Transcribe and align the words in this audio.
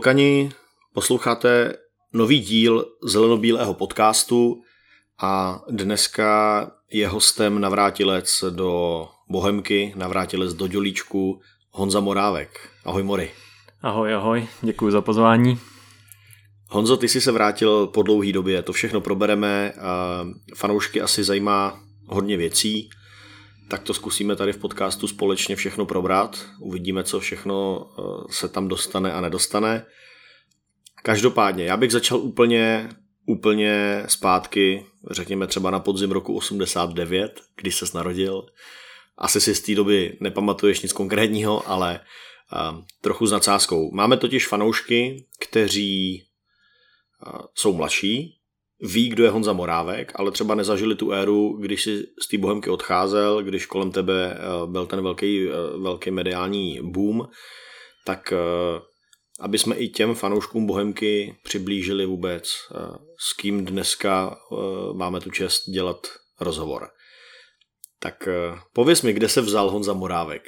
Klokani, 0.00 0.50
posloucháte 0.94 1.74
nový 2.12 2.40
díl 2.40 2.86
zelenobílého 3.02 3.74
podcastu 3.74 4.62
a 5.22 5.60
dneska 5.70 6.70
je 6.90 7.08
hostem 7.08 7.60
navrátilec 7.60 8.44
do 8.50 9.06
Bohemky, 9.28 9.92
navrátilec 9.96 10.54
do 10.54 10.66
Dělíčku 10.66 11.40
Honza 11.70 12.00
Morávek. 12.00 12.68
Ahoj 12.84 13.02
Mori. 13.02 13.30
Ahoj, 13.82 14.14
ahoj, 14.14 14.48
děkuji 14.62 14.90
za 14.90 15.00
pozvání. 15.00 15.58
Honzo, 16.68 16.96
ty 16.96 17.08
jsi 17.08 17.20
se 17.20 17.32
vrátil 17.32 17.86
po 17.86 18.02
dlouhé 18.02 18.32
době, 18.32 18.62
to 18.62 18.72
všechno 18.72 19.00
probereme, 19.00 19.72
fanoušky 20.56 21.00
asi 21.00 21.24
zajímá 21.24 21.80
hodně 22.06 22.36
věcí, 22.36 22.90
tak 23.70 23.82
to 23.82 23.94
zkusíme 23.94 24.36
tady 24.36 24.52
v 24.52 24.58
podcastu 24.58 25.08
společně 25.08 25.56
všechno 25.56 25.86
probrat. 25.86 26.46
Uvidíme, 26.60 27.04
co 27.04 27.20
všechno 27.20 27.86
eh, 27.98 28.02
se 28.32 28.48
tam 28.48 28.68
dostane 28.68 29.12
a 29.12 29.20
nedostane. 29.20 29.86
Každopádně, 31.02 31.64
já 31.64 31.76
bych 31.76 31.92
začal 31.92 32.18
úplně, 32.18 32.88
úplně 33.26 34.04
zpátky, 34.06 34.86
řekněme 35.10 35.46
třeba 35.46 35.70
na 35.70 35.80
podzim 35.80 36.10
roku 36.10 36.36
89, 36.36 37.40
když 37.56 37.76
ses 37.76 37.92
narodil. 37.92 38.46
Asi 39.18 39.40
si 39.40 39.54
z 39.54 39.60
té 39.60 39.74
doby 39.74 40.16
nepamatuješ 40.20 40.80
nic 40.80 40.92
konkrétního, 40.92 41.70
ale 41.70 42.00
uh, 42.52 42.84
trochu 43.00 43.26
s 43.26 43.32
nadsázkou. 43.32 43.90
Máme 43.94 44.16
totiž 44.16 44.46
fanoušky, 44.46 45.26
kteří 45.38 46.24
uh, 47.26 47.40
jsou 47.54 47.72
mladší, 47.72 48.39
ví, 48.80 49.08
kdo 49.08 49.24
je 49.24 49.30
Honza 49.30 49.52
Morávek, 49.52 50.12
ale 50.14 50.30
třeba 50.30 50.54
nezažili 50.54 50.94
tu 50.94 51.12
éru, 51.12 51.58
když 51.60 51.82
si 51.82 52.06
z 52.22 52.28
té 52.28 52.38
bohemky 52.38 52.70
odcházel, 52.70 53.42
když 53.42 53.66
kolem 53.66 53.90
tebe 53.92 54.36
eh, 54.36 54.66
byl 54.66 54.86
ten 54.86 55.02
velký, 55.02 55.48
eh, 55.48 55.52
velký 55.78 56.10
mediální 56.10 56.80
boom, 56.82 57.28
tak 58.04 58.32
eh, 58.32 58.80
aby 59.40 59.58
jsme 59.58 59.76
i 59.76 59.88
těm 59.88 60.14
fanouškům 60.14 60.66
bohemky 60.66 61.36
přiblížili 61.44 62.06
vůbec, 62.06 62.50
s 63.18 63.32
kým 63.32 63.64
dneska 63.64 64.36
máme 64.92 65.20
tu 65.20 65.30
čest 65.30 65.70
dělat 65.70 66.06
rozhovor. 66.40 66.88
Tak 67.98 68.28
pověs 68.72 69.02
mi, 69.02 69.12
kde 69.12 69.28
se 69.28 69.40
vzal 69.40 69.70
Honza 69.70 69.92
Morávek? 69.92 70.42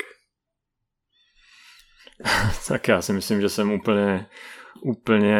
tak 2.68 2.88
já 2.88 3.02
si 3.02 3.12
myslím, 3.12 3.40
že 3.40 3.48
jsem 3.48 3.72
úplně 3.72 4.26
úplně 4.82 5.36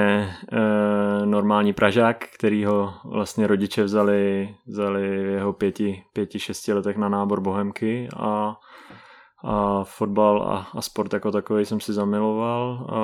e, 0.53 1.27
normální 1.27 1.73
Pražák, 1.73 2.25
který 2.35 2.65
ho 2.65 2.95
vlastně 3.05 3.47
rodiče 3.47 3.85
vzali, 3.85 4.55
vzali 4.67 5.25
v 5.25 5.27
jeho 5.27 5.53
pěti, 5.53 6.05
pěti, 6.13 6.39
šesti 6.39 6.73
letech 6.73 6.97
na 6.97 7.09
nábor 7.09 7.41
Bohemky 7.41 8.09
a, 8.17 8.57
a 9.45 9.85
fotbal 9.85 10.43
a, 10.43 10.69
a 10.79 10.83
sport 10.83 11.13
jako 11.13 11.31
takový 11.31 11.65
jsem 11.65 11.81
si 11.81 11.93
zamiloval. 11.93 12.87
A 12.91 12.99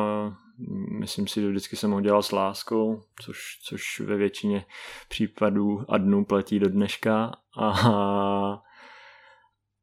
myslím 0.98 1.27
si, 1.27 1.41
že 1.41 1.48
vždycky 1.48 1.77
jsem 1.77 1.91
ho 1.91 2.00
dělal 2.00 2.22
s 2.22 2.33
láskou, 2.33 3.03
což, 3.22 3.39
což 3.64 4.00
ve 4.00 4.16
většině 4.16 4.64
případů 5.09 5.81
a 5.89 5.98
dnů 5.98 6.25
platí 6.25 6.59
do 6.59 6.69
dneška. 6.69 7.33
A, 7.61 7.70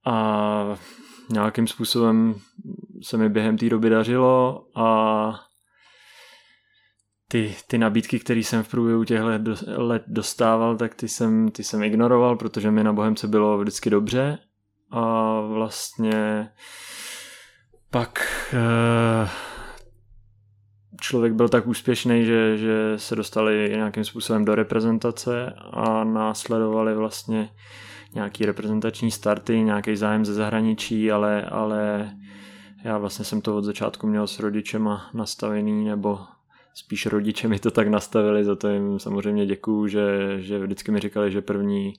a 0.06 0.78
nějakým 1.30 1.68
způsobem 1.68 2.36
se 3.02 3.18
mi 3.18 3.30
během 3.30 3.58
té 3.58 3.70
doby 3.70 3.90
dařilo 3.90 4.66
a 4.76 5.46
ty, 7.28 7.56
ty 7.68 7.78
nabídky, 7.78 8.20
které 8.20 8.40
jsem 8.40 8.64
v 8.64 8.68
průběhu 8.68 9.04
těch 9.04 9.22
let, 9.78 10.04
dostával, 10.08 10.78
tak 10.78 10.96
ty 10.96 11.08
jsem, 11.08 11.52
ty 11.52 11.64
jsem 11.64 11.84
ignoroval, 11.84 12.36
protože 12.36 12.72
mi 12.72 12.84
na 12.84 12.94
Bohemce 12.94 13.28
bylo 13.28 13.58
vždycky 13.58 13.90
dobře. 13.90 14.38
A 14.92 15.40
vlastně 15.42 16.50
pak 17.92 18.20
eh, 18.54 19.30
člověk 21.02 21.34
byl 21.34 21.50
tak 21.50 21.68
úspěšný, 21.68 22.26
že, 22.26 22.58
že 22.58 22.94
se 22.96 23.16
dostali 23.16 23.72
nějakým 23.76 24.04
způsobem 24.04 24.46
do 24.46 24.56
reprezentace 24.56 25.54
a 25.72 26.04
následovali 26.04 26.96
vlastně 26.96 27.50
nějaký 28.14 28.46
reprezentační 28.46 29.12
starty, 29.12 29.60
nějaký 29.60 29.96
zájem 29.96 30.26
ze 30.26 30.34
zahraničí, 30.34 31.12
ale, 31.12 31.42
ale 31.46 32.12
já 32.84 32.98
vlastně 32.98 33.26
jsem 33.26 33.42
to 33.42 33.58
od 33.58 33.64
začátku 33.64 34.08
měl 34.08 34.28
s 34.28 34.40
rodičema 34.40 35.10
nastavený, 35.14 35.86
nebo 35.86 36.20
spíš 36.76 37.06
rodiče 37.06 37.48
mi 37.48 37.60
to 37.60 37.72
tak 37.72 37.88
nastavili, 37.88 38.44
za 38.44 38.56
to 38.56 38.68
jim 38.68 39.00
samozřejmě 39.00 39.46
děkuju, 39.46 39.88
že, 39.88 40.36
že 40.42 40.60
vždycky 40.60 40.92
mi 40.92 41.00
říkali, 41.00 41.32
že 41.32 41.42
první, 41.42 41.94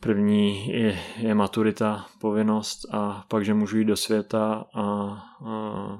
první 0.00 0.68
je, 0.68 0.98
je 1.16 1.34
maturita, 1.34 2.06
povinnost 2.20 2.94
a 2.94 3.24
pak, 3.28 3.44
že 3.44 3.54
můžu 3.54 3.78
jít 3.78 3.84
do 3.84 3.96
světa 3.96 4.64
a, 4.74 4.84
a 5.46 5.98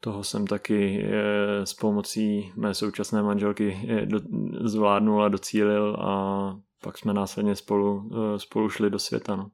toho 0.00 0.24
jsem 0.24 0.46
taky 0.46 0.94
je, 0.94 1.60
s 1.64 1.74
pomocí 1.74 2.52
mé 2.56 2.74
současné 2.74 3.22
manželky 3.22 3.88
do, 4.04 4.20
zvládnul 4.64 5.22
a 5.22 5.28
docílil 5.28 5.96
a 6.00 6.56
pak 6.82 6.98
jsme 6.98 7.14
následně 7.14 7.56
spolu, 7.56 8.10
e, 8.34 8.38
spolu 8.38 8.70
šli 8.70 8.90
do 8.90 8.98
světa. 8.98 9.36
No. 9.36 9.50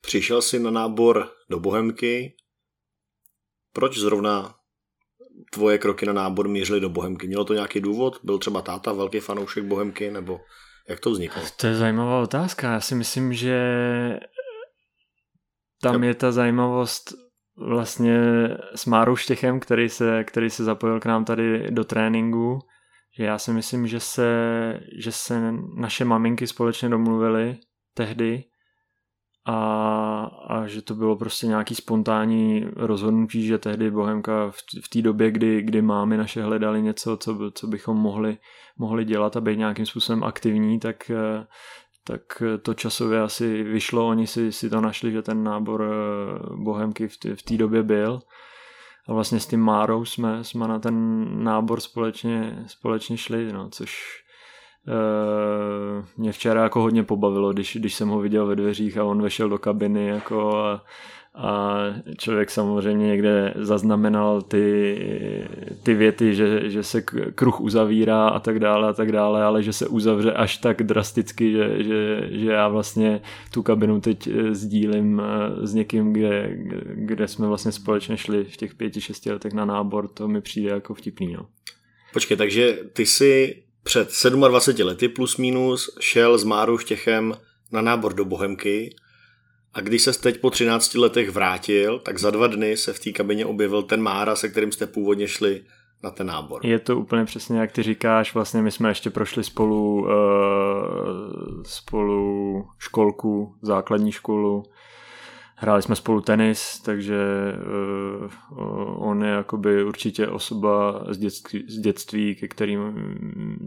Přišel 0.00 0.42
jsi 0.42 0.58
na 0.58 0.70
nábor 0.70 1.32
do 1.50 1.60
Bohemky. 1.60 2.36
Proč 3.72 3.98
zrovna 3.98 4.57
tvoje 5.52 5.78
kroky 5.78 6.06
na 6.06 6.12
nábor 6.12 6.48
mířily 6.48 6.80
do 6.80 6.88
Bohemky? 6.88 7.26
Mělo 7.26 7.44
to 7.44 7.54
nějaký 7.54 7.80
důvod? 7.80 8.20
Byl 8.24 8.38
třeba 8.38 8.62
táta 8.62 8.92
velký 8.92 9.20
fanoušek 9.20 9.64
Bohemky, 9.64 10.10
nebo 10.10 10.40
jak 10.88 11.00
to 11.00 11.10
vzniklo? 11.10 11.42
To 11.60 11.66
je 11.66 11.74
zajímavá 11.74 12.22
otázka. 12.22 12.72
Já 12.72 12.80
si 12.80 12.94
myslím, 12.94 13.32
že 13.32 13.60
tam 15.82 16.04
je 16.04 16.14
ta 16.14 16.32
zajímavost 16.32 17.14
vlastně 17.56 18.20
s 18.74 18.86
Márou 18.86 19.16
Štěchem, 19.16 19.60
který 19.60 19.88
se, 19.88 20.24
který 20.24 20.50
se 20.50 20.64
zapojil 20.64 21.00
k 21.00 21.06
nám 21.06 21.24
tady 21.24 21.70
do 21.70 21.84
tréninku, 21.84 22.58
že 23.18 23.24
já 23.24 23.38
si 23.38 23.52
myslím, 23.52 23.86
že 23.86 24.00
se, 24.00 24.30
že 24.98 25.12
se 25.12 25.52
naše 25.76 26.04
maminky 26.04 26.46
společně 26.46 26.88
domluvily 26.88 27.58
tehdy, 27.94 28.44
a, 29.48 30.30
a 30.46 30.66
že 30.66 30.82
to 30.82 30.94
bylo 30.94 31.16
prostě 31.16 31.46
nějaký 31.46 31.74
spontánní 31.74 32.66
rozhodnutí, 32.76 33.46
že 33.46 33.58
tehdy 33.58 33.90
Bohemka 33.90 34.50
v, 34.50 34.56
v 34.84 34.88
té 34.88 35.02
době, 35.02 35.30
kdy, 35.30 35.62
kdy 35.62 35.82
mámy 35.82 36.16
naše 36.16 36.42
hledali 36.42 36.82
něco, 36.82 37.16
co, 37.16 37.50
co 37.54 37.66
bychom 37.66 37.96
mohli, 37.96 38.38
mohli 38.78 39.04
dělat 39.04 39.36
a 39.36 39.40
být 39.40 39.58
nějakým 39.58 39.86
způsobem 39.86 40.24
aktivní, 40.24 40.80
tak, 40.80 41.10
tak 42.04 42.42
to 42.62 42.74
časově 42.74 43.20
asi 43.20 43.62
vyšlo, 43.62 44.08
oni 44.08 44.26
si, 44.26 44.52
si 44.52 44.70
to 44.70 44.80
našli, 44.80 45.12
že 45.12 45.22
ten 45.22 45.44
nábor 45.44 45.84
eh, 45.84 46.56
Bohemky 46.56 47.08
v 47.08 47.42
té 47.42 47.56
době 47.56 47.82
byl. 47.82 48.20
A 49.08 49.12
vlastně 49.12 49.40
s 49.40 49.46
tím 49.46 49.60
Márou 49.60 50.04
jsme, 50.04 50.44
jsme 50.44 50.68
na 50.68 50.78
ten 50.78 51.26
nábor 51.44 51.80
společně, 51.80 52.64
společně 52.66 53.16
šli, 53.16 53.52
no, 53.52 53.70
což 53.70 54.22
Uh, 54.88 56.04
mě 56.16 56.32
včera 56.32 56.62
jako 56.62 56.80
hodně 56.80 57.02
pobavilo, 57.02 57.52
když, 57.52 57.76
když 57.80 57.94
jsem 57.94 58.08
ho 58.08 58.20
viděl 58.20 58.46
ve 58.46 58.56
dveřích 58.56 58.98
a 58.98 59.04
on 59.04 59.22
vešel 59.22 59.48
do 59.48 59.58
kabiny 59.58 60.06
jako 60.06 60.56
a, 60.56 60.84
a 61.34 61.78
člověk 62.18 62.50
samozřejmě 62.50 63.06
někde 63.06 63.54
zaznamenal 63.56 64.42
ty, 64.42 64.98
ty 65.82 65.94
věty, 65.94 66.34
že, 66.34 66.70
že 66.70 66.82
se 66.82 67.02
kruh 67.34 67.60
uzavírá 67.60 68.28
a 68.28 68.38
tak 68.38 68.58
dále 68.58 68.88
a 68.88 68.92
tak 68.92 69.12
dále, 69.12 69.42
ale 69.42 69.62
že 69.62 69.72
se 69.72 69.86
uzavře 69.86 70.32
až 70.32 70.56
tak 70.56 70.82
drasticky, 70.82 71.52
že, 71.52 71.82
že, 71.84 72.28
že 72.30 72.50
já 72.50 72.68
vlastně 72.68 73.20
tu 73.52 73.62
kabinu 73.62 74.00
teď 74.00 74.26
eh, 74.26 74.54
sdílím 74.54 75.22
eh, 75.24 75.66
s 75.66 75.74
někým, 75.74 76.12
kde, 76.12 76.50
kde 76.94 77.28
jsme 77.28 77.46
vlastně 77.46 77.72
společně 77.72 78.16
šli 78.16 78.44
v 78.44 78.56
těch 78.56 78.74
pěti, 78.74 79.00
šesti 79.00 79.32
letech 79.32 79.52
na 79.52 79.64
nábor, 79.64 80.08
to 80.08 80.28
mi 80.28 80.40
přijde 80.40 80.70
jako 80.70 80.94
vtipný. 80.94 81.32
No. 81.32 81.46
Počkej, 82.12 82.36
takže 82.36 82.78
ty 82.92 83.06
si 83.06 83.62
před 83.88 84.08
27 84.32 84.86
lety 84.86 85.08
plus 85.08 85.36
minus 85.36 85.96
šel 86.00 86.38
s 86.38 86.44
Máru 86.44 86.78
Štěchem 86.78 87.34
na 87.72 87.82
nábor 87.82 88.14
do 88.14 88.24
Bohemky 88.24 88.96
a 89.74 89.80
když 89.80 90.02
se 90.02 90.20
teď 90.20 90.40
po 90.40 90.50
13 90.50 90.94
letech 90.94 91.30
vrátil, 91.30 91.98
tak 91.98 92.18
za 92.18 92.30
dva 92.30 92.46
dny 92.46 92.76
se 92.76 92.92
v 92.92 93.00
té 93.00 93.12
kabině 93.12 93.46
objevil 93.46 93.82
ten 93.82 94.02
Mára, 94.02 94.36
se 94.36 94.48
kterým 94.48 94.72
jste 94.72 94.86
původně 94.86 95.28
šli 95.28 95.62
na 96.02 96.10
ten 96.10 96.26
nábor. 96.26 96.66
Je 96.66 96.78
to 96.78 96.98
úplně 96.98 97.24
přesně, 97.24 97.58
jak 97.58 97.72
ty 97.72 97.82
říkáš, 97.82 98.34
vlastně 98.34 98.62
my 98.62 98.70
jsme 98.70 98.88
ještě 98.88 99.10
prošli 99.10 99.44
spolu, 99.44 100.00
uh, 100.00 100.08
spolu 101.62 102.64
školku, 102.78 103.54
základní 103.62 104.12
školu, 104.12 104.62
Hráli 105.60 105.82
jsme 105.82 105.96
spolu 105.96 106.20
tenis, 106.20 106.80
takže 106.80 107.18
uh, 108.50 109.08
on 109.08 109.24
je 109.24 109.30
jakoby 109.30 109.84
určitě 109.84 110.28
osoba 110.28 111.04
z 111.10 111.18
dětství, 111.18 111.64
z 111.68 111.78
dětství, 111.78 112.34
ke 112.34 112.48
kterým 112.48 112.80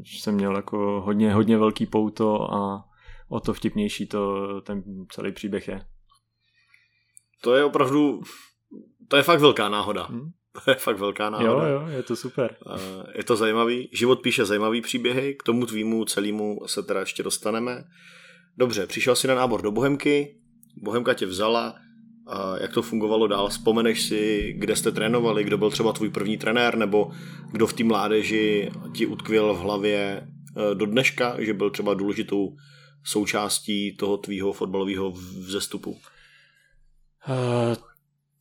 jsem 0.05 0.35
měl 0.35 0.55
jako 0.55 1.01
hodně, 1.05 1.33
hodně 1.33 1.57
velký 1.57 1.85
pouto 1.85 2.53
a 2.53 2.83
o 3.29 3.39
to 3.39 3.53
vtipnější 3.53 4.07
to 4.07 4.47
ten 4.61 4.83
celý 5.11 5.31
příběh 5.31 5.67
je. 5.67 5.81
To 7.43 7.55
je 7.55 7.63
opravdu, 7.63 8.21
to 9.07 9.17
je 9.17 9.23
fakt 9.23 9.39
velká 9.39 9.69
náhoda. 9.69 10.03
Hmm? 10.03 10.29
To 10.65 10.71
je 10.71 10.75
fakt 10.75 10.97
velká 10.97 11.29
náhoda. 11.29 11.67
Jo, 11.67 11.81
jo, 11.81 11.87
je 11.87 12.03
to 12.03 12.15
super. 12.15 12.55
Je 13.15 13.23
to 13.23 13.35
zajímavý. 13.35 13.89
Život 13.93 14.21
píše 14.21 14.45
zajímavý 14.45 14.81
příběhy, 14.81 15.35
k 15.35 15.43
tomu 15.43 15.65
tvýmu 15.65 16.05
celému 16.05 16.59
se 16.65 16.83
teda 16.83 16.99
ještě 16.99 17.23
dostaneme. 17.23 17.83
Dobře, 18.57 18.87
přišel 18.87 19.15
si 19.15 19.27
na 19.27 19.35
nábor 19.35 19.61
do 19.61 19.71
Bohemky, 19.71 20.40
Bohemka 20.81 21.13
tě 21.13 21.25
vzala, 21.25 21.75
jak 22.61 22.73
to 22.73 22.81
fungovalo 22.81 23.27
dál? 23.27 23.49
Vzpomeneš 23.49 24.01
si, 24.01 24.53
kde 24.57 24.75
jste 24.75 24.91
trénovali, 24.91 25.43
kdo 25.43 25.57
byl 25.57 25.71
třeba 25.71 25.93
tvůj 25.93 26.09
první 26.09 26.37
trenér, 26.37 26.77
nebo 26.77 27.11
kdo 27.51 27.67
v 27.67 27.73
té 27.73 27.83
mládeži 27.83 28.71
ti 28.93 29.05
utkvěl 29.05 29.53
v 29.53 29.59
hlavě 29.59 29.97
e, 29.97 30.75
do 30.75 30.85
dneška, 30.85 31.35
že 31.39 31.53
byl 31.53 31.69
třeba 31.69 31.93
důležitou 31.93 32.55
součástí 33.03 33.97
toho 33.97 34.17
tvýho 34.17 34.53
fotbalového 34.53 35.11
vzestupu? 35.11 35.91
Uh, 35.91 35.97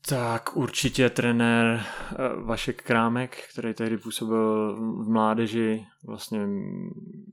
tak 0.09 0.57
určitě 0.57 1.11
trenér 1.11 1.75
uh, 1.77 2.47
Vašek 2.47 2.83
Krámek, 2.83 3.37
který 3.53 3.75
tehdy 3.75 3.99
působil 3.99 4.77
v 5.05 5.09
mládeži, 5.09 5.87
vlastně 6.07 6.41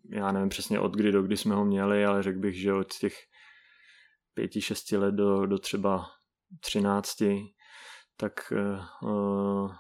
já 0.09 0.31
nevím 0.31 0.50
přesně 0.50 0.80
od 0.80 0.95
kdy 0.95 1.12
do 1.12 1.24
kdy 1.24 1.38
jsme 1.38 1.56
ho 1.56 1.65
měli, 1.65 2.06
ale 2.06 2.24
řekl 2.24 2.39
bych, 2.39 2.56
že 2.56 2.74
od 2.74 2.94
těch 2.94 3.13
pěti, 4.37 4.61
šesti 4.61 4.97
let 4.97 5.15
do, 5.15 5.45
do 5.45 5.57
třeba 5.57 6.05
třinácti, 6.59 7.53
tak 8.17 8.53
uh, 9.01 9.71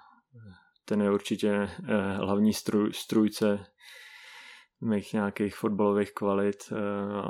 ten 0.85 1.01
je 1.01 1.11
určitě 1.11 1.69
uh, 1.79 1.89
hlavní 2.25 2.53
strůj, 2.53 2.93
strůjce 2.93 3.65
mých 4.81 5.13
nějakých 5.13 5.55
fotbalových 5.55 6.13
kvalit, 6.13 6.55
uh, 6.71 6.77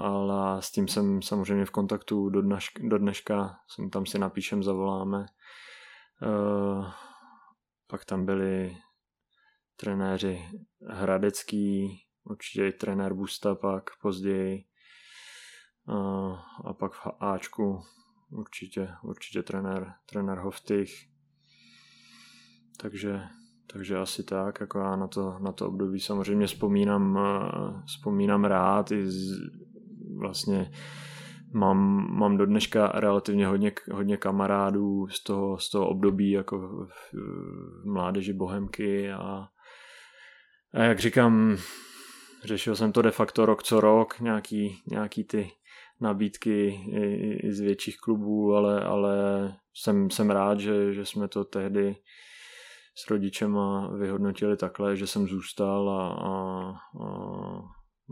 ale 0.05 0.61
s 0.61 0.71
tím 0.71 0.87
jsem 0.87 1.21
samozřejmě 1.21 1.65
v 1.65 1.71
kontaktu 1.71 2.29
do, 2.29 2.41
dneš, 2.41 2.69
do 2.79 2.97
dneška, 2.97 3.55
jsem 3.67 3.89
tam 3.89 4.05
si 4.05 4.19
napíšem, 4.19 4.63
zavoláme. 4.63 5.25
Pak 7.87 8.05
tam 8.05 8.25
byli 8.25 8.77
trenéři 9.75 10.45
Hradecký, 10.87 11.99
určitě 12.23 12.67
i 12.67 12.71
trenér 12.71 13.13
Busta 13.13 13.55
pak 13.55 13.83
později 14.01 14.65
uh, 15.87 16.39
a 16.65 16.73
pak 16.73 16.93
v 16.93 17.07
Ačku 17.19 17.81
určitě, 18.31 18.89
určitě 19.03 19.43
trenér, 19.43 19.93
trenér 20.05 20.37
Hoftych. 20.37 21.07
Takže, 22.81 23.21
takže 23.73 23.97
asi 23.97 24.23
tak, 24.23 24.59
jako 24.59 24.79
já 24.79 24.95
na 24.95 25.07
to, 25.07 25.39
na 25.39 25.51
to 25.51 25.67
období 25.67 25.99
samozřejmě 25.99 26.47
vzpomínám, 26.47 27.19
eh, 27.19 27.81
vzpomínám 27.85 28.45
rád 28.45 28.91
i 28.91 29.11
z, 29.11 29.39
vlastně 30.17 30.71
mám, 31.53 32.07
mám 32.09 32.37
do 32.37 32.45
dneška 32.45 32.87
relativně 32.87 33.47
hodně, 33.47 33.71
hodně 33.91 34.17
kamarádů 34.17 35.07
z 35.07 35.23
toho, 35.23 35.57
z 35.57 35.69
toho 35.69 35.89
období 35.89 36.31
jako 36.31 36.59
v, 36.85 37.13
v 37.13 37.85
mládeži 37.85 38.33
Bohemky 38.33 39.11
a, 39.11 39.47
a 40.73 40.81
jak 40.81 40.99
říkám, 40.99 41.57
řešil 42.43 42.75
jsem 42.75 42.91
to 42.91 43.01
de 43.01 43.11
facto 43.11 43.45
rok 43.45 43.63
co 43.63 43.81
rok, 43.81 44.19
nějaký, 44.19 44.81
nějaký 44.91 45.23
ty 45.23 45.51
nabídky 46.01 46.67
i, 46.91 47.47
i 47.47 47.53
z 47.53 47.59
větších 47.59 47.97
klubů, 47.97 48.53
ale, 48.53 48.83
ale 48.83 49.15
jsem, 49.73 50.09
jsem 50.09 50.29
rád, 50.29 50.59
že, 50.59 50.93
že 50.93 51.05
jsme 51.05 51.27
to 51.27 51.43
tehdy 51.43 51.95
s 52.95 53.09
rodičema 53.09 53.91
vyhodnotili 53.97 54.57
takhle, 54.57 54.97
že 54.97 55.07
jsem 55.07 55.27
zůstal 55.27 55.89
a, 55.89 56.07
a, 56.09 56.33
a 57.05 57.47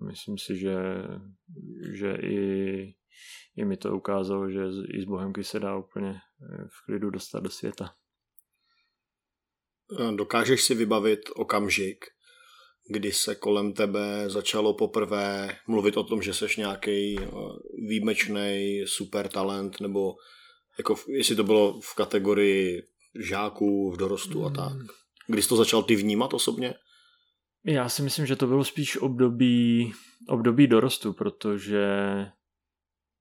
myslím 0.08 0.38
si, 0.38 0.58
že, 0.58 0.76
že 1.94 2.16
i, 2.16 2.94
i 3.56 3.66
mi 3.66 3.78
to 3.78 3.98
ukázalo, 3.98 4.50
že 4.50 4.62
i 4.94 5.02
z 5.02 5.06
Bohemky 5.06 5.44
se 5.44 5.60
dá 5.60 5.78
úplně 5.78 6.20
v 6.68 6.86
klidu 6.86 7.10
dostat 7.10 7.40
do 7.40 7.50
světa. 7.50 7.94
Dokážeš 10.16 10.64
si 10.64 10.76
vybavit 10.76 11.20
okamžik, 11.36 12.06
kdy 12.90 13.12
se 13.12 13.36
kolem 13.36 13.74
tebe 13.74 14.30
začalo 14.30 14.74
poprvé 14.74 15.58
mluvit 15.68 15.98
o 15.98 16.04
tom, 16.04 16.22
že 16.22 16.34
seš 16.34 16.58
nějaký 16.58 17.20
eh, 17.20 17.28
výjimečný 17.88 18.82
super 18.86 19.28
talent, 19.28 19.82
nebo 19.82 20.16
jako 20.78 20.96
jestli 21.08 21.36
to 21.36 21.44
bylo 21.44 21.82
v 21.82 21.96
kategorii 21.96 22.84
žáků 23.20 23.92
v 23.92 23.98
dorostu 23.98 24.46
a 24.46 24.50
tak. 24.50 24.72
Hmm. 24.72 24.88
Kdy 25.28 25.42
jsi 25.42 25.50
to 25.50 25.56
začal 25.56 25.84
ty 25.84 25.96
vnímat 25.96 26.34
osobně? 26.34 26.74
Já 27.66 27.90
si 27.90 28.02
myslím, 28.02 28.26
že 28.26 28.36
to 28.36 28.48
bylo 28.48 28.64
spíš 28.64 28.98
období, 28.98 29.94
období 30.30 30.68
dorostu, 30.68 31.14
protože 31.14 31.88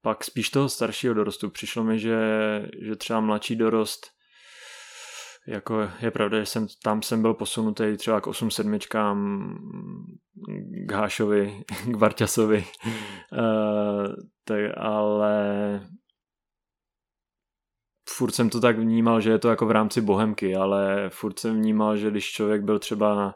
pak 0.03 0.25
spíš 0.25 0.51
toho 0.51 0.69
staršího 0.69 1.15
dorostu. 1.15 1.51
Přišlo 1.51 1.85
mi, 1.85 1.99
že, 1.99 2.19
že 2.87 2.97
třeba 2.97 3.21
mladší 3.21 3.57
dorost 3.57 4.14
jako 5.47 5.89
je 6.01 6.11
pravda, 6.11 6.41
že 6.41 6.47
jsem, 6.47 6.67
tam 6.83 7.03
jsem 7.03 7.23
byl 7.23 7.35
posunutý 7.35 7.97
třeba 7.97 8.21
k 8.21 8.27
8 8.27 8.51
sedmičkám 8.51 9.59
k 10.87 10.93
Hášovi, 10.93 11.65
k 11.93 11.97
Varťasovi, 11.97 12.65
uh, 13.33 14.15
tak, 14.45 14.61
ale 14.77 15.81
furt 18.09 18.33
jsem 18.33 18.51
to 18.51 18.61
tak 18.61 18.79
vnímal, 18.79 19.21
že 19.21 19.31
je 19.31 19.39
to 19.39 19.49
jako 19.49 19.67
v 19.67 19.71
rámci 19.71 20.01
bohemky, 20.01 20.57
ale 20.57 21.11
furt 21.11 21.39
jsem 21.39 21.57
vnímal, 21.57 21.97
že 21.97 22.11
když 22.11 22.33
člověk 22.33 22.63
byl 22.63 22.79
třeba 22.79 23.15
na, 23.15 23.35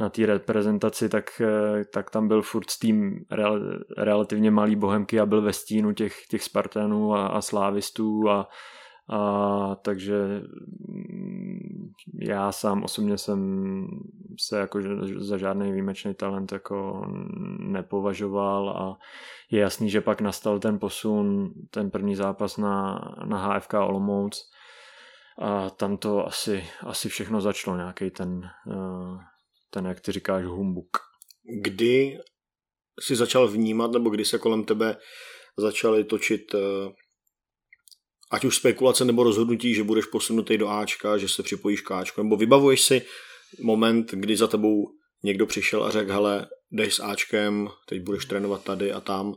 na 0.00 0.08
té 0.08 0.26
reprezentaci, 0.26 1.08
tak, 1.08 1.40
eh, 1.40 1.84
tak 1.84 2.10
tam 2.10 2.28
byl 2.28 2.42
furt 2.42 2.70
s 2.70 2.78
tým 2.78 3.24
rel, 3.30 3.80
relativně 3.98 4.50
malý 4.50 4.76
bohemky 4.76 5.20
a 5.20 5.26
byl 5.26 5.42
ve 5.42 5.52
stínu 5.52 5.92
těch, 5.92 6.26
těch 6.30 6.42
Spartanů 6.42 7.14
a, 7.14 7.26
a 7.26 7.40
slávistů 7.40 8.30
a, 8.30 8.48
a, 9.10 9.74
takže 9.74 10.42
mm, 10.88 11.90
já 12.20 12.52
sám 12.52 12.84
osobně 12.84 13.18
jsem 13.18 13.40
se 14.40 14.58
jako 14.58 14.80
za 15.18 15.38
žádný 15.38 15.72
výjimečný 15.72 16.14
talent 16.14 16.52
jako 16.52 17.06
nepovažoval 17.58 18.70
a 18.70 18.98
je 19.50 19.60
jasný, 19.60 19.90
že 19.90 20.00
pak 20.00 20.20
nastal 20.20 20.58
ten 20.58 20.78
posun, 20.78 21.52
ten 21.70 21.90
první 21.90 22.16
zápas 22.16 22.56
na, 22.56 22.98
na 23.24 23.46
HFK 23.46 23.74
Olomouc 23.74 24.50
a 25.38 25.70
tam 25.70 25.96
to 25.96 26.26
asi, 26.26 26.64
asi 26.80 27.08
všechno 27.08 27.40
začalo, 27.40 27.76
nějaký 27.76 28.10
ten, 28.10 28.42
eh, 28.70 29.18
ten, 29.70 29.86
jak 29.86 30.00
ty 30.00 30.12
říkáš, 30.12 30.44
humbuk. 30.44 30.96
Kdy 31.62 32.18
jsi 33.00 33.16
začal 33.16 33.48
vnímat, 33.48 33.92
nebo 33.92 34.10
kdy 34.10 34.24
se 34.24 34.38
kolem 34.38 34.64
tebe 34.64 34.96
začaly 35.56 36.04
točit 36.04 36.54
eh, 36.54 36.58
ať 38.30 38.44
už 38.44 38.56
spekulace 38.56 39.04
nebo 39.04 39.22
rozhodnutí, 39.22 39.74
že 39.74 39.84
budeš 39.84 40.06
posunutý 40.06 40.58
do 40.58 40.68
Ačka, 40.68 41.18
že 41.18 41.28
se 41.28 41.42
připojíš 41.42 41.80
k 41.80 41.90
Ačku, 41.90 42.22
nebo 42.22 42.36
vybavuješ 42.36 42.82
si 42.82 43.02
moment, 43.60 44.10
kdy 44.10 44.36
za 44.36 44.46
tebou 44.46 44.90
někdo 45.22 45.46
přišel 45.46 45.84
a 45.84 45.90
řekl, 45.90 46.12
hele, 46.12 46.46
jdeš 46.70 46.94
s 46.94 47.00
Ačkem, 47.00 47.68
teď 47.88 48.02
budeš 48.02 48.24
trénovat 48.24 48.64
tady 48.64 48.92
a 48.92 49.00
tam. 49.00 49.34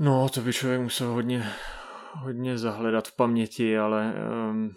No, 0.00 0.28
to 0.28 0.40
by 0.40 0.52
člověk 0.52 0.80
musel 0.80 1.08
hodně, 1.08 1.52
hodně 2.14 2.58
zahledat 2.58 3.08
v 3.08 3.16
paměti, 3.16 3.78
ale 3.78 4.14
um, 4.50 4.70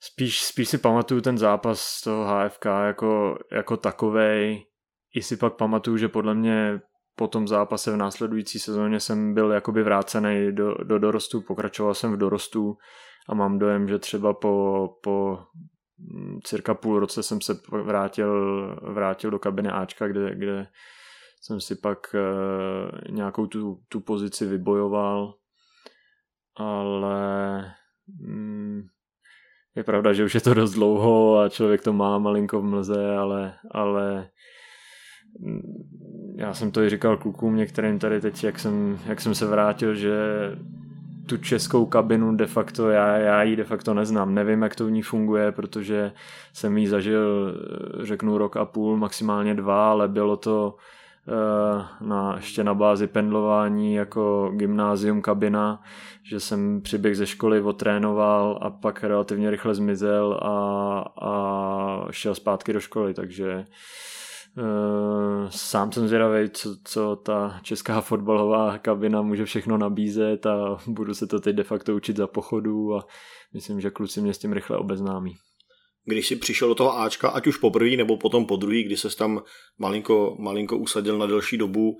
spíš, 0.00 0.42
spíš 0.42 0.68
si 0.68 0.78
pamatuju 0.78 1.20
ten 1.20 1.38
zápas 1.38 2.00
toho 2.00 2.24
HFK 2.24 2.64
jako, 2.86 3.38
jako 3.52 3.76
takovej. 3.76 4.64
I 5.14 5.22
si 5.22 5.36
pak 5.36 5.56
pamatuju, 5.56 5.96
že 5.96 6.08
podle 6.08 6.34
mě 6.34 6.80
po 7.16 7.28
tom 7.28 7.48
zápase 7.48 7.92
v 7.92 7.96
následující 7.96 8.58
sezóně 8.58 9.00
jsem 9.00 9.34
byl 9.34 9.50
jakoby 9.50 9.82
vrácený 9.82 10.52
do, 10.52 10.74
do 10.74 10.98
dorostu, 10.98 11.40
pokračoval 11.40 11.94
jsem 11.94 12.12
v 12.12 12.16
dorostu 12.16 12.76
a 13.28 13.34
mám 13.34 13.58
dojem, 13.58 13.88
že 13.88 13.98
třeba 13.98 14.34
po, 14.34 14.88
po 15.02 15.38
mm, 15.98 16.38
cirka 16.44 16.74
půl 16.74 17.00
roce 17.00 17.22
jsem 17.22 17.40
se 17.40 17.60
vrátil, 17.82 18.32
vrátil 18.92 19.30
do 19.30 19.38
kabiny 19.38 19.68
Ačka, 19.68 20.08
kde, 20.08 20.34
kde 20.34 20.66
jsem 21.42 21.60
si 21.60 21.74
pak 21.74 21.98
uh, 22.14 23.14
nějakou 23.14 23.46
tu, 23.46 23.80
tu 23.88 24.00
pozici 24.00 24.46
vybojoval, 24.46 25.34
ale 26.56 27.64
mm, 28.20 28.82
je 29.76 29.84
pravda, 29.84 30.12
že 30.12 30.24
už 30.24 30.34
je 30.34 30.40
to 30.40 30.54
dost 30.54 30.72
dlouho 30.72 31.38
a 31.38 31.48
člověk 31.48 31.82
to 31.82 31.92
má 31.92 32.18
malinko 32.18 32.60
v 32.60 32.64
mlze, 32.64 33.16
ale, 33.16 33.54
ale 33.70 34.28
já 36.36 36.54
jsem 36.54 36.70
to 36.70 36.82
i 36.82 36.90
říkal 36.90 37.16
klukům 37.16 37.56
některým 37.56 37.98
tady 37.98 38.20
teď, 38.20 38.44
jak 38.44 38.58
jsem, 38.58 38.98
jak 39.06 39.20
jsem 39.20 39.34
se 39.34 39.46
vrátil, 39.46 39.94
že 39.94 40.16
tu 41.26 41.36
českou 41.36 41.86
kabinu 41.86 42.36
de 42.36 42.46
facto, 42.46 42.90
já, 42.90 43.16
já 43.16 43.42
ji 43.42 43.56
de 43.56 43.64
facto 43.64 43.94
neznám. 43.94 44.34
Nevím, 44.34 44.62
jak 44.62 44.76
to 44.76 44.86
v 44.86 44.90
ní 44.90 45.02
funguje, 45.02 45.52
protože 45.52 46.12
jsem 46.52 46.78
ji 46.78 46.88
zažil, 46.88 47.54
řeknu, 48.00 48.38
rok 48.38 48.56
a 48.56 48.64
půl, 48.64 48.96
maximálně 48.96 49.54
dva, 49.54 49.90
ale 49.90 50.08
bylo 50.08 50.36
to 50.36 50.76
uh, 51.26 52.08
na, 52.08 52.36
ještě 52.36 52.64
na 52.64 52.74
bázi 52.74 53.06
pendlování 53.06 53.94
jako 53.94 54.52
gymnázium 54.56 55.22
kabina, 55.22 55.82
že 56.22 56.40
jsem 56.40 56.80
přiběh 56.80 57.16
ze 57.16 57.26
školy, 57.26 57.60
otrénoval 57.60 58.58
a 58.62 58.70
pak 58.70 59.04
relativně 59.04 59.50
rychle 59.50 59.74
zmizel 59.74 60.40
a, 60.42 60.98
a 61.20 62.06
šel 62.10 62.34
zpátky 62.34 62.72
do 62.72 62.80
školy, 62.80 63.14
takže 63.14 63.54
Uh, 63.54 63.64
sám 65.48 65.92
jsem 65.92 66.08
zvědavý, 66.08 66.50
co, 66.50 66.76
co 66.84 67.16
ta 67.16 67.60
česká 67.62 68.00
fotbalová 68.00 68.78
kabina 68.78 69.22
může 69.22 69.44
všechno 69.44 69.78
nabízet 69.78 70.46
a 70.46 70.78
budu 70.86 71.14
se 71.14 71.26
to 71.26 71.40
teď 71.40 71.56
de 71.56 71.62
facto 71.62 71.96
učit 71.96 72.16
za 72.16 72.26
pochodu 72.26 72.94
a 72.94 73.06
myslím, 73.54 73.80
že 73.80 73.90
kluci 73.90 74.20
mě 74.20 74.34
s 74.34 74.38
tím 74.38 74.52
rychle 74.52 74.78
obeznámí. 74.78 75.34
Když 76.04 76.28
jsi 76.28 76.36
přišel 76.36 76.68
do 76.68 76.74
toho 76.74 77.00
Ačka, 77.00 77.28
ať 77.28 77.46
už 77.46 77.56
poprvé 77.56 77.96
nebo 77.96 78.16
potom 78.16 78.46
po 78.46 78.56
druhý, 78.56 78.84
kdy 78.84 78.96
se 78.96 79.16
tam 79.16 79.42
malinko, 79.78 80.36
malinko 80.38 80.78
usadil 80.78 81.18
na 81.18 81.26
delší 81.26 81.58
dobu, 81.58 81.96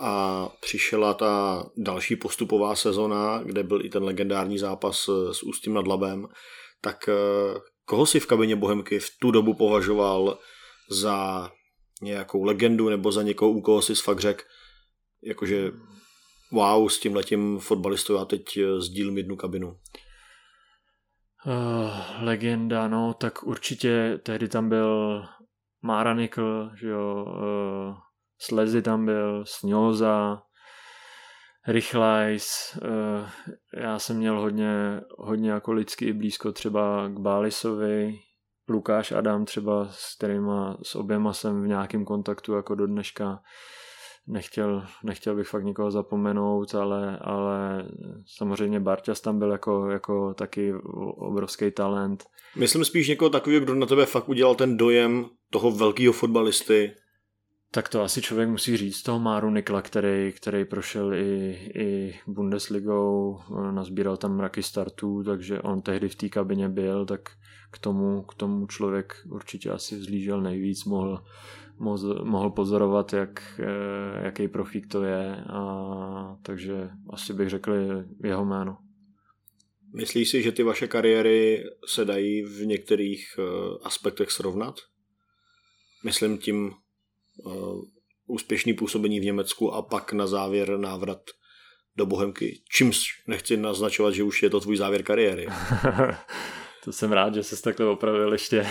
a 0.00 0.48
přišla 0.60 1.14
ta 1.14 1.64
další 1.76 2.16
postupová 2.16 2.74
sezona, 2.74 3.42
kde 3.44 3.62
byl 3.62 3.84
i 3.84 3.88
ten 3.88 4.04
legendární 4.04 4.58
zápas 4.58 5.08
s 5.32 5.42
Ústím 5.42 5.74
nad 5.74 5.86
Labem, 5.86 6.26
tak 6.80 7.08
eh, 7.08 7.14
koho 7.84 8.06
si 8.06 8.20
v 8.20 8.26
kabině 8.26 8.56
Bohemky 8.56 8.98
v 8.98 9.10
tu 9.20 9.30
dobu 9.30 9.54
považoval 9.54 10.38
za 10.90 11.50
nějakou 12.02 12.44
legendu 12.44 12.88
nebo 12.88 13.12
za 13.12 13.22
někoho, 13.22 13.50
u 13.50 13.60
koho 13.60 13.82
si 13.82 13.94
fakt 13.94 14.20
řekl, 14.20 14.44
jakože 15.22 15.70
wow, 16.52 16.88
s 16.88 17.00
tím 17.00 17.14
letím 17.14 17.58
fotbalistou 17.58 18.14
já 18.14 18.24
teď 18.24 18.56
eh, 18.56 18.80
sdílím 18.80 19.18
jednu 19.18 19.36
kabinu. 19.36 19.76
Uh, 21.46 22.24
legenda, 22.24 22.88
no, 22.88 23.14
tak 23.14 23.42
určitě 23.42 24.20
tehdy 24.22 24.48
tam 24.48 24.68
byl 24.68 25.22
Mára 25.82 26.14
Nikl, 26.14 26.70
že 26.80 26.88
jo, 26.88 27.24
uh, 27.24 27.96
Slezy 28.38 28.82
tam 28.82 29.04
byl, 29.04 29.44
Sňoza, 29.46 30.42
Rychlajs, 31.68 32.78
uh, 32.82 33.28
já 33.82 33.98
jsem 33.98 34.16
měl 34.16 34.40
hodně, 34.40 35.00
hodně 35.18 35.50
jako 35.50 35.72
lidsky 35.72 36.12
blízko 36.12 36.52
třeba 36.52 37.08
k 37.08 37.20
Bálisovi, 37.20 38.18
Lukáš 38.68 39.12
Adam 39.12 39.44
třeba, 39.44 39.88
s 39.90 40.16
kterýma, 40.16 40.78
s 40.82 40.94
oběma 40.94 41.32
jsem 41.32 41.62
v 41.62 41.66
nějakém 41.66 42.04
kontaktu 42.04 42.52
jako 42.52 42.74
do 42.74 42.86
dneška 42.86 43.40
nechtěl, 44.26 44.86
nechtěl 45.04 45.36
bych 45.36 45.48
fakt 45.48 45.64
nikoho 45.64 45.90
zapomenout, 45.90 46.74
ale, 46.74 47.18
ale 47.18 47.88
samozřejmě 48.36 48.80
Barťas 48.80 49.20
tam 49.20 49.38
byl 49.38 49.50
jako, 49.50 49.90
jako 49.90 50.34
taky 50.34 50.74
obrovský 51.16 51.70
talent. 51.70 52.24
Myslím 52.56 52.84
spíš 52.84 53.08
někoho 53.08 53.30
takového, 53.30 53.64
kdo 53.64 53.74
na 53.74 53.86
tebe 53.86 54.06
fakt 54.06 54.28
udělal 54.28 54.54
ten 54.54 54.76
dojem 54.76 55.26
toho 55.50 55.70
velkého 55.70 56.12
fotbalisty. 56.12 56.92
Tak 57.70 57.88
to 57.88 58.02
asi 58.02 58.22
člověk 58.22 58.48
musí 58.48 58.76
říct 58.76 59.02
toho 59.02 59.18
Máru 59.18 59.50
Nikla, 59.50 59.82
který, 59.82 60.32
který 60.32 60.64
prošel 60.64 61.14
i, 61.14 61.50
i 61.74 62.14
Bundesligou, 62.26 63.38
nazbíral 63.70 64.16
tam 64.16 64.36
mraky 64.36 64.62
startů, 64.62 65.24
takže 65.24 65.60
on 65.60 65.82
tehdy 65.82 66.08
v 66.08 66.14
té 66.14 66.28
kabině 66.28 66.68
byl, 66.68 67.06
tak 67.06 67.20
k 67.72 67.78
tomu, 67.78 68.22
k 68.22 68.34
tomu 68.34 68.66
člověk 68.66 69.14
určitě 69.28 69.70
asi 69.70 69.96
vzlížel 69.96 70.40
nejvíc, 70.40 70.84
mohl, 70.84 71.24
mohl 72.22 72.50
pozorovat, 72.50 73.12
jak, 73.12 73.60
eh, 73.60 74.24
jaký 74.24 74.48
profík 74.48 74.86
to 74.86 75.02
je, 75.02 75.36
a, 75.36 76.36
takže 76.42 76.90
asi 77.10 77.32
bych 77.32 77.50
řekl 77.50 77.72
jeho 78.24 78.44
jméno. 78.44 78.78
Myslíš 79.94 80.30
si, 80.30 80.42
že 80.42 80.52
ty 80.52 80.62
vaše 80.62 80.88
kariéry 80.88 81.64
se 81.86 82.04
dají 82.04 82.42
v 82.42 82.66
některých 82.66 83.26
eh, 83.38 83.42
aspektech 83.82 84.30
srovnat? 84.30 84.74
Myslím 86.04 86.38
tím 86.38 86.72
uh, 87.44 87.82
úspěšný 88.26 88.74
působení 88.74 89.20
v 89.20 89.24
Německu 89.24 89.72
a 89.72 89.82
pak 89.82 90.12
na 90.12 90.26
závěr 90.26 90.78
návrat 90.78 91.20
do 91.96 92.06
Bohemky. 92.06 92.62
Čímž 92.76 93.22
nechci 93.26 93.56
naznačovat, 93.56 94.14
že 94.14 94.22
už 94.22 94.42
je 94.42 94.50
to 94.50 94.60
tvůj 94.60 94.76
závěr 94.76 95.02
kariéry. 95.02 95.46
to 96.84 96.92
jsem 96.92 97.12
rád, 97.12 97.34
že 97.34 97.42
se 97.42 97.62
takhle 97.62 97.86
opravil 97.86 98.32
ještě. 98.32 98.66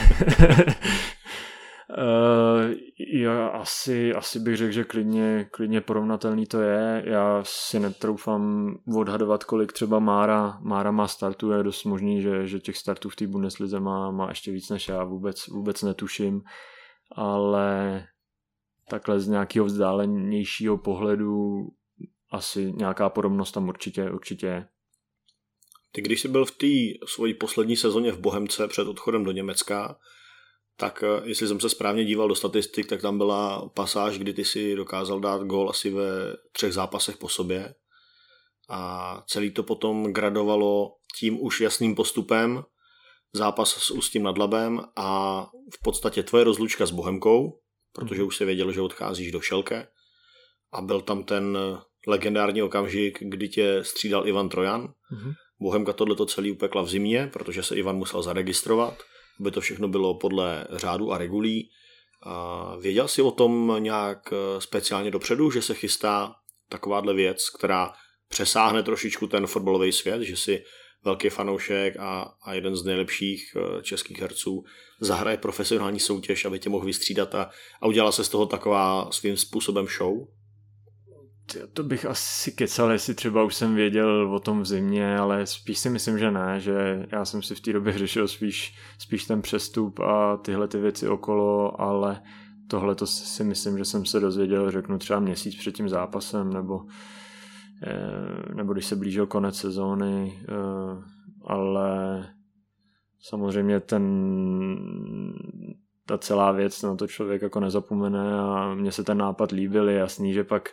Uh, 1.90 2.72
já 3.14 3.48
asi, 3.48 4.14
asi 4.14 4.40
bych 4.40 4.58
řekl, 4.58 4.72
že 4.72 4.84
klidně, 4.84 5.48
klidně 5.52 5.82
porovnatelný 5.82 6.46
to 6.46 6.62
je. 6.62 7.04
Já 7.06 7.42
si 7.46 7.80
netroufám 7.80 8.76
odhadovat, 8.96 9.44
kolik 9.44 9.74
třeba 9.74 10.00
Mára, 10.00 10.60
Mára 10.62 10.92
má 10.92 11.08
startů. 11.08 11.52
Je 11.52 11.64
dost 11.64 11.84
možný, 11.84 12.22
že, 12.22 12.48
že 12.48 12.60
těch 12.60 12.78
startů 12.78 13.10
v 13.10 13.16
té 13.16 13.28
Bundeslize 13.28 13.80
má, 13.80 14.12
má 14.12 14.30
ještě 14.30 14.52
víc 14.52 14.70
než 14.70 14.88
já. 14.88 15.04
Vůbec, 15.04 15.48
vůbec 15.48 15.82
netuším. 15.82 16.42
Ale 17.16 18.04
takhle 18.90 19.20
z 19.20 19.28
nějakého 19.28 19.66
vzdálenějšího 19.66 20.78
pohledu 20.78 21.68
asi 22.32 22.74
nějaká 22.74 23.10
podobnost 23.10 23.52
tam 23.52 23.70
určitě, 23.70 24.12
určitě 24.12 24.48
je. 24.48 24.68
Ty 25.92 26.02
když 26.02 26.22
jsi 26.22 26.28
byl 26.28 26.46
v 26.46 26.52
té 26.52 27.06
svojí 27.08 27.34
poslední 27.34 27.78
sezóně 27.78 28.12
v 28.12 28.20
Bohemce 28.20 28.68
před 28.68 28.88
odchodem 28.88 29.24
do 29.24 29.32
Německa, 29.32 29.98
tak 30.78 31.04
eh, 31.04 31.22
jestli 31.30 31.48
jsem 31.48 31.60
se 31.60 31.70
správně 31.70 32.06
díval 32.06 32.28
do 32.28 32.36
statistik, 32.36 32.88
tak 32.88 33.02
tam 33.02 33.18
byla 33.18 33.70
pasáž, 33.70 34.18
kdy 34.18 34.34
ty 34.34 34.46
si 34.46 34.76
dokázal 34.76 35.20
dát 35.20 35.44
gól 35.44 35.70
asi 35.70 35.90
ve 35.90 36.36
třech 36.52 36.74
zápasech 36.74 37.18
po 37.18 37.30
sobě 37.30 37.74
a 38.70 39.24
celý 39.28 39.52
to 39.52 39.64
potom 39.64 40.14
gradovalo 40.14 40.96
tím 41.20 41.44
už 41.44 41.62
jasným 41.62 41.96
postupem 41.96 42.64
zápas 43.34 43.70
s 43.70 43.92
Ústím 43.92 44.24
nad 44.24 44.38
Labem 44.38 44.82
a 44.96 45.42
v 45.74 45.84
podstatě 45.84 46.24
tvoje 46.24 46.44
rozlučka 46.44 46.86
s 46.86 46.92
Bohemkou, 46.92 47.60
protože 47.94 48.24
už 48.24 48.38
si 48.38 48.46
věděl, 48.46 48.72
že 48.72 48.82
odcházíš 48.82 49.32
do 49.32 49.42
Šelke 49.42 49.88
a 50.74 50.82
byl 50.82 51.02
tam 51.02 51.24
ten 51.24 51.58
legendární 52.08 52.62
okamžik, 52.62 53.18
kdy 53.22 53.50
tě 53.50 53.84
střídal 53.84 54.28
Ivan 54.28 54.50
Trojan. 54.50 54.82
Mm-hmm. 54.82 55.34
Bohemka 55.62 55.94
tohleto 55.94 56.26
celý 56.26 56.52
upekla 56.52 56.82
v 56.82 56.90
zimě, 56.90 57.30
protože 57.34 57.64
se 57.64 57.76
Ivan 57.76 57.96
musel 57.96 58.22
zaregistrovat 58.22 59.04
aby 59.42 59.52
to 59.52 59.62
všechno 59.62 59.88
bylo 59.88 60.14
podle 60.14 60.68
řádu 60.72 61.12
a 61.12 61.18
regulí. 61.18 61.70
A 62.24 62.76
věděl 62.76 63.08
jsi 63.08 63.22
o 63.22 63.32
tom 63.32 63.76
nějak 63.80 64.34
eh, 64.34 64.62
speciálně 64.62 65.12
dopředu, 65.12 65.52
že 65.52 65.62
se 65.62 65.74
chystá 65.74 66.36
takováhle 66.70 67.14
věc, 67.14 67.50
která 67.50 67.94
přesáhne 68.30 68.84
trošičku 68.84 69.28
ten 69.28 69.48
fotbalový 69.48 69.92
svět, 69.92 70.22
že 70.22 70.38
si 70.38 70.64
velký 71.06 71.30
fanoušek 71.30 71.96
a, 72.00 72.34
a 72.44 72.54
jeden 72.54 72.76
z 72.76 72.84
nejlepších 72.84 73.56
eh, 73.56 73.84
českých 73.84 74.22
herců 74.22 74.64
zahraje 75.00 75.38
profesionální 75.38 76.00
soutěž, 76.00 76.46
aby 76.46 76.60
tě 76.60 76.70
mohl 76.70 76.86
vystřídat 76.86 77.36
a, 77.36 77.50
a 77.82 77.88
udělala 77.88 78.12
se 78.12 78.24
z 78.24 78.30
toho 78.30 78.46
taková 78.46 79.12
svým 79.12 79.38
způsobem 79.38 79.88
show? 79.98 80.28
To 81.74 81.84
bych 81.84 82.06
asi 82.06 82.52
kecal, 82.52 82.92
jestli 82.92 83.14
třeba 83.14 83.44
už 83.44 83.56
jsem 83.56 83.76
věděl 83.76 84.34
o 84.34 84.40
tom 84.40 84.62
v 84.62 84.66
zimě, 84.66 85.18
ale 85.18 85.46
spíš 85.46 85.80
si 85.80 85.90
myslím, 85.90 86.20
že 86.20 86.32
ne, 86.32 86.60
že 86.60 87.06
já 87.12 87.26
jsem 87.26 87.42
si 87.42 87.56
v 87.56 87.62
té 87.62 87.74
době 87.74 87.94
řešil 87.98 88.28
spíš, 88.28 88.76
spíš 88.98 89.26
ten 89.26 89.42
přestup 89.42 90.00
a 90.00 90.38
tyhle 90.38 90.68
ty 90.68 90.78
věci 90.78 91.08
okolo, 91.08 91.82
ale 91.82 92.22
tohle 92.68 92.96
to 92.96 93.08
si 93.08 93.44
myslím, 93.44 93.78
že 93.78 93.86
jsem 93.86 94.06
se 94.06 94.20
dozvěděl, 94.20 94.72
řeknu 94.72 94.98
třeba 94.98 95.20
měsíc 95.20 95.56
před 95.56 95.72
tím 95.72 95.90
zápasem, 95.90 96.54
nebo, 96.54 96.86
eh, 97.84 98.54
nebo 98.56 98.74
když 98.74 98.86
se 98.86 98.96
blížil 98.96 99.28
konec 99.28 99.58
sezóny, 99.58 100.40
eh, 100.44 101.04
ale 101.44 102.28
samozřejmě 103.20 103.80
ten 103.80 104.04
ta 106.06 106.18
celá 106.18 106.52
věc 106.52 106.82
na 106.82 106.96
to 106.96 107.08
člověk 107.08 107.42
jako 107.42 107.60
nezapomene 107.60 108.40
a 108.40 108.74
mně 108.76 108.92
se 108.92 109.04
ten 109.04 109.18
nápad 109.18 109.52
líbil, 109.52 109.90
je 109.90 109.98
jasný, 109.98 110.34
že 110.34 110.44
pak 110.44 110.70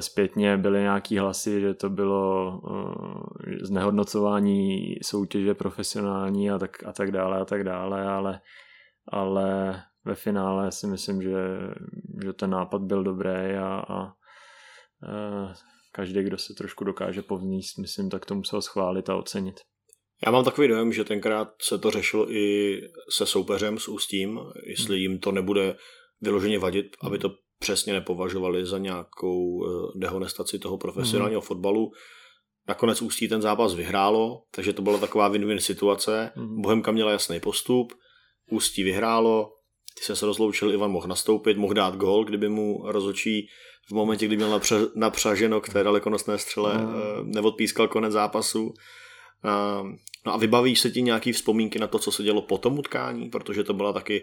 zpětně 0.00 0.56
byly 0.56 0.80
nějaký 0.80 1.18
hlasy, 1.18 1.60
že 1.60 1.74
to 1.74 1.90
bylo 1.90 2.60
eh, 2.70 3.66
znehodnocování 3.66 4.94
soutěže 5.02 5.54
profesionální 5.54 6.50
a 6.50 6.58
tak, 6.58 6.86
a 6.86 6.92
tak 6.92 7.12
dále 7.12 7.40
a 7.40 7.44
tak 7.44 7.64
dále, 7.64 8.06
ale, 8.06 8.40
ale 9.08 9.82
ve 10.04 10.14
finále 10.14 10.72
si 10.72 10.86
myslím, 10.86 11.22
že, 11.22 11.58
že 12.24 12.32
ten 12.32 12.50
nápad 12.50 12.82
byl 12.82 13.04
dobrý 13.04 13.56
a, 13.60 13.66
a, 13.66 14.02
a 14.02 14.14
eh, 15.08 15.54
každý, 15.92 16.22
kdo 16.22 16.38
se 16.38 16.54
trošku 16.54 16.84
dokáže 16.84 17.22
povníst, 17.22 17.78
myslím, 17.78 18.10
tak 18.10 18.26
to 18.26 18.34
musel 18.34 18.62
schválit 18.62 19.08
a 19.08 19.16
ocenit. 19.16 19.60
Já 20.26 20.32
mám 20.32 20.44
takový 20.44 20.68
dojem, 20.68 20.92
že 20.92 21.04
tenkrát 21.04 21.48
se 21.62 21.78
to 21.78 21.90
řešilo 21.90 22.32
i 22.32 22.78
se 23.10 23.26
soupeřem 23.26 23.78
s 23.78 23.88
Ústím, 23.88 24.40
jestli 24.66 24.98
jim 24.98 25.18
to 25.18 25.32
nebude 25.32 25.76
vyloženě 26.20 26.58
vadit, 26.58 26.86
aby 27.02 27.18
to 27.18 27.30
přesně 27.62 27.92
nepovažovali 27.92 28.66
za 28.66 28.78
nějakou 28.78 29.66
eh, 29.66 29.98
dehonestaci 29.98 30.58
toho 30.58 30.78
profesionálního 30.78 31.40
mm. 31.40 31.46
fotbalu. 31.46 31.92
Nakonec 32.68 33.02
Ústí 33.02 33.28
ten 33.28 33.42
zápas 33.42 33.74
vyhrálo, 33.74 34.42
takže 34.50 34.72
to 34.72 34.82
byla 34.82 34.98
taková 34.98 35.30
win-win 35.30 35.56
situace. 35.56 36.32
Mm. 36.36 36.62
Bohemka 36.62 36.92
měla 36.92 37.10
jasný 37.10 37.40
postup, 37.40 37.92
Ústí 38.50 38.82
vyhrálo, 38.82 39.52
ty 39.98 40.16
se 40.16 40.26
rozloučil, 40.26 40.72
Ivan 40.72 40.90
mohl 40.90 41.08
nastoupit, 41.08 41.56
mohl 41.56 41.74
dát 41.74 41.96
gol, 41.96 42.24
kdyby 42.24 42.48
mu 42.48 42.82
rozočí 42.84 43.46
v 43.88 43.92
momentě, 43.92 44.26
kdy 44.26 44.36
měl 44.36 44.58
napře- 44.58 44.90
napřaženo 44.94 45.60
k 45.60 45.68
té 45.68 45.82
dalekonosné 45.82 46.38
střele, 46.38 46.78
mm. 46.78 47.30
neodpískal 47.30 47.88
konec 47.88 48.12
zápasu. 48.12 48.74
No 50.26 50.34
a 50.34 50.36
vybavíš 50.36 50.80
se 50.80 50.90
ti 50.90 51.02
nějaký 51.02 51.32
vzpomínky 51.32 51.78
na 51.78 51.86
to, 51.86 51.98
co 51.98 52.12
se 52.12 52.22
dělo 52.22 52.42
po 52.42 52.58
tom 52.58 52.78
utkání, 52.78 53.30
protože 53.30 53.64
to 53.64 53.74
byla 53.74 53.92
taky 53.92 54.22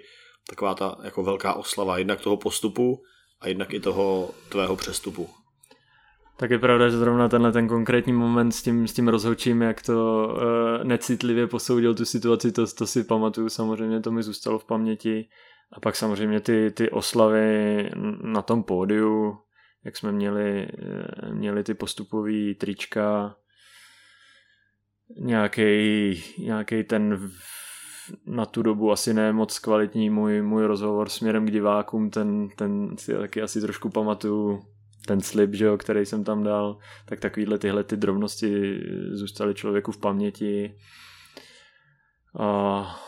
taková 0.50 0.76
ta 0.76 0.98
jako 1.04 1.24
velká 1.24 1.54
oslava 1.54 1.98
jednak 1.98 2.22
toho 2.22 2.38
postupu, 2.38 3.02
a 3.42 3.48
jednak 3.48 3.74
i 3.74 3.80
toho 3.80 4.32
tvého 4.50 4.76
přestupu. 4.76 5.30
Tak 6.38 6.52
je 6.52 6.60
pravda, 6.60 6.90
že 6.90 6.98
zrovna 6.98 7.30
tenhle 7.30 7.52
ten 7.52 7.68
konkrétní 7.68 8.14
moment 8.14 8.52
s 8.52 8.64
tím, 8.64 8.88
s 8.88 8.94
tím 8.94 9.08
rozhočím, 9.08 9.62
jak 9.62 9.82
to 9.82 10.28
uh, 10.28 10.84
necitlivě 10.84 11.48
posoudil 11.48 11.96
tu 11.96 12.06
situaci, 12.06 12.52
to, 12.52 12.68
to 12.68 12.88
si 12.88 13.04
pamatuju, 13.04 13.50
samozřejmě 13.50 14.00
to 14.00 14.12
mi 14.12 14.24
zůstalo 14.24 14.60
v 14.60 14.66
paměti. 14.66 15.30
A 15.74 15.80
pak 15.80 15.96
samozřejmě 15.96 16.40
ty, 16.40 16.72
ty 16.72 16.90
oslavy 16.90 17.90
na 18.22 18.42
tom 18.42 18.64
pódiu, 18.64 19.38
jak 19.86 19.98
jsme 19.98 20.12
měli, 20.12 20.68
eh, 20.68 21.34
měli 21.34 21.64
ty 21.64 21.74
postupové 21.74 22.54
trička, 22.58 23.36
nějaký 25.18 26.84
ten 26.88 27.32
na 28.26 28.46
tu 28.46 28.62
dobu 28.62 28.92
asi 28.92 29.14
ne 29.14 29.34
moc 29.34 29.60
kvalitní 29.60 30.10
můj, 30.10 30.42
můj 30.42 30.66
rozhovor 30.66 31.10
směrem 31.10 31.46
k 31.46 31.52
divákům, 31.52 32.10
ten, 32.10 32.50
ten 32.56 32.98
si 32.98 33.14
taky 33.14 33.42
asi 33.42 33.62
trošku 33.62 33.90
pamatuju, 33.90 34.62
ten 35.06 35.22
slib, 35.22 35.54
že 35.54 35.66
jo, 35.66 35.78
který 35.78 36.06
jsem 36.06 36.24
tam 36.24 36.44
dal, 36.44 36.78
tak 37.06 37.20
takovýhle 37.20 37.58
tyhle 37.58 37.84
ty 37.84 37.98
drobnosti 37.98 38.80
zůstaly 39.12 39.54
člověku 39.54 39.92
v 39.92 39.98
paměti. 39.98 40.76
A 42.40 43.00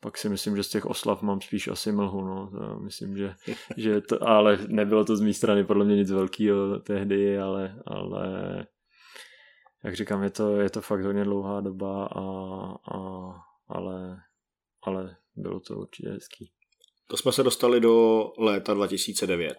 pak 0.00 0.18
si 0.18 0.28
myslím, 0.28 0.56
že 0.56 0.62
z 0.62 0.68
těch 0.68 0.86
oslav 0.86 1.22
mám 1.22 1.40
spíš 1.40 1.68
asi 1.68 1.92
mlhu, 1.92 2.24
no. 2.24 2.50
To 2.50 2.80
myslím, 2.80 3.16
že, 3.16 3.34
že 3.76 4.00
to, 4.00 4.28
ale 4.28 4.58
nebylo 4.68 5.04
to 5.04 5.16
z 5.16 5.20
mé 5.20 5.32
strany 5.32 5.64
podle 5.64 5.84
mě 5.84 5.96
nic 5.96 6.10
velkého 6.10 6.78
tehdy, 6.78 7.38
ale, 7.38 7.74
ale 7.86 8.26
jak 9.84 9.96
říkám, 9.96 10.22
je 10.22 10.30
to, 10.30 10.56
je 10.60 10.70
to 10.70 10.80
fakt 10.80 11.04
hodně 11.04 11.24
dlouhá 11.24 11.60
doba, 11.60 12.06
a, 12.06 12.20
a, 12.94 12.98
ale, 13.68 14.16
ale 14.82 15.16
bylo 15.36 15.60
to 15.60 15.74
určitě 15.74 16.08
hezký. 16.08 16.52
To 17.08 17.16
jsme 17.16 17.32
se 17.32 17.42
dostali 17.42 17.80
do 17.80 18.24
léta 18.38 18.74
2009. 18.74 19.58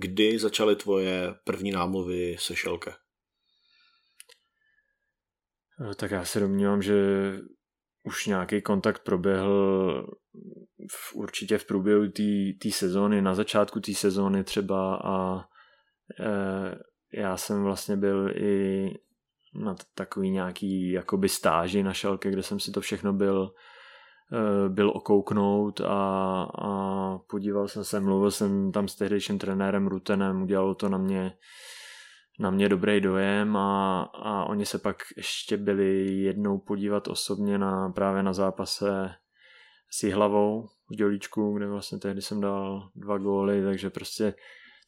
Kdy 0.00 0.38
začaly 0.38 0.76
tvoje 0.76 1.34
první 1.44 1.70
námluvy 1.70 2.36
se 2.38 2.56
Šelke? 2.56 2.92
Tak 5.96 6.10
já 6.10 6.24
se 6.24 6.40
domnívám, 6.40 6.82
že 6.82 6.94
už 8.02 8.26
nějaký 8.26 8.62
kontakt 8.62 9.04
proběhl 9.04 10.06
v, 10.90 11.14
určitě 11.14 11.58
v 11.58 11.66
průběhu 11.66 12.08
té 12.62 12.70
sezóny, 12.70 13.22
na 13.22 13.34
začátku 13.34 13.80
té 13.80 13.94
sezóny 13.94 14.44
třeba 14.44 14.96
a 14.96 15.40
e, 16.20 16.78
já 17.12 17.36
jsem 17.36 17.64
vlastně 17.64 17.96
byl 17.96 18.30
i 18.36 18.88
na 19.54 19.74
takový 19.94 20.30
nějaký 20.30 20.90
jakoby 20.90 21.28
stáži 21.28 21.82
na 21.82 21.92
šelke, 21.92 22.30
kde 22.30 22.42
jsem 22.42 22.60
si 22.60 22.70
to 22.70 22.80
všechno 22.80 23.12
byl 23.12 23.52
e, 24.32 24.68
byl 24.68 24.90
okouknout 24.90 25.80
a, 25.80 26.42
a 26.42 27.18
podíval 27.18 27.68
jsem 27.68 27.84
se, 27.84 28.00
mluvil 28.00 28.30
jsem 28.30 28.72
tam 28.72 28.88
s 28.88 28.96
tehdejším 28.96 29.38
trenérem 29.38 29.86
Rutenem, 29.86 30.42
udělalo 30.42 30.74
to 30.74 30.88
na 30.88 30.98
mě 30.98 31.32
na 32.40 32.50
mě 32.50 32.68
dobrý 32.68 33.00
dojem 33.00 33.56
a, 33.56 34.02
a 34.02 34.44
oni 34.44 34.66
se 34.66 34.78
pak 34.78 34.96
ještě 35.16 35.56
byli 35.56 36.14
jednou 36.16 36.58
podívat 36.58 37.08
osobně 37.08 37.58
na 37.58 37.88
právě 37.88 38.22
na 38.22 38.32
zápase 38.32 39.14
s 39.90 40.10
hlavou 40.12 40.68
v 40.90 40.94
dělíčku, 40.94 41.52
kde 41.56 41.66
vlastně 41.66 41.98
tehdy 41.98 42.22
jsem 42.22 42.40
dal 42.40 42.90
dva 42.94 43.18
góly, 43.18 43.62
takže 43.64 43.90
prostě 43.90 44.34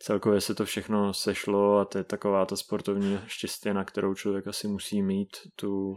celkově 0.02 0.40
se 0.40 0.54
to 0.54 0.64
všechno 0.64 1.14
sešlo 1.14 1.78
a 1.78 1.84
to 1.84 1.98
je 1.98 2.04
taková 2.04 2.46
ta 2.46 2.56
sportovní 2.56 3.18
štěstí, 3.26 3.72
na 3.72 3.84
kterou 3.84 4.14
člověk 4.14 4.46
asi 4.46 4.68
musí 4.68 5.02
mít. 5.02 5.36
Tu 5.56 5.96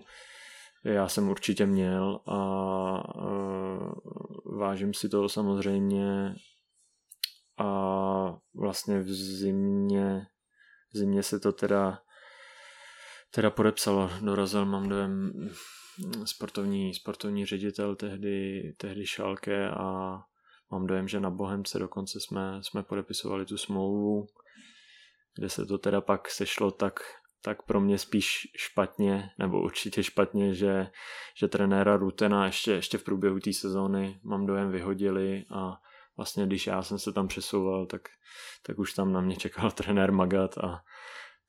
já 0.84 1.08
jsem 1.08 1.30
určitě 1.30 1.66
měl 1.66 2.20
a, 2.28 2.36
a 2.36 3.32
vážím 4.58 4.94
si 4.94 5.10
toho 5.10 5.30
samozřejmě 5.30 6.36
a 7.58 8.38
vlastně 8.56 9.00
v 9.00 9.14
zimě 9.14 10.28
v 10.94 10.98
zimě 10.98 11.24
se 11.24 11.40
to 11.40 11.52
teda 11.52 12.00
teda 13.32 13.50
podepsalo, 13.50 14.12
dorazil, 14.22 14.66
mám 14.66 14.90
dojem, 14.90 15.32
sportovní, 16.26 16.94
sportovní 16.94 17.46
ředitel 17.46 17.96
tehdy, 17.96 18.62
tehdy 18.78 19.06
Šalke 19.06 19.70
a 19.70 20.18
mám 20.72 20.88
dojem, 20.88 21.08
že 21.08 21.20
na 21.20 21.30
Bohemce 21.30 21.80
dokonce 21.80 22.20
jsme, 22.20 22.60
jsme 22.62 22.84
podepisovali 22.84 23.46
tu 23.46 23.58
smlouvu, 23.58 24.28
kde 25.36 25.50
se 25.50 25.66
to 25.66 25.78
teda 25.78 26.02
pak 26.02 26.30
sešlo 26.30 26.72
tak, 26.72 27.00
tak 27.42 27.64
pro 27.64 27.82
mě 27.82 27.98
spíš 27.98 28.48
špatně, 28.58 29.30
nebo 29.40 29.62
určitě 29.62 30.04
špatně, 30.04 30.54
že, 30.54 30.88
že 31.38 31.48
trenéra 31.48 31.98
Rutena 31.98 32.46
ještě, 32.46 32.72
ještě 32.72 32.98
v 32.98 33.04
průběhu 33.04 33.40
té 33.40 33.54
sezóny 33.54 34.20
mám 34.24 34.46
dojem 34.46 34.72
vyhodili 34.72 35.46
a 35.56 35.82
vlastně 36.18 36.46
když 36.46 36.68
já 36.68 36.84
jsem 36.84 37.00
se 37.00 37.14
tam 37.14 37.28
přesouval, 37.28 37.86
tak, 37.86 38.02
tak 38.66 38.80
už 38.80 38.94
tam 38.94 39.14
na 39.14 39.22
mě 39.22 39.36
čekal 39.36 39.72
trenér 39.72 40.12
Magat 40.12 40.58
a 40.58 40.82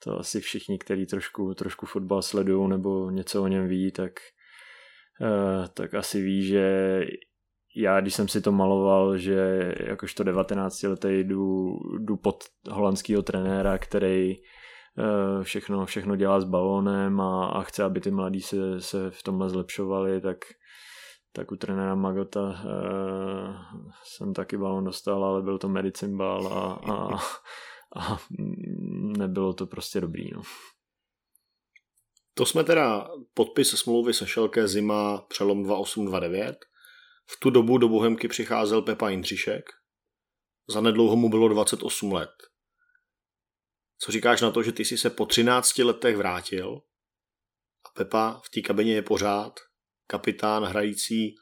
to 0.05 0.19
asi 0.19 0.41
všichni, 0.41 0.79
kteří 0.79 1.07
trošku, 1.07 1.55
trošku 1.55 1.87
fotbal 1.87 2.23
sledují 2.23 2.69
nebo 2.69 3.11
něco 3.11 3.43
o 3.43 3.47
něm 3.47 3.69
ví, 3.69 3.93
tak, 3.93 4.13
uh, 5.21 5.67
tak 5.67 5.95
asi 5.95 6.23
ví, 6.23 6.47
že 6.47 7.01
já, 7.77 8.01
když 8.01 8.15
jsem 8.15 8.29
si 8.29 8.41
to 8.41 8.53
maloval, 8.53 9.19
že 9.19 9.73
jakožto 9.87 10.25
19 10.25 10.83
letý 10.83 11.09
jdu, 11.09 11.79
jdu 11.99 12.17
pod 12.17 12.45
holandského 12.71 13.23
trenéra, 13.23 13.79
který 13.79 14.35
uh, 14.37 15.43
všechno, 15.43 15.87
všechno 15.87 16.17
dělá 16.17 16.41
s 16.41 16.45
balónem 16.45 17.21
a, 17.21 17.47
a 17.47 17.63
chce, 17.63 17.85
aby 17.85 18.01
ty 18.01 18.11
mladí 18.11 18.41
se, 18.41 18.81
se 18.81 19.11
v 19.11 19.23
tomhle 19.23 19.49
zlepšovali, 19.49 20.21
tak 20.21 20.39
tak 21.33 21.53
u 21.53 21.57
trenéra 21.57 21.95
Magota 21.95 22.41
uh, 22.41 23.83
jsem 24.05 24.35
taky 24.35 24.57
balon 24.57 24.85
dostal, 24.85 25.25
ale 25.25 25.43
byl 25.43 25.59
to 25.59 25.69
medicine 25.69 26.17
ball 26.17 26.47
a, 26.47 26.73
a, 26.93 27.17
a 27.97 28.19
nebylo 29.19 29.53
to 29.53 29.67
prostě 29.67 30.01
dobrý. 30.01 30.31
No. 30.35 30.43
To 32.35 32.47
jsme 32.47 32.65
teda 32.65 33.09
podpis 33.35 33.71
smlouvy 33.71 34.15
se 34.15 34.27
Šelké 34.27 34.69
zima 34.69 35.19
přelom 35.29 35.63
2829. 35.63 36.57
V 37.31 37.41
tu 37.41 37.51
dobu 37.51 37.79
do 37.79 37.89
Bohemky 37.89 38.29
přicházel 38.29 38.83
Pepa 38.83 39.09
Jindřišek. 39.09 39.65
Za 40.69 40.81
nedlouho 40.81 41.17
mu 41.17 41.29
bylo 41.29 41.49
28 41.49 42.13
let. 42.13 42.31
Co 43.99 44.13
říkáš 44.13 44.41
na 44.41 44.51
to, 44.51 44.63
že 44.63 44.73
ty 44.73 44.85
jsi 44.85 44.99
se 44.99 45.11
po 45.11 45.27
13 45.27 45.79
letech 45.79 46.17
vrátil 46.17 46.83
a 47.85 47.89
Pepa 47.95 48.41
v 48.45 48.51
té 48.51 48.61
kabině 48.61 48.95
je 48.95 49.03
pořád 49.03 49.61
kapitán 50.07 50.65
hrající, 50.65 51.35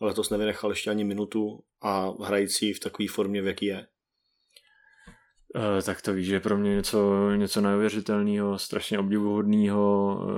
letos 0.00 0.30
nevynechal 0.30 0.70
ještě 0.70 0.90
ani 0.90 1.04
minutu 1.04 1.64
a 1.82 2.10
hrající 2.24 2.72
v 2.72 2.80
takové 2.80 3.08
formě, 3.08 3.42
v 3.42 3.46
jaký 3.46 3.66
je. 3.66 3.86
Uh, 5.54 5.82
tak 5.84 6.02
to 6.02 6.12
víš, 6.12 6.26
že 6.26 6.40
pro 6.40 6.56
mě 6.56 6.74
něco, 6.74 7.30
něco 7.30 7.60
neuvěřitelného, 7.60 8.58
strašně 8.58 8.98
obdivuhodného, 8.98 10.16
uh, 10.22 10.30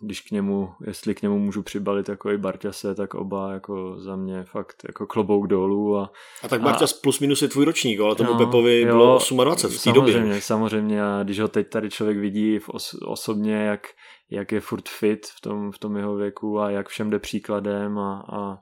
když 0.00 0.20
k 0.20 0.30
němu, 0.30 0.72
jestli 0.86 1.14
k 1.14 1.22
němu 1.22 1.38
můžu 1.38 1.62
přibalit 1.62 2.08
jako 2.08 2.30
i 2.30 2.38
Barťase, 2.38 2.94
tak 2.94 3.14
oba 3.14 3.52
jako 3.52 3.94
za 3.98 4.16
mě 4.16 4.44
fakt 4.44 4.82
jako 4.88 5.06
klobouk 5.06 5.46
dolů. 5.46 5.96
A, 5.96 6.10
a 6.42 6.48
tak 6.48 6.62
Barťas 6.62 6.92
a, 6.92 6.96
plus 7.02 7.20
minus 7.20 7.42
je 7.42 7.48
tvůj 7.48 7.64
ročník, 7.64 8.00
ale 8.00 8.14
tomu 8.14 8.32
no, 8.32 8.38
Pepovi 8.38 8.80
jo, 8.80 8.86
bylo 8.86 9.18
28 9.44 9.78
v 9.78 9.84
té 9.84 9.92
době. 9.92 10.12
Samozřejmě, 10.12 10.40
samozřejmě 10.40 11.04
a 11.04 11.22
když 11.22 11.40
ho 11.40 11.48
teď 11.48 11.68
tady 11.68 11.90
člověk 11.90 12.18
vidí 12.18 12.58
v 12.58 12.68
os, 12.68 12.94
osobně, 13.06 13.54
jak, 13.54 13.86
jak 14.30 14.52
je 14.52 14.60
furt 14.60 14.88
fit 14.88 15.26
v 15.26 15.40
tom, 15.40 15.72
v 15.72 15.78
tom 15.78 15.96
jeho 15.96 16.16
věku 16.16 16.60
a 16.60 16.70
jak 16.70 16.88
všem 16.88 17.10
jde 17.10 17.18
příkladem 17.18 17.98
a, 17.98 18.24
a 18.32 18.58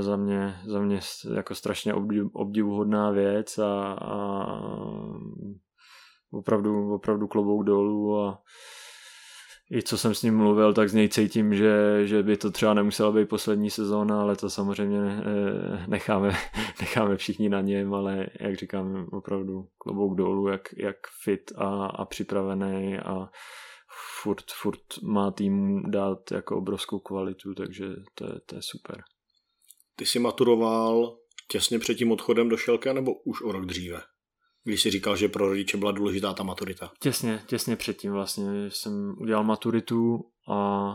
za 0.00 0.16
mě, 0.16 0.56
za 0.66 0.80
mě 0.80 1.00
jako 1.34 1.54
strašně 1.54 1.94
obdivuhodná 2.32 3.10
věc 3.10 3.58
a, 3.58 3.92
a 3.92 4.46
opravdu, 6.30 6.94
opravdu 6.94 7.28
klobouk 7.28 7.64
dolů 7.64 8.20
a 8.20 8.42
i 9.72 9.82
co 9.82 9.98
jsem 9.98 10.14
s 10.14 10.22
ním 10.22 10.36
mluvil, 10.36 10.74
tak 10.74 10.88
z 10.88 10.94
něj 10.94 11.08
cítím, 11.08 11.54
že, 11.54 12.00
že 12.06 12.22
by 12.22 12.36
to 12.36 12.50
třeba 12.50 12.74
nemusela 12.74 13.12
být 13.12 13.28
poslední 13.28 13.70
sezóna, 13.70 14.22
ale 14.22 14.36
to 14.36 14.50
samozřejmě 14.50 14.98
e, 14.98 15.22
necháme, 15.86 16.28
necháme 16.80 17.16
všichni 17.16 17.48
na 17.48 17.60
něm, 17.60 17.94
ale 17.94 18.26
jak 18.40 18.56
říkám, 18.56 19.06
opravdu 19.12 19.68
klobouk 19.78 20.16
dolů, 20.16 20.48
jak, 20.48 20.68
jak 20.76 20.96
fit 21.22 21.52
a, 21.56 21.86
a 21.86 22.04
připravený 22.04 22.98
a 22.98 23.28
furt, 24.22 24.44
furt 24.52 25.02
má 25.02 25.30
tým 25.30 25.82
dát 25.90 26.30
jako 26.32 26.56
obrovskou 26.56 26.98
kvalitu, 26.98 27.54
takže 27.54 27.84
to 28.14 28.24
je, 28.24 28.40
to 28.46 28.56
je 28.56 28.62
super. 28.62 29.02
Ty 30.02 30.06
jsi 30.06 30.18
maturoval 30.18 31.18
těsně 31.48 31.78
před 31.78 31.94
tím 31.94 32.12
odchodem 32.12 32.48
do 32.48 32.56
Šelka 32.56 32.92
nebo 32.92 33.14
už 33.14 33.42
o 33.42 33.52
rok 33.52 33.66
dříve? 33.66 34.02
Když 34.64 34.82
jsi 34.82 34.90
říkal, 34.90 35.16
že 35.16 35.28
pro 35.28 35.48
rodiče 35.48 35.76
byla 35.76 35.92
důležitá 35.92 36.34
ta 36.34 36.42
maturita. 36.42 36.92
Těsně, 37.00 37.42
těsně 37.46 37.76
předtím 37.76 38.12
vlastně 38.12 38.44
jsem 38.68 39.14
udělal 39.20 39.44
maturitu 39.44 40.18
a 40.48 40.90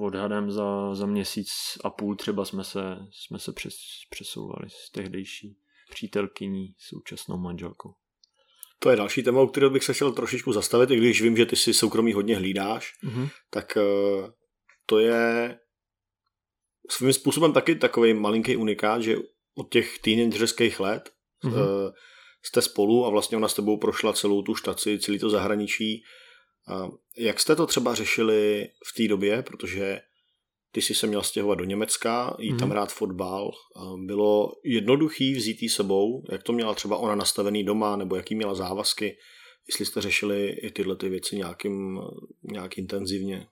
odhadem 0.00 0.50
za, 0.50 0.94
za 0.94 1.06
měsíc 1.06 1.48
a 1.84 1.90
půl 1.90 2.16
třeba 2.16 2.44
jsme 2.44 2.64
se, 2.64 2.80
jsme 3.12 3.38
se 3.38 3.52
přes, 3.52 3.74
přesouvali 4.10 4.70
s 4.70 4.90
tehdejší 4.90 5.56
přítelkyní, 5.90 6.74
současnou 6.78 7.38
manželkou. 7.38 7.94
To 8.78 8.90
je 8.90 8.96
další 8.96 9.22
téma, 9.22 9.40
o 9.40 9.46
kterého 9.46 9.70
bych 9.70 9.84
se 9.84 9.94
chtěl 9.94 10.12
trošičku 10.12 10.52
zastavit, 10.52 10.90
i 10.90 10.96
když 10.96 11.22
vím, 11.22 11.36
že 11.36 11.46
ty 11.46 11.56
si 11.56 11.74
soukromí 11.74 12.12
hodně 12.12 12.36
hlídáš, 12.36 12.92
mm-hmm. 13.04 13.28
tak 13.50 13.76
uh, 13.76 14.30
to 14.86 14.98
je 14.98 15.58
svým 16.90 17.12
způsobem 17.12 17.52
taky 17.52 17.74
takový 17.74 18.14
malinký 18.14 18.56
unikát, 18.56 19.02
že 19.02 19.16
od 19.54 19.70
těch 19.70 19.98
teenagerských 19.98 20.80
let 20.80 21.10
mm-hmm. 21.44 21.52
uh, 21.52 21.92
jste 22.42 22.62
spolu 22.62 23.06
a 23.06 23.10
vlastně 23.10 23.36
ona 23.36 23.48
s 23.48 23.54
tebou 23.54 23.76
prošla 23.76 24.12
celou 24.12 24.42
tu 24.42 24.54
štaci, 24.54 24.98
celý 24.98 25.18
to 25.18 25.30
zahraničí. 25.30 26.02
Uh, 26.70 26.94
jak 27.16 27.40
jste 27.40 27.56
to 27.56 27.66
třeba 27.66 27.94
řešili 27.94 28.68
v 28.86 28.96
té 28.96 29.08
době, 29.08 29.42
protože 29.42 30.00
ty 30.72 30.82
jsi 30.82 30.94
se 30.94 31.06
měl 31.06 31.22
stěhovat 31.22 31.58
do 31.58 31.64
Německa, 31.64 32.36
jít 32.38 32.52
mm-hmm. 32.52 32.58
tam 32.58 32.70
hrát 32.70 32.92
fotbal. 32.92 33.50
Bylo 34.06 34.52
jednoduchý 34.64 35.34
vzít 35.34 35.62
jí 35.62 35.68
sebou, 35.68 36.24
jak 36.32 36.42
to 36.42 36.52
měla 36.52 36.74
třeba 36.74 36.96
ona 36.96 37.14
nastavený 37.14 37.64
doma, 37.64 37.96
nebo 37.96 38.16
jaký 38.16 38.34
měla 38.34 38.54
závazky, 38.54 39.16
jestli 39.68 39.86
jste 39.86 40.00
řešili 40.00 40.48
i 40.48 40.70
tyhle 40.70 40.96
ty 40.96 41.08
věci 41.08 41.36
nějakým, 41.36 42.00
nějak 42.42 42.78
intenzivně. 42.78 43.46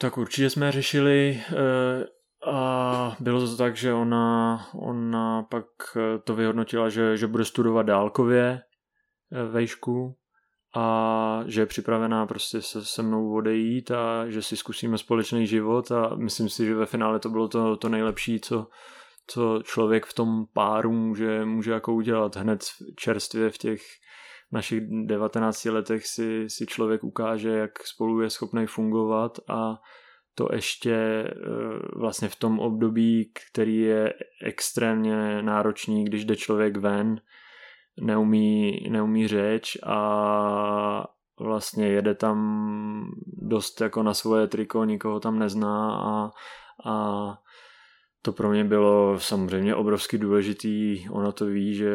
Tak 0.00 0.18
určitě 0.18 0.50
jsme 0.50 0.72
řešili 0.72 1.42
eh, 1.52 2.04
a 2.50 3.16
bylo 3.20 3.40
to 3.40 3.56
tak, 3.56 3.76
že 3.76 3.92
ona, 3.92 4.66
ona 4.74 5.42
pak 5.42 5.66
eh, 5.96 6.18
to 6.18 6.34
vyhodnotila, 6.34 6.88
že, 6.88 7.16
že 7.16 7.26
bude 7.26 7.44
studovat 7.44 7.82
dálkově, 7.82 8.60
vejšku 9.50 10.16
a 10.76 11.44
že 11.46 11.60
je 11.60 11.66
připravená 11.66 12.26
prostě 12.26 12.62
se 12.62 12.84
se 12.84 13.02
mnou 13.02 13.34
odejít 13.34 13.90
a 13.90 14.28
že 14.28 14.42
si 14.42 14.56
zkusíme 14.56 14.98
společný 14.98 15.46
život 15.46 15.92
a 15.92 16.14
myslím 16.14 16.48
si, 16.48 16.66
že 16.66 16.74
ve 16.74 16.86
finále 16.86 17.18
to 17.18 17.28
bylo 17.28 17.48
to, 17.48 17.76
to 17.76 17.88
nejlepší, 17.88 18.40
co, 18.40 18.66
co 19.26 19.62
člověk 19.62 20.06
v 20.06 20.14
tom 20.14 20.46
páru 20.52 20.92
může, 20.92 21.44
může 21.44 21.72
jako 21.72 21.94
udělat 21.94 22.36
hned 22.36 22.64
čerstvě 22.96 23.50
v 23.50 23.58
těch 23.58 23.80
našich 24.52 24.80
19 25.06 25.64
letech 25.64 26.06
si, 26.06 26.50
si 26.50 26.66
člověk 26.66 27.04
ukáže, 27.04 27.50
jak 27.50 27.86
spolu 27.86 28.20
je 28.20 28.30
schopný 28.30 28.66
fungovat 28.66 29.38
a 29.48 29.80
to 30.34 30.48
ještě 30.52 30.94
eh, 30.94 31.32
vlastně 31.96 32.28
v 32.28 32.36
tom 32.36 32.58
období, 32.58 33.32
který 33.50 33.78
je 33.78 34.14
extrémně 34.42 35.42
náročný, 35.42 36.04
když 36.04 36.24
jde 36.24 36.36
člověk 36.36 36.76
ven, 36.76 37.20
neumí, 38.00 38.80
neumí 38.90 39.28
řeč 39.28 39.76
a 39.86 41.06
vlastně 41.40 41.86
jede 41.86 42.14
tam 42.14 43.10
dost 43.26 43.80
jako 43.80 44.02
na 44.02 44.14
svoje 44.14 44.46
triko, 44.46 44.84
nikoho 44.84 45.20
tam 45.20 45.38
nezná 45.38 45.94
a, 45.94 46.30
a 46.90 47.34
to 48.22 48.32
pro 48.32 48.50
mě 48.50 48.64
bylo 48.64 49.20
samozřejmě 49.20 49.74
obrovsky 49.74 50.18
důležitý. 50.18 51.04
Ona 51.10 51.32
to 51.32 51.46
ví, 51.46 51.74
že, 51.74 51.94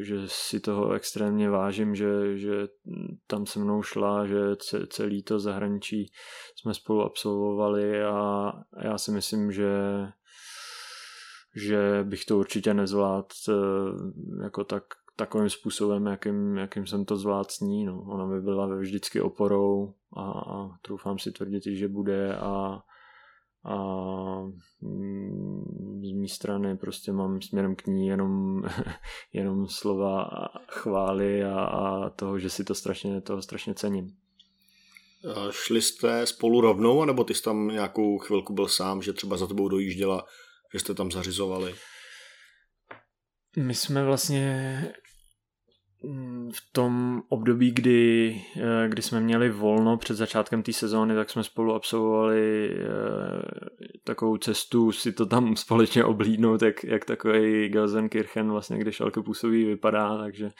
že, 0.00 0.16
si 0.26 0.60
toho 0.60 0.92
extrémně 0.92 1.50
vážím, 1.50 1.94
že, 1.94 2.38
že 2.38 2.68
tam 3.26 3.46
se 3.46 3.58
mnou 3.58 3.82
šla, 3.82 4.26
že 4.26 4.36
celý 4.88 5.22
to 5.22 5.40
zahraničí 5.40 6.12
jsme 6.56 6.74
spolu 6.74 7.02
absolvovali 7.02 8.02
a 8.04 8.52
já 8.82 8.98
si 8.98 9.10
myslím, 9.10 9.52
že 9.52 9.70
že 11.56 12.04
bych 12.04 12.24
to 12.24 12.38
určitě 12.38 12.74
nezvládl 12.74 13.26
eh, 13.48 13.52
jako 14.42 14.64
tak, 14.64 14.84
takovým 15.16 15.50
způsobem, 15.50 16.06
jakým, 16.06 16.56
jakým 16.56 16.86
jsem 16.86 17.04
to 17.04 17.16
zvládl 17.16 17.48
s 17.50 17.60
ní. 17.60 17.84
No. 17.84 18.02
Ona 18.02 18.26
by 18.26 18.40
byla 18.40 18.76
vždycky 18.76 19.20
oporou 19.20 19.94
a, 20.16 20.22
a 20.30 20.68
troufám 20.82 21.18
si 21.18 21.32
tvrdit, 21.32 21.62
že 21.66 21.88
bude 21.88 22.36
a 22.36 22.82
a 23.64 23.76
mm, 24.80 26.02
z 26.04 26.12
mé 26.12 26.28
strany 26.28 26.76
prostě 26.76 27.12
mám 27.12 27.42
směrem 27.42 27.76
k 27.76 27.86
ní 27.86 28.06
jenom, 28.06 28.62
jenom 29.32 29.68
slova 29.68 30.30
chvály 30.68 31.44
a, 31.44 31.60
a 31.60 32.10
toho, 32.10 32.38
že 32.38 32.50
si 32.50 32.64
to 32.64 32.74
strašně, 32.74 33.20
toho 33.20 33.42
strašně 33.42 33.74
cením. 33.74 34.16
Šli 35.50 35.82
jste 35.82 36.26
spolu 36.26 36.60
rovnou, 36.60 37.02
anebo 37.02 37.24
ty 37.24 37.34
jsi 37.34 37.42
tam 37.42 37.68
nějakou 37.68 38.18
chvilku 38.18 38.52
byl 38.52 38.68
sám, 38.68 39.02
že 39.02 39.12
třeba 39.12 39.36
za 39.36 39.46
tebou 39.46 39.68
dojížděla, 39.68 40.24
že 40.72 40.80
jste 40.80 40.94
tam 40.94 41.10
zařizovali? 41.10 41.74
My 43.56 43.74
jsme 43.74 44.04
vlastně 44.04 44.94
v 46.52 46.72
tom 46.72 47.22
období, 47.28 47.70
kdy, 47.70 48.40
eh, 48.56 48.88
kdy 48.88 49.02
jsme 49.02 49.20
měli 49.20 49.50
volno 49.50 49.96
před 49.96 50.14
začátkem 50.14 50.62
té 50.62 50.72
sezóny, 50.72 51.14
tak 51.14 51.30
jsme 51.30 51.44
spolu 51.44 51.74
absolvovali 51.74 52.70
eh, 52.70 52.86
takovou 54.04 54.36
cestu 54.36 54.92
si 54.92 55.12
to 55.12 55.26
tam 55.26 55.56
společně 55.66 56.04
oblídnout, 56.04 56.62
jak, 56.62 56.84
jak 56.84 57.04
takový 57.04 57.68
Gelsenkirchen 57.68 58.50
vlastně, 58.50 58.78
kde 58.78 58.92
šalke 58.92 59.22
působí, 59.22 59.64
vypadá, 59.64 60.18
takže 60.18 60.50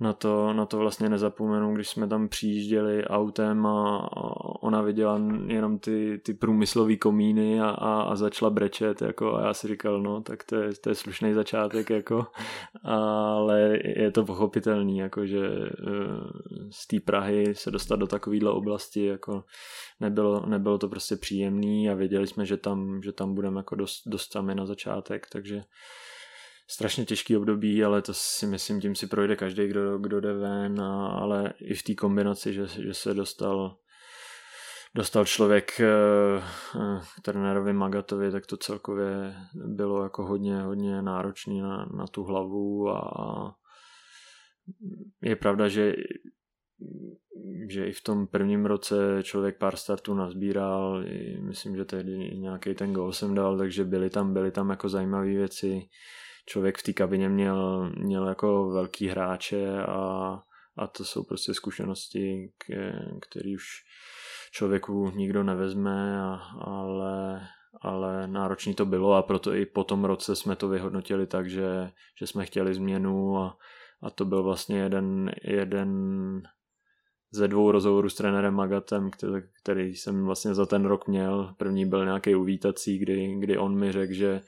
na 0.00 0.12
to, 0.12 0.52
na 0.52 0.66
to 0.66 0.78
vlastně 0.78 1.08
nezapomenu, 1.08 1.74
když 1.74 1.88
jsme 1.88 2.08
tam 2.08 2.28
přijížděli 2.28 3.04
autem 3.04 3.66
a, 3.66 4.08
ona 4.62 4.82
viděla 4.82 5.20
jenom 5.46 5.78
ty, 5.78 6.20
ty 6.24 6.34
průmyslové 6.34 6.96
komíny 6.96 7.60
a, 7.60 7.70
a, 7.70 8.02
a 8.02 8.16
začala 8.16 8.50
brečet 8.50 9.02
jako, 9.02 9.34
a 9.34 9.46
já 9.46 9.54
si 9.54 9.68
říkal, 9.68 10.02
no 10.02 10.20
tak 10.20 10.44
to 10.44 10.56
je, 10.56 10.74
to 10.74 10.88
je 10.88 10.94
slušný 10.94 11.32
začátek 11.32 11.90
jako, 11.90 12.26
ale 12.84 13.78
je 13.84 14.10
to 14.10 14.24
pochopitelný, 14.24 14.98
jako, 14.98 15.26
že 15.26 15.46
eh, 15.46 15.72
z 16.70 16.86
té 16.86 17.00
Prahy 17.00 17.54
se 17.54 17.70
dostat 17.70 17.96
do 17.96 18.06
takovéhle 18.06 18.50
oblasti 18.50 19.04
jako 19.04 19.44
nebylo, 20.00 20.46
nebylo 20.46 20.78
to 20.78 20.88
prostě 20.88 21.16
příjemný 21.16 21.90
a 21.90 21.94
věděli 21.94 22.26
jsme, 22.26 22.46
že 22.46 22.56
tam, 22.56 23.02
že 23.02 23.12
tam 23.12 23.34
budeme 23.34 23.60
jako 23.60 23.74
dost, 23.74 24.02
dost 24.06 24.32
sami 24.32 24.54
na 24.54 24.66
začátek, 24.66 25.26
takže 25.32 25.62
strašně 26.72 27.04
těžký 27.04 27.36
období, 27.36 27.84
ale 27.84 28.02
to 28.02 28.14
si 28.14 28.46
myslím, 28.46 28.80
tím 28.80 28.94
si 28.94 29.06
projde 29.06 29.36
každý, 29.36 29.66
kdo, 29.66 29.98
kdo 29.98 30.20
jde 30.20 30.32
ven, 30.32 30.80
a, 30.80 31.06
ale 31.06 31.52
i 31.60 31.74
v 31.74 31.82
té 31.82 31.94
kombinaci, 31.94 32.54
že, 32.54 32.66
že 32.66 32.94
se 32.94 33.14
dostal 33.14 33.76
dostal 34.94 35.24
člověk 35.24 35.80
eh, 35.80 35.86
eh, 36.76 37.00
k 37.18 37.22
trenérovi 37.22 37.72
Magatovi, 37.72 38.30
tak 38.30 38.46
to 38.46 38.56
celkově 38.56 39.34
bylo 39.54 40.02
jako 40.02 40.26
hodně, 40.26 40.60
hodně 40.60 41.02
náročný 41.02 41.60
na, 41.60 41.86
na 41.96 42.06
tu 42.06 42.24
hlavu 42.24 42.88
a 42.88 43.54
je 45.22 45.36
pravda, 45.36 45.68
že 45.68 45.94
že 47.68 47.86
i 47.86 47.92
v 47.92 48.02
tom 48.02 48.26
prvním 48.26 48.66
roce 48.66 48.94
člověk 49.22 49.58
pár 49.58 49.76
startů 49.76 50.14
nazbíral, 50.14 51.04
myslím, 51.40 51.76
že 51.76 51.84
tehdy 51.84 52.12
nějaký 52.38 52.74
ten 52.74 52.92
gol 52.92 53.12
jsem 53.12 53.34
dal, 53.34 53.58
takže 53.58 53.84
byly 53.84 54.10
tam, 54.10 54.32
byly 54.32 54.50
tam 54.50 54.70
jako 54.70 54.88
zajímavé 54.88 55.26
věci 55.26 55.82
člověk 56.46 56.78
v 56.78 56.82
té 56.82 56.92
kabině 56.92 57.28
měl, 57.28 57.90
měl 57.96 58.28
jako 58.28 58.70
velký 58.70 59.08
hráče 59.08 59.82
a, 59.82 60.38
a 60.76 60.86
to 60.86 61.04
jsou 61.04 61.24
prostě 61.24 61.54
zkušenosti, 61.54 62.52
které 63.20 63.54
už 63.54 63.64
člověku 64.52 65.10
nikdo 65.10 65.42
nevezme, 65.42 66.20
a, 66.20 66.34
ale, 66.60 67.48
ale 67.80 68.26
náročný 68.26 68.74
to 68.74 68.86
bylo 68.86 69.14
a 69.14 69.22
proto 69.22 69.54
i 69.54 69.66
po 69.66 69.84
tom 69.84 70.04
roce 70.04 70.36
jsme 70.36 70.56
to 70.56 70.68
vyhodnotili 70.68 71.26
tak, 71.26 71.50
že, 71.50 71.90
že 72.18 72.26
jsme 72.26 72.46
chtěli 72.46 72.74
změnu 72.74 73.38
a, 73.38 73.58
a 74.02 74.10
to 74.10 74.24
byl 74.24 74.42
vlastně 74.42 74.78
jeden, 74.78 75.32
jeden 75.44 76.42
ze 77.32 77.48
dvou 77.48 77.70
rozhovorů 77.70 78.08
s 78.08 78.14
trenérem 78.14 78.54
Magatem, 78.54 79.10
který, 79.10 79.42
který 79.62 79.96
jsem 79.96 80.24
vlastně 80.24 80.54
za 80.54 80.66
ten 80.66 80.84
rok 80.84 81.08
měl. 81.08 81.54
První 81.56 81.86
byl 81.86 82.04
nějaký 82.04 82.34
uvítací, 82.34 82.98
kdy, 82.98 83.34
kdy 83.38 83.58
on 83.58 83.78
mi 83.78 83.92
řekl, 83.92 84.12
že 84.12 84.40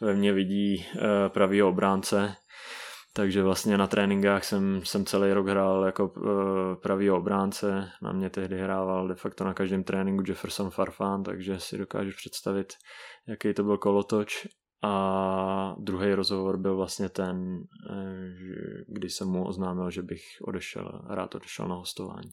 ve 0.00 0.14
mně 0.14 0.32
vidí 0.32 0.86
eh, 0.96 1.28
pravý 1.28 1.62
obránce, 1.62 2.34
takže 3.12 3.42
vlastně 3.42 3.78
na 3.78 3.86
tréninkách 3.86 4.44
jsem, 4.44 4.80
jsem 4.84 5.04
celý 5.04 5.32
rok 5.32 5.48
hrál 5.48 5.84
jako 5.84 6.12
eh, 6.16 6.76
pravý 6.82 7.10
obránce, 7.10 7.90
na 8.02 8.12
mě 8.12 8.30
tehdy 8.30 8.58
hrával 8.58 9.08
de 9.08 9.14
facto 9.14 9.44
na 9.44 9.54
každém 9.54 9.84
tréninku 9.84 10.22
Jefferson 10.26 10.70
Farfán, 10.70 11.22
takže 11.22 11.60
si 11.60 11.78
dokážu 11.78 12.10
představit, 12.16 12.72
jaký 13.28 13.54
to 13.54 13.64
byl 13.64 13.78
kolotoč. 13.78 14.46
A 14.82 15.76
druhý 15.78 16.14
rozhovor 16.14 16.56
byl 16.56 16.76
vlastně 16.76 17.08
ten, 17.08 17.62
eh, 17.90 18.84
kdy 18.88 19.10
jsem 19.10 19.28
mu 19.28 19.46
oznámil, 19.46 19.90
že 19.90 20.02
bych 20.02 20.22
odešel, 20.40 21.02
rád 21.10 21.34
odešel 21.34 21.68
na 21.68 21.74
hostování. 21.74 22.30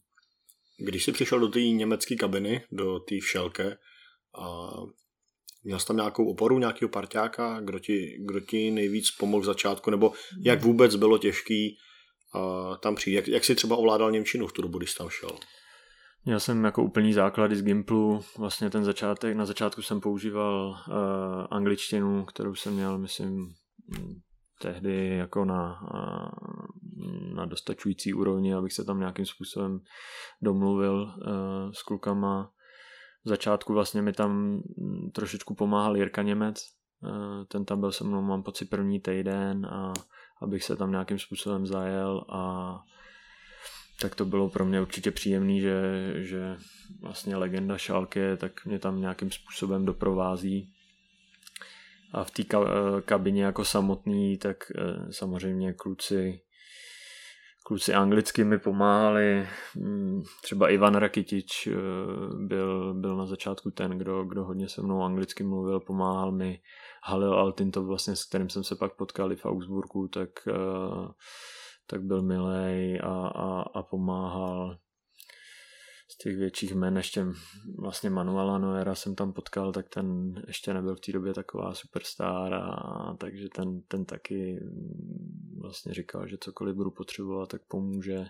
Když 0.77 1.03
jsi 1.03 1.11
přišel 1.11 1.39
do 1.39 1.47
té 1.47 1.59
německé 1.59 2.15
kabiny, 2.15 2.63
do 2.71 2.99
té 2.99 3.15
všelke, 3.19 3.77
a 4.39 4.69
Měl 5.63 5.79
jsi 5.79 5.85
tam 5.85 5.95
nějakou 5.95 6.31
oporu, 6.31 6.59
nějakého 6.59 6.89
parťáka, 6.89 7.59
kdo 7.61 7.79
ti, 7.79 8.17
kdo 8.19 8.39
ti 8.39 8.71
nejvíc 8.71 9.11
pomohl 9.11 9.41
v 9.41 9.45
začátku, 9.45 9.91
nebo 9.91 10.13
jak 10.45 10.61
vůbec 10.61 10.95
bylo 10.95 11.17
těžký 11.17 11.77
tam 12.79 12.95
přijít? 12.95 13.15
Jak, 13.15 13.27
jak 13.27 13.43
jsi 13.43 13.55
třeba 13.55 13.75
ovládal 13.75 14.11
Němčinu 14.11 14.47
v 14.47 14.53
tu 14.53 14.61
dobu, 14.61 14.77
když 14.77 14.93
tam 14.93 15.09
šel? 15.09 15.29
Měl 16.25 16.39
jsem 16.39 16.63
jako 16.63 16.83
úplný 16.83 17.13
základy 17.13 17.55
z 17.55 17.63
Gimplu, 17.63 18.21
vlastně 18.37 18.69
ten 18.69 18.83
začátek, 18.83 19.35
na 19.35 19.45
začátku 19.45 19.81
jsem 19.81 20.01
používal 20.01 20.69
uh, 20.69 20.95
angličtinu, 21.51 22.25
kterou 22.25 22.55
jsem 22.55 22.73
měl, 22.73 22.97
myslím, 22.97 23.53
tehdy 24.61 25.17
jako 25.17 25.45
na, 25.45 25.81
uh, 25.93 27.35
na 27.35 27.45
dostačující 27.45 28.13
úrovni, 28.13 28.53
abych 28.53 28.73
se 28.73 28.83
tam 28.83 28.99
nějakým 28.99 29.25
způsobem 29.25 29.79
domluvil 30.41 31.03
uh, 31.03 31.71
s 31.71 31.83
klukama. 31.83 32.51
V 33.25 33.29
začátku 33.29 33.73
vlastně 33.73 34.01
mi 34.01 34.13
tam 34.13 34.31
mm, 34.31 35.11
trošičku 35.13 35.55
pomáhal 35.55 35.97
Jirka 35.97 36.21
Němec, 36.21 36.63
eh, 37.03 37.45
ten 37.45 37.65
tam 37.65 37.79
byl 37.79 37.91
se 37.91 38.03
mnou, 38.03 38.21
mám 38.21 38.43
pocit, 38.43 38.69
první 38.69 38.99
týden 38.99 39.65
a 39.65 39.93
abych 40.41 40.63
se 40.63 40.75
tam 40.75 40.91
nějakým 40.91 41.19
způsobem 41.19 41.65
zajel 41.65 42.25
a 42.29 42.75
tak 44.01 44.15
to 44.15 44.25
bylo 44.25 44.49
pro 44.49 44.65
mě 44.65 44.81
určitě 44.81 45.11
příjemný, 45.11 45.61
že, 45.61 45.81
že 46.15 46.57
vlastně 47.01 47.35
legenda 47.35 47.77
Šalky 47.77 48.19
tak 48.37 48.65
mě 48.65 48.79
tam 48.79 49.01
nějakým 49.01 49.31
způsobem 49.31 49.85
doprovází. 49.85 50.69
A 52.11 52.23
v 52.23 52.31
té 52.31 52.43
kabině 53.05 53.43
jako 53.43 53.65
samotný, 53.65 54.37
tak 54.37 54.57
eh, 54.75 55.11
samozřejmě 55.11 55.73
kluci 55.73 56.41
kluci 57.63 57.93
anglicky 57.93 58.43
mi 58.43 58.59
pomáhali, 58.59 59.47
mm, 59.75 60.23
třeba 60.41 60.69
Ivan 60.69 60.95
Rakitič 60.95 61.67
eh, 61.67 61.73
byl, 62.47 62.93
byl 62.93 63.17
na 63.17 63.25
začátku 63.25 63.71
ten, 63.71 63.91
kdo, 63.91 64.23
kdo 64.23 64.43
hodně 64.43 64.69
se 64.69 64.81
mnou 64.81 65.03
anglicky 65.03 65.43
mluvil, 65.43 65.79
pomáhal 65.79 66.31
mi 66.31 66.59
Halil 67.03 67.33
Altin, 67.33 67.71
to 67.71 67.83
vlastně, 67.83 68.15
s 68.15 68.25
kterým 68.25 68.49
jsem 68.49 68.63
se 68.63 68.75
pak 68.75 68.95
potkali 68.95 69.35
v 69.35 69.45
Augsburgu, 69.45 70.07
tak, 70.07 70.29
eh, 70.47 70.53
tak 71.87 72.01
byl 72.01 72.21
milej 72.21 72.99
a, 73.03 73.27
a, 73.27 73.61
a 73.61 73.83
pomáhal. 73.83 74.77
Z 76.11 76.17
těch 76.17 76.37
větších 76.37 76.75
men, 76.75 76.97
ještě 76.97 77.25
vlastně 77.79 78.09
Manuela 78.09 78.57
Noera 78.57 78.95
jsem 78.95 79.15
tam 79.15 79.33
potkal, 79.33 79.71
tak 79.71 79.89
ten 79.89 80.33
ještě 80.47 80.73
nebyl 80.73 80.95
v 80.95 80.99
té 80.99 81.11
době 81.11 81.33
taková 81.33 81.73
superstar 81.73 82.53
a 82.53 83.15
takže 83.19 83.47
ten, 83.55 83.81
ten 83.81 84.05
taky 84.05 84.59
vlastně 85.61 85.93
říkal, 85.93 86.27
že 86.27 86.37
cokoliv 86.39 86.75
budu 86.75 86.91
potřebovat, 86.91 87.49
tak 87.49 87.61
pomůže. 87.67 88.25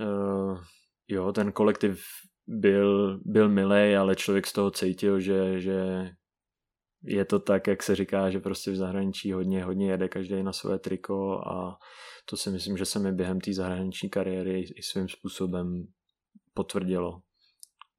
Uh, 0.00 0.60
jo, 1.08 1.32
ten 1.32 1.52
kolektiv 1.52 2.04
byl, 2.46 3.20
byl 3.24 3.48
milej, 3.48 3.96
ale 3.96 4.16
člověk 4.16 4.46
z 4.46 4.52
toho 4.52 4.70
cítil, 4.70 5.20
že, 5.20 5.60
že 5.60 6.10
je 7.02 7.24
to 7.24 7.38
tak, 7.38 7.66
jak 7.66 7.82
se 7.82 7.96
říká, 7.96 8.30
že 8.30 8.40
prostě 8.40 8.70
v 8.70 8.76
zahraničí 8.76 9.32
hodně, 9.32 9.64
hodně 9.64 9.90
jede 9.90 10.08
každý 10.08 10.42
na 10.42 10.52
své 10.52 10.78
triko 10.78 11.40
a 11.46 11.78
to 12.24 12.36
si 12.36 12.50
myslím, 12.50 12.76
že 12.76 12.84
se 12.84 12.98
mi 12.98 13.12
během 13.12 13.40
té 13.40 13.52
zahraniční 13.52 14.10
kariéry 14.10 14.60
i 14.60 14.82
svým 14.82 15.08
způsobem 15.08 15.86
potvrdilo. 16.54 17.22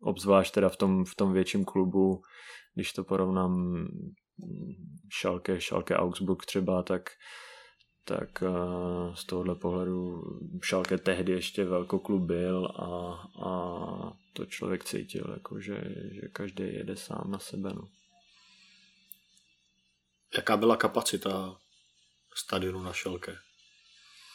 Obzvlášť 0.01 0.53
teda 0.53 0.69
v 0.69 0.77
tom, 0.77 1.05
v 1.05 1.15
tom 1.15 1.33
větším 1.33 1.65
klubu, 1.65 2.21
když 2.75 2.93
to 2.93 3.03
porovnám 3.03 3.85
Schalke, 5.19 5.62
Schalke 5.62 5.95
Augsburg 5.95 6.45
třeba, 6.45 6.83
tak 6.83 7.09
tak 8.09 8.43
uh, 8.43 9.13
z 9.13 9.25
tohohle 9.25 9.55
pohledu 9.55 10.21
Schalke 10.63 10.97
tehdy 10.97 11.31
ještě 11.31 11.65
velkoklub 11.65 12.21
byl 12.21 12.65
a, 12.65 13.13
a 13.45 14.13
to 14.33 14.45
člověk 14.45 14.83
cítil, 14.83 15.25
jako 15.33 15.59
že, 15.59 15.81
že 16.12 16.21
každý 16.31 16.63
jede 16.63 16.95
sám 16.95 17.23
na 17.27 17.39
sebe. 17.39 17.73
No. 17.75 17.88
Jaká 20.35 20.57
byla 20.57 20.77
kapacita 20.77 21.59
stadionu 22.35 22.83
na 22.83 22.93
Schalke? 22.93 23.37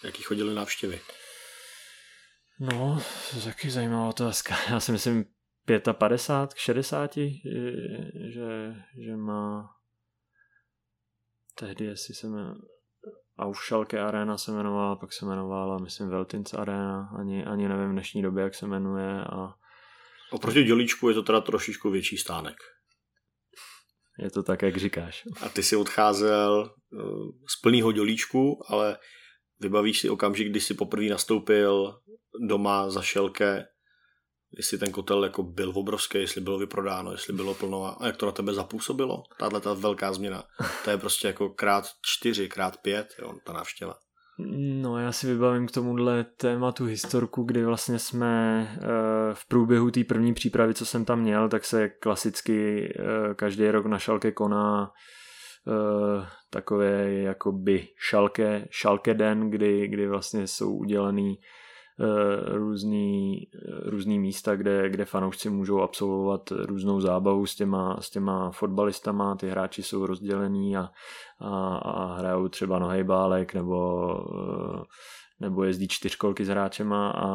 Jaký 0.04 0.22
chodili 0.22 0.54
návštěvy? 0.54 1.00
No, 2.60 3.02
to 3.30 3.36
je 3.36 3.42
taky 3.42 3.70
zajímavá 3.70 4.08
otázka. 4.08 4.56
Já 4.70 4.80
si 4.80 4.92
myslím 4.92 5.24
55 5.92 6.54
k 6.54 6.58
60, 6.58 7.16
že, 7.16 8.74
že 9.04 9.16
má 9.16 9.70
tehdy, 11.54 11.84
jestli 11.84 12.14
se 12.14 12.26
jmenuje, 12.26 12.54
a 13.38 13.46
už 13.46 13.58
Schalke 13.58 14.00
Arena 14.00 14.38
se 14.38 14.50
jmenovala, 14.50 14.96
pak 14.96 15.12
se 15.12 15.24
jmenovala, 15.24 15.78
myslím, 15.78 16.08
Veltins 16.08 16.54
Arena, 16.54 17.10
ani, 17.18 17.44
ani 17.44 17.68
nevím 17.68 17.88
v 17.88 17.92
dnešní 17.92 18.22
době, 18.22 18.44
jak 18.44 18.54
se 18.54 18.66
jmenuje. 18.66 19.24
A... 19.24 19.54
Oproti 20.30 20.64
dělíčku 20.64 21.08
je 21.08 21.14
to 21.14 21.22
teda 21.22 21.40
trošičku 21.40 21.90
větší 21.90 22.16
stánek. 22.16 22.56
Je 24.18 24.30
to 24.30 24.42
tak, 24.42 24.62
jak 24.62 24.76
říkáš. 24.76 25.24
A 25.40 25.48
ty 25.48 25.62
si 25.62 25.76
odcházel 25.76 26.70
eh, 26.70 26.96
z 27.48 27.60
plného 27.60 27.92
dělíčku, 27.92 28.62
ale 28.68 28.98
vybavíš 29.60 30.00
si 30.00 30.10
okamžik, 30.10 30.48
kdy 30.48 30.60
jsi 30.60 30.74
poprvé 30.74 31.06
nastoupil 31.06 32.00
doma 32.48 32.90
za 32.90 33.02
šelke, 33.02 33.64
jestli 34.56 34.78
ten 34.78 34.92
kotel 34.92 35.24
jako 35.24 35.42
byl 35.42 35.72
obrovský, 35.74 36.18
jestli 36.18 36.40
bylo 36.40 36.58
vyprodáno, 36.58 37.12
jestli 37.12 37.32
bylo 37.32 37.54
plno 37.54 38.02
a 38.02 38.06
jak 38.06 38.16
to 38.16 38.26
na 38.26 38.32
tebe 38.32 38.54
zapůsobilo, 38.54 39.22
tahle 39.38 39.60
ta 39.60 39.74
velká 39.74 40.12
změna. 40.12 40.44
To 40.84 40.90
je 40.90 40.98
prostě 40.98 41.26
jako 41.26 41.48
krát 41.48 41.84
čtyři, 42.02 42.48
krát 42.48 42.76
pět, 42.76 43.14
jo, 43.22 43.34
ta 43.44 43.52
návštěva. 43.52 43.94
No 44.38 44.98
já 44.98 45.12
si 45.12 45.26
vybavím 45.26 45.66
k 45.66 45.70
tomuhle 45.70 46.24
tématu 46.24 46.84
historku, 46.84 47.42
kdy 47.42 47.64
vlastně 47.64 47.98
jsme 47.98 48.62
eh, 48.76 48.86
v 49.32 49.48
průběhu 49.48 49.90
té 49.90 50.04
první 50.04 50.34
přípravy, 50.34 50.74
co 50.74 50.86
jsem 50.86 51.04
tam 51.04 51.20
měl, 51.20 51.48
tak 51.48 51.64
se 51.64 51.88
klasicky 51.88 52.88
eh, 52.98 53.34
každý 53.34 53.70
rok 53.70 53.86
na 53.86 53.98
šalke 53.98 54.32
koná 54.32 54.90
eh, 55.68 56.26
takové 56.50 57.12
jakoby 57.12 57.88
šalke, 57.98 58.68
šalke 58.70 59.14
den, 59.14 59.50
kdy, 59.50 59.88
kdy 59.88 60.06
vlastně 60.06 60.46
jsou 60.46 60.76
udělený 60.76 61.38
různý, 62.46 63.48
eh, 63.54 63.90
různý 63.90 64.18
místa, 64.18 64.56
kde, 64.56 64.90
kde 64.90 65.04
fanoušci 65.04 65.50
můžou 65.50 65.80
absolvovat 65.80 66.50
různou 66.50 67.00
zábavu 67.00 67.46
s 67.46 67.54
těma, 67.54 67.96
s 68.00 68.10
těma 68.10 68.50
fotbalistama, 68.50 69.36
ty 69.36 69.50
hráči 69.50 69.82
jsou 69.82 70.06
rozdělení 70.06 70.76
a, 70.76 70.88
a, 71.40 71.76
a 71.76 72.14
hrajou 72.14 72.48
třeba 72.48 72.78
nohejbálek 72.78 73.54
nebo, 73.54 74.10
eh, 74.80 74.82
nebo 75.40 75.64
jezdí 75.64 75.88
čtyřkolky 75.88 76.44
s 76.44 76.48
hráčema 76.48 77.10
a 77.10 77.28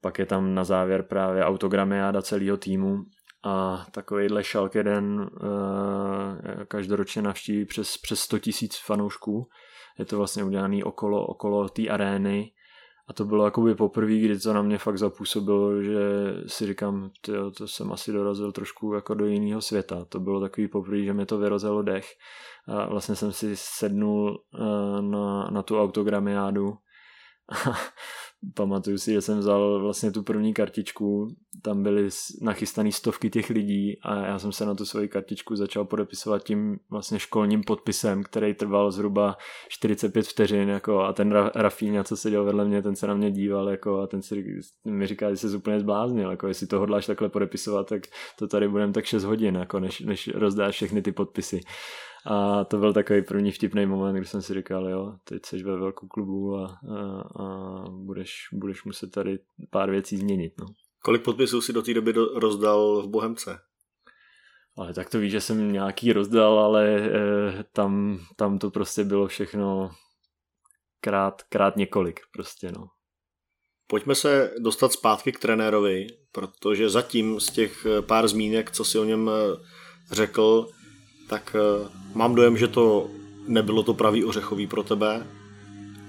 pak 0.00 0.18
je 0.18 0.26
tam 0.26 0.54
na 0.54 0.64
závěr 0.64 1.02
právě 1.02 1.44
autogramiáda 1.44 2.22
celého 2.22 2.56
týmu. 2.56 2.96
A 3.44 3.86
takovýhle 3.90 4.44
šalke 4.44 4.82
den 4.82 5.30
každoročně 6.68 7.22
navštíví 7.22 7.64
přes, 7.64 7.96
přes 7.96 8.20
100 8.20 8.38
tisíc 8.38 8.76
fanoušků. 8.86 9.48
Je 9.98 10.04
to 10.04 10.16
vlastně 10.16 10.44
udělané 10.44 10.84
okolo, 10.84 11.26
okolo 11.26 11.68
té 11.68 11.88
arény 11.88 12.52
a 13.08 13.12
to 13.12 13.24
bylo 13.24 13.44
jakoby 13.44 13.74
poprvé, 13.74 14.16
kdy 14.18 14.38
to 14.38 14.52
na 14.52 14.62
mě 14.62 14.78
fakt 14.78 14.98
zapůsobilo, 14.98 15.82
že 15.82 15.98
si 16.46 16.66
říkám, 16.66 17.10
tyjo, 17.20 17.50
to 17.50 17.68
jsem 17.68 17.92
asi 17.92 18.12
dorazil 18.12 18.52
trošku 18.52 18.92
jako 18.94 19.14
do 19.14 19.26
jiného 19.26 19.60
světa. 19.60 20.04
To 20.04 20.20
bylo 20.20 20.40
takový 20.40 20.68
poprvé, 20.68 21.02
že 21.02 21.12
mi 21.12 21.26
to 21.26 21.38
vyrozelo 21.38 21.82
dech. 21.82 22.06
A 22.66 22.86
vlastně 22.86 23.16
jsem 23.16 23.32
si 23.32 23.52
sednul 23.54 24.44
eh, 24.54 25.02
na, 25.02 25.50
na 25.50 25.62
tu 25.62 25.80
autogramiádu 25.80 26.74
pamatuju 28.54 28.98
si, 28.98 29.12
že 29.12 29.20
jsem 29.20 29.38
vzal 29.38 29.80
vlastně 29.80 30.10
tu 30.10 30.22
první 30.22 30.54
kartičku, 30.54 31.28
tam 31.62 31.82
byly 31.82 32.08
nachystané 32.42 32.92
stovky 32.92 33.30
těch 33.30 33.50
lidí 33.50 33.98
a 34.02 34.26
já 34.26 34.38
jsem 34.38 34.52
se 34.52 34.66
na 34.66 34.74
tu 34.74 34.84
svoji 34.84 35.08
kartičku 35.08 35.56
začal 35.56 35.84
podepisovat 35.84 36.44
tím 36.44 36.78
vlastně 36.90 37.18
školním 37.18 37.62
podpisem, 37.62 38.22
který 38.22 38.54
trval 38.54 38.90
zhruba 38.90 39.36
45 39.68 40.26
vteřin 40.26 40.68
jako 40.68 41.00
a 41.00 41.12
ten 41.12 41.32
Rafíňa, 41.54 42.04
co 42.04 42.16
seděl 42.16 42.44
vedle 42.44 42.64
mě, 42.64 42.82
ten 42.82 42.96
se 42.96 43.06
na 43.06 43.14
mě 43.14 43.30
díval 43.30 43.68
jako 43.68 44.00
a 44.00 44.06
ten 44.06 44.22
si 44.22 44.60
mi 44.84 45.06
říká, 45.06 45.30
že 45.30 45.36
se 45.36 45.56
úplně 45.56 45.80
zbláznil, 45.80 46.30
jako 46.30 46.48
jestli 46.48 46.66
to 46.66 46.78
hodláš 46.78 47.06
takhle 47.06 47.28
podepisovat, 47.28 47.88
tak 47.88 48.02
to 48.38 48.48
tady 48.48 48.68
budeme 48.68 48.92
tak 48.92 49.04
6 49.04 49.24
hodin, 49.24 49.54
jako 49.54 49.80
než, 49.80 50.00
než 50.00 50.28
rozdáš 50.34 50.74
všechny 50.74 51.02
ty 51.02 51.12
podpisy. 51.12 51.60
A 52.26 52.64
to 52.64 52.78
byl 52.78 52.92
takový 52.92 53.22
první 53.22 53.52
vtipný 53.52 53.86
moment, 53.86 54.16
kdy 54.16 54.26
jsem 54.26 54.42
si 54.42 54.54
říkal, 54.54 54.88
jo, 54.88 55.14
teď 55.24 55.46
jsi 55.46 55.62
ve 55.62 55.76
velkou 55.76 56.06
klubu 56.06 56.56
a, 56.56 56.66
a, 56.66 57.20
a 57.42 57.84
budeš, 57.90 58.48
budeš 58.52 58.84
muset 58.84 59.10
tady 59.10 59.38
pár 59.70 59.90
věcí 59.90 60.16
změnit. 60.16 60.52
No. 60.60 60.66
Kolik 61.04 61.24
podpisů 61.24 61.60
si 61.60 61.72
do 61.72 61.82
té 61.82 61.94
doby 61.94 62.12
do, 62.12 62.26
rozdal 62.26 63.02
v 63.02 63.08
Bohemce? 63.08 63.58
Ale 64.76 64.94
tak 64.94 65.10
to 65.10 65.18
víš, 65.18 65.32
že 65.32 65.40
jsem 65.40 65.72
nějaký 65.72 66.12
rozdal, 66.12 66.58
ale 66.58 66.96
e, 66.96 67.10
tam, 67.72 68.20
tam 68.36 68.58
to 68.58 68.70
prostě 68.70 69.04
bylo 69.04 69.26
všechno 69.26 69.90
krát, 71.00 71.42
krát 71.42 71.76
několik 71.76 72.20
prostě, 72.32 72.72
no. 72.72 72.88
Pojďme 73.90 74.14
se 74.14 74.54
dostat 74.58 74.92
zpátky 74.92 75.32
k 75.32 75.38
trenérovi, 75.38 76.06
protože 76.32 76.90
zatím 76.90 77.40
z 77.40 77.50
těch 77.50 77.86
eh, 77.86 78.02
pár 78.02 78.28
zmínek, 78.28 78.70
co 78.70 78.84
si 78.84 78.98
o 78.98 79.04
něm 79.04 79.30
eh, 79.30 79.64
řekl, 80.14 80.68
tak 81.28 81.56
uh, 81.56 81.88
mám 82.14 82.34
dojem, 82.34 82.56
že 82.56 82.68
to 82.68 83.08
nebylo 83.46 83.82
to 83.82 83.94
pravý 83.94 84.24
ořechový 84.24 84.66
pro 84.66 84.82
tebe. 84.82 85.26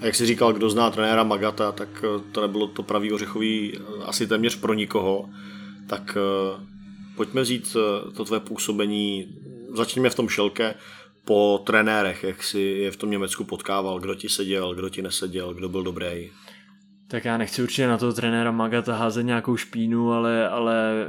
A 0.01 0.05
jak 0.05 0.15
si 0.15 0.25
říkal, 0.25 0.53
kdo 0.53 0.69
zná 0.69 0.91
trenéra 0.91 1.23
Magata, 1.23 1.71
tak 1.71 2.03
uh, 2.03 2.21
to 2.32 2.41
nebylo 2.41 2.67
to 2.67 2.84
pravý 2.84 3.12
ořechový 3.12 3.77
uh, 3.77 4.03
asi 4.05 4.27
téměř 4.27 4.55
pro 4.55 4.73
nikoho. 4.73 5.29
Tak 5.88 6.17
pojďme 7.15 7.41
vzít 7.41 7.77
to 8.13 8.25
tvé 8.25 8.39
působení, 8.39 9.36
začněme 9.73 10.10
v 10.10 10.15
tom 10.15 10.29
šelke, 10.29 10.75
po 11.25 11.62
trenérech, 11.65 12.23
jak 12.23 12.43
si 12.43 12.60
je 12.60 12.91
v 12.91 12.97
tom 12.97 13.12
Německu 13.12 13.43
potkával, 13.43 13.99
kdo 13.99 14.15
ti 14.15 14.29
seděl, 14.29 14.75
kdo 14.75 14.89
ti 14.89 15.01
neseděl, 15.01 15.53
kdo 15.53 15.69
byl 15.69 15.84
dobrý. 15.84 16.32
Tak 17.11 17.25
já 17.25 17.37
nechci 17.37 17.63
určitě 17.63 17.87
na 17.87 17.97
toho 17.97 18.13
trenéra 18.13 18.51
Magata 18.51 18.95
házet 18.95 19.23
nějakou 19.23 19.57
špínu, 19.57 20.11
ale, 20.11 20.49
ale 20.49 21.07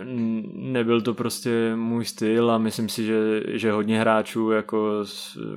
nebyl 0.53 1.01
to 1.01 1.15
prostě 1.15 1.77
můj 1.77 2.05
styl 2.05 2.51
a 2.51 2.59
myslím 2.59 2.89
si, 2.89 3.05
že, 3.05 3.43
že 3.47 3.73
hodně 3.73 4.01
hráčů, 4.01 4.51
jako, 4.51 5.05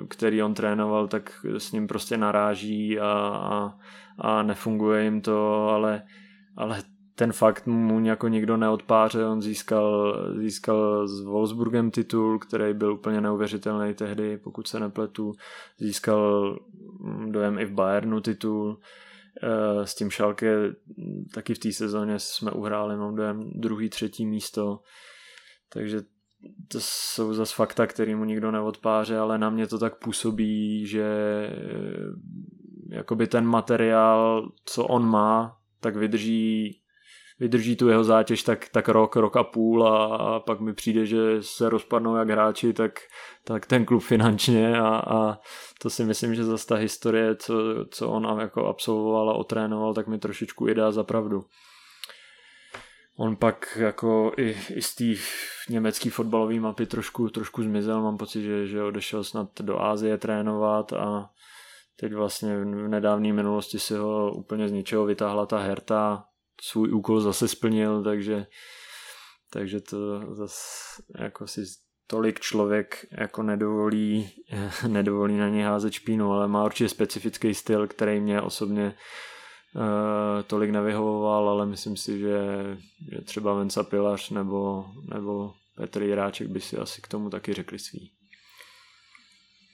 který 0.08 0.44
on 0.44 0.54
trénoval, 0.54 1.08
tak 1.08 1.46
s 1.58 1.72
ním 1.72 1.88
prostě 1.88 2.18
naráží 2.18 3.00
a, 3.00 3.08
a, 3.08 3.78
a 4.18 4.44
nefunguje 4.44 5.04
jim 5.04 5.22
to, 5.22 5.68
ale, 5.68 6.02
ale 6.58 6.84
ten 7.16 7.34
fakt 7.34 7.68
mu 7.68 8.06
jako 8.06 8.28
nikdo 8.28 8.58
neodpáře, 8.58 9.26
on 9.26 9.42
získal, 9.42 10.18
získal 10.38 11.08
s 11.08 11.22
Wolfsburgem 11.22 11.92
titul, 11.92 12.40
který 12.40 12.74
byl 12.74 12.94
úplně 12.94 13.22
neuvěřitelný 13.22 13.94
tehdy, 13.94 14.38
pokud 14.38 14.68
se 14.68 14.80
nepletu, 14.80 15.34
získal 15.78 16.58
dojem 17.30 17.60
i 17.60 17.66
v 17.66 17.72
Bayernu 17.72 18.22
titul, 18.22 18.80
s 19.84 19.96
tím 19.96 20.12
Schalke 20.12 20.56
taky 21.34 21.54
v 21.54 21.60
té 21.60 21.72
sezóně 21.72 22.20
jsme 22.20 22.52
uhráli, 22.52 22.98
mám 22.98 23.16
dojem, 23.16 23.52
druhý, 23.56 23.90
třetí 23.90 24.26
místo, 24.26 24.80
takže 25.70 26.02
to 26.68 26.78
jsou 26.82 27.34
zase 27.34 27.56
fakta, 27.56 27.88
který 27.88 28.16
mu 28.16 28.26
nikdo 28.26 28.52
neodpáře, 28.52 29.18
ale 29.18 29.38
na 29.38 29.50
mě 29.50 29.68
to 29.68 29.80
tak 29.80 30.00
působí, 30.00 30.88
že 30.88 31.04
eh, 31.04 32.96
jakoby 32.96 33.28
ten 33.28 33.46
materiál, 33.46 34.52
co 34.66 34.86
on 34.86 35.06
má, 35.06 35.58
tak 35.80 35.96
vydrží 35.96 36.83
vydrží 37.44 37.76
tu 37.76 37.90
jeho 37.90 38.04
zátěž 38.04 38.44
tak, 38.44 38.70
tak 38.70 38.90
rok, 38.90 39.16
rok 39.16 39.36
a 39.36 39.44
půl 39.44 39.88
a, 39.88 40.16
a 40.16 40.40
pak 40.40 40.60
mi 40.60 40.74
přijde, 40.74 41.06
že 41.06 41.18
se 41.42 41.70
rozpadnou 41.70 42.16
jak 42.16 42.30
hráči, 42.30 42.74
tak, 42.74 43.00
tak 43.44 43.66
ten 43.66 43.86
klub 43.86 44.04
finančně 44.04 44.80
a, 44.80 44.88
a 44.88 45.40
to 45.82 45.90
si 45.90 46.06
myslím, 46.06 46.36
že 46.36 46.44
zase 46.44 46.68
ta 46.68 46.76
historie, 46.76 47.36
co, 47.36 47.54
co 47.90 48.10
on 48.10 48.40
jako 48.40 48.68
absolvoval 48.68 49.30
a 49.30 49.34
otrénoval, 49.34 49.94
tak 49.94 50.08
mi 50.08 50.20
trošičku 50.20 50.68
i 50.70 50.76
dá 50.76 50.92
za 50.92 51.04
pravdu. 51.04 51.46
on 53.18 53.36
pak 53.36 53.78
jako 53.80 54.32
i, 54.38 54.56
i 54.76 54.82
z 54.82 54.96
té 54.96 55.22
německé 55.70 56.10
fotbalové 56.10 56.60
mapy 56.60 56.86
trošku, 56.86 57.30
trošku 57.30 57.64
zmizel, 57.64 58.02
mám 58.02 58.18
pocit, 58.18 58.42
že, 58.42 58.68
že 58.68 58.84
odešel 58.84 59.24
snad 59.24 59.62
do 59.62 59.82
Ázie 59.82 60.18
trénovat 60.18 60.94
a 60.94 61.30
teď 62.00 62.14
vlastně 62.14 62.58
v 62.58 62.88
nedávné 62.88 63.34
minulosti 63.34 63.80
si 63.80 63.96
ho 63.96 64.32
úplně 64.32 64.70
z 64.70 64.72
ničeho 64.72 65.06
vytáhla 65.06 65.46
ta 65.46 65.58
Herta, 65.58 66.26
svůj 66.62 66.94
úkol 66.94 67.22
zase 67.22 67.48
splnil, 67.48 68.04
takže, 68.04 68.46
takže 69.50 69.82
to 69.82 70.36
zase 70.36 70.58
jako 71.20 71.48
si 71.48 71.62
tolik 72.08 72.40
člověk 72.40 73.06
jako 73.12 73.44
nedovolí, 73.44 74.30
nedovolí 74.88 75.38
na 75.38 75.50
něj 75.50 75.64
házet 75.64 75.94
špínu, 75.94 76.32
ale 76.32 76.48
má 76.48 76.66
určitě 76.66 76.90
specifický 76.90 77.54
styl, 77.54 77.88
který 77.88 78.20
mě 78.20 78.42
osobně 78.42 78.96
uh, 79.76 80.44
tolik 80.48 80.70
nevyhovoval, 80.70 81.50
ale 81.50 81.66
myslím 81.66 81.98
si, 81.98 82.20
že, 82.20 82.38
že 83.12 83.22
třeba 83.22 83.54
Venca 83.54 83.84
Pilař 83.84 84.30
nebo, 84.30 84.86
nebo 85.14 85.54
Petr 85.76 86.02
Jiráček 86.02 86.48
by 86.48 86.62
si 86.62 86.78
asi 86.78 87.02
k 87.02 87.08
tomu 87.08 87.30
taky 87.30 87.54
řekli 87.54 87.80
svý. 87.80 88.12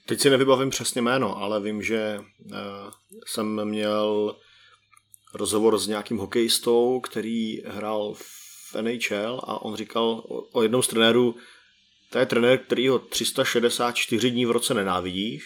Teď 0.05 0.19
si 0.19 0.29
nevybavím 0.29 0.69
přesně 0.69 1.01
jméno, 1.01 1.37
ale 1.37 1.61
vím, 1.61 1.81
že 1.81 2.19
uh, 2.19 2.53
jsem 3.25 3.65
měl 3.65 4.35
rozhovor 5.33 5.77
s 5.77 5.87
nějakým 5.87 6.17
hokejistou, 6.17 6.99
který 6.99 7.61
hrál 7.65 8.13
v 8.13 8.75
NHL 8.81 9.41
a 9.43 9.61
on 9.61 9.75
říkal 9.75 10.23
o, 10.51 10.63
jednom 10.63 10.83
z 10.83 10.87
trenérů, 10.87 11.35
to 12.09 12.19
je 12.19 12.25
trenér, 12.25 12.57
který 12.57 12.87
ho 12.87 12.99
364 12.99 14.31
dní 14.31 14.45
v 14.45 14.51
roce 14.51 14.73
nenávidíš 14.73 15.43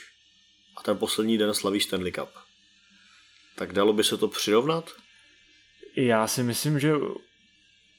a 0.78 0.84
ten 0.84 0.98
poslední 0.98 1.38
den 1.38 1.54
slaví 1.54 1.80
Stanley 1.80 2.12
Cup. 2.12 2.30
Tak 3.56 3.74
dalo 3.74 3.94
by 3.94 4.04
se 4.04 4.18
to 4.18 4.28
přirovnat? 4.28 4.92
Já 5.96 6.28
si 6.28 6.44
myslím, 6.44 6.80
že... 6.80 6.94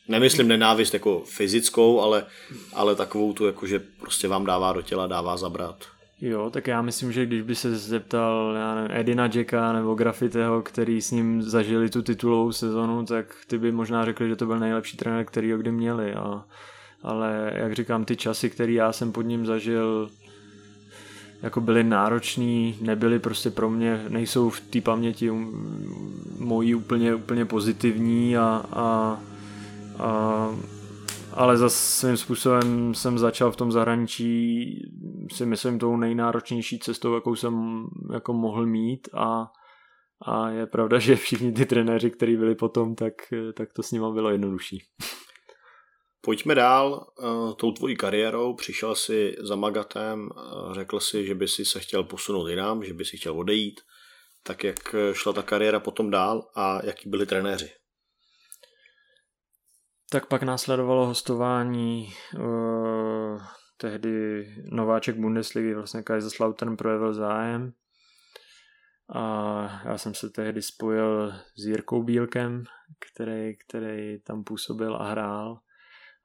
Nemyslím 0.08 0.48
nenávist 0.48 0.94
jako 0.94 1.20
fyzickou, 1.20 2.00
ale, 2.00 2.26
ale 2.72 2.96
takovou 2.96 3.32
tu, 3.32 3.46
jako 3.46 3.66
že 3.66 3.78
prostě 3.78 4.28
vám 4.28 4.46
dává 4.46 4.72
do 4.72 4.82
těla, 4.82 5.06
dává 5.06 5.36
zabrat. 5.36 5.93
Jo, 6.20 6.50
tak 6.50 6.66
já 6.66 6.82
myslím, 6.82 7.12
že 7.12 7.26
když 7.26 7.42
by 7.42 7.54
se 7.54 7.78
zeptal 7.78 8.54
já 8.58 8.74
nevím, 8.74 8.90
Edina 8.96 9.30
Jacka 9.34 9.72
nebo 9.72 9.94
Grafiteho, 9.94 10.62
který 10.62 11.02
s 11.02 11.10
ním 11.10 11.42
zažili 11.42 11.90
tu 11.90 12.02
titulovou 12.02 12.52
sezonu, 12.52 13.04
tak 13.04 13.26
ty 13.46 13.58
by 13.58 13.72
možná 13.72 14.04
řekli, 14.04 14.28
že 14.28 14.36
to 14.36 14.46
byl 14.46 14.58
nejlepší 14.58 14.96
trenér, 14.96 15.24
který 15.24 15.52
ho 15.52 15.58
kdy 15.58 15.72
měli. 15.72 16.14
A, 16.14 16.44
ale 17.02 17.52
jak 17.54 17.72
říkám, 17.72 18.04
ty 18.04 18.16
časy, 18.16 18.50
které 18.50 18.72
já 18.72 18.92
jsem 18.92 19.12
pod 19.12 19.22
ním 19.22 19.46
zažil, 19.46 20.10
jako 21.42 21.60
byly 21.60 21.84
náročný, 21.84 22.78
nebyly 22.80 23.18
prostě 23.18 23.50
pro 23.50 23.70
mě, 23.70 24.04
nejsou 24.08 24.50
v 24.50 24.60
té 24.60 24.80
paměti 24.80 25.30
mojí 26.38 26.74
úplně, 26.74 27.14
úplně 27.14 27.44
pozitivní 27.44 28.36
a, 28.36 28.64
a, 28.72 29.20
a 29.98 30.48
ale 31.34 31.56
za 31.56 31.70
svým 31.70 32.16
způsobem 32.16 32.94
jsem 32.94 33.18
začal 33.18 33.52
v 33.52 33.56
tom 33.56 33.72
zahraničí 33.72 34.64
si 35.32 35.46
myslím 35.46 35.78
tou 35.78 35.96
nejnáročnější 35.96 36.78
cestou, 36.78 37.14
jakou 37.14 37.36
jsem 37.36 37.84
jako 38.12 38.32
mohl 38.32 38.66
mít 38.66 39.08
a, 39.14 39.46
a 40.26 40.48
je 40.50 40.66
pravda, 40.66 40.98
že 40.98 41.16
všichni 41.16 41.52
ty 41.52 41.66
trenéři, 41.66 42.10
kteří 42.10 42.36
byli 42.36 42.54
potom, 42.54 42.94
tak, 42.94 43.12
tak 43.56 43.72
to 43.72 43.82
s 43.82 43.90
nimi 43.90 44.06
bylo 44.12 44.30
jednodušší. 44.30 44.82
Pojďme 46.24 46.54
dál. 46.54 47.06
Eh, 47.22 47.54
tou 47.56 47.72
tvojí 47.72 47.96
kariérou 47.96 48.54
přišel 48.54 48.94
si 48.94 49.36
za 49.40 49.56
Magatem, 49.56 50.28
eh, 50.36 50.74
řekl 50.74 51.00
si, 51.00 51.26
že 51.26 51.34
by 51.34 51.48
si 51.48 51.64
se 51.64 51.80
chtěl 51.80 52.04
posunout 52.04 52.48
jinam, 52.48 52.84
že 52.84 52.94
by 52.94 53.04
si 53.04 53.16
chtěl 53.16 53.38
odejít. 53.38 53.80
Tak 54.42 54.64
jak 54.64 54.94
šla 55.12 55.32
ta 55.32 55.42
kariéra 55.42 55.80
potom 55.80 56.10
dál 56.10 56.50
a 56.56 56.86
jaký 56.86 57.08
byli 57.08 57.26
trenéři? 57.26 57.70
Tak 60.14 60.26
pak 60.26 60.42
následovalo 60.42 61.06
hostování 61.06 62.08
uh, 62.38 63.42
tehdy 63.76 64.46
nováček 64.70 65.16
Bundesligy, 65.16 65.74
vlastně 65.74 66.02
Kaiserslautern 66.02 66.76
projevil 66.76 67.14
zájem 67.14 67.72
a 69.14 69.82
já 69.84 69.98
jsem 69.98 70.14
se 70.14 70.30
tehdy 70.30 70.62
spojil 70.62 71.32
s 71.56 71.66
Jirkou 71.66 72.02
Bílkem, 72.02 72.64
který, 73.10 73.56
který 73.56 74.20
tam 74.20 74.44
působil 74.44 74.96
a 74.96 75.10
hrál 75.10 75.58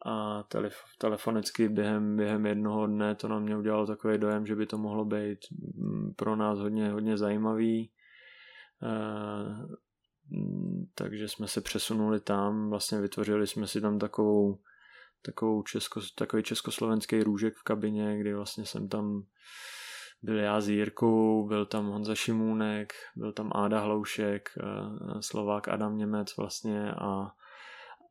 a 0.06 0.44
telef- 0.44 0.98
telefonicky 0.98 1.70
během, 1.70 2.16
během 2.16 2.46
jednoho 2.46 2.88
dne 2.88 3.16
to 3.16 3.28
na 3.28 3.40
mě 3.40 3.58
udělalo 3.58 3.88
takový 3.88 4.18
dojem, 4.18 4.46
že 4.46 4.56
by 4.56 4.66
to 4.66 4.78
mohlo 4.78 5.06
být 5.06 5.40
mm, 5.52 6.14
pro 6.16 6.36
nás 6.36 6.60
hodně, 6.60 6.90
hodně 6.90 7.18
zajímavý. 7.18 7.92
E, 8.84 9.80
takže 10.96 11.28
jsme 11.28 11.48
se 11.48 11.62
přesunuli 11.62 12.20
tam, 12.20 12.70
vlastně 12.70 13.02
vytvořili 13.02 13.48
jsme 13.48 13.68
si 13.68 13.82
tam 13.82 14.00
takovou, 14.00 14.60
takovou 15.22 15.64
česko, 15.64 16.02
takový 16.16 16.44
československý 16.44 17.24
růžek 17.24 17.56
v 17.56 17.64
kabině, 17.64 18.20
kdy 18.20 18.34
vlastně 18.34 18.66
jsem 18.66 18.90
tam 18.90 19.24
byl 20.22 20.40
já 20.40 20.62
s 20.62 20.70
Jirkou, 20.70 21.48
byl 21.48 21.66
tam 21.66 21.86
Honza 21.86 22.16
Šimůnek, 22.16 22.94
byl 23.16 23.34
tam 23.34 23.52
Áda 23.56 23.80
Hloušek, 23.80 24.50
eh, 24.58 24.64
Slovák 25.22 25.68
Adam 25.68 25.98
Němec 25.98 26.38
vlastně 26.38 26.92
a, 26.92 27.32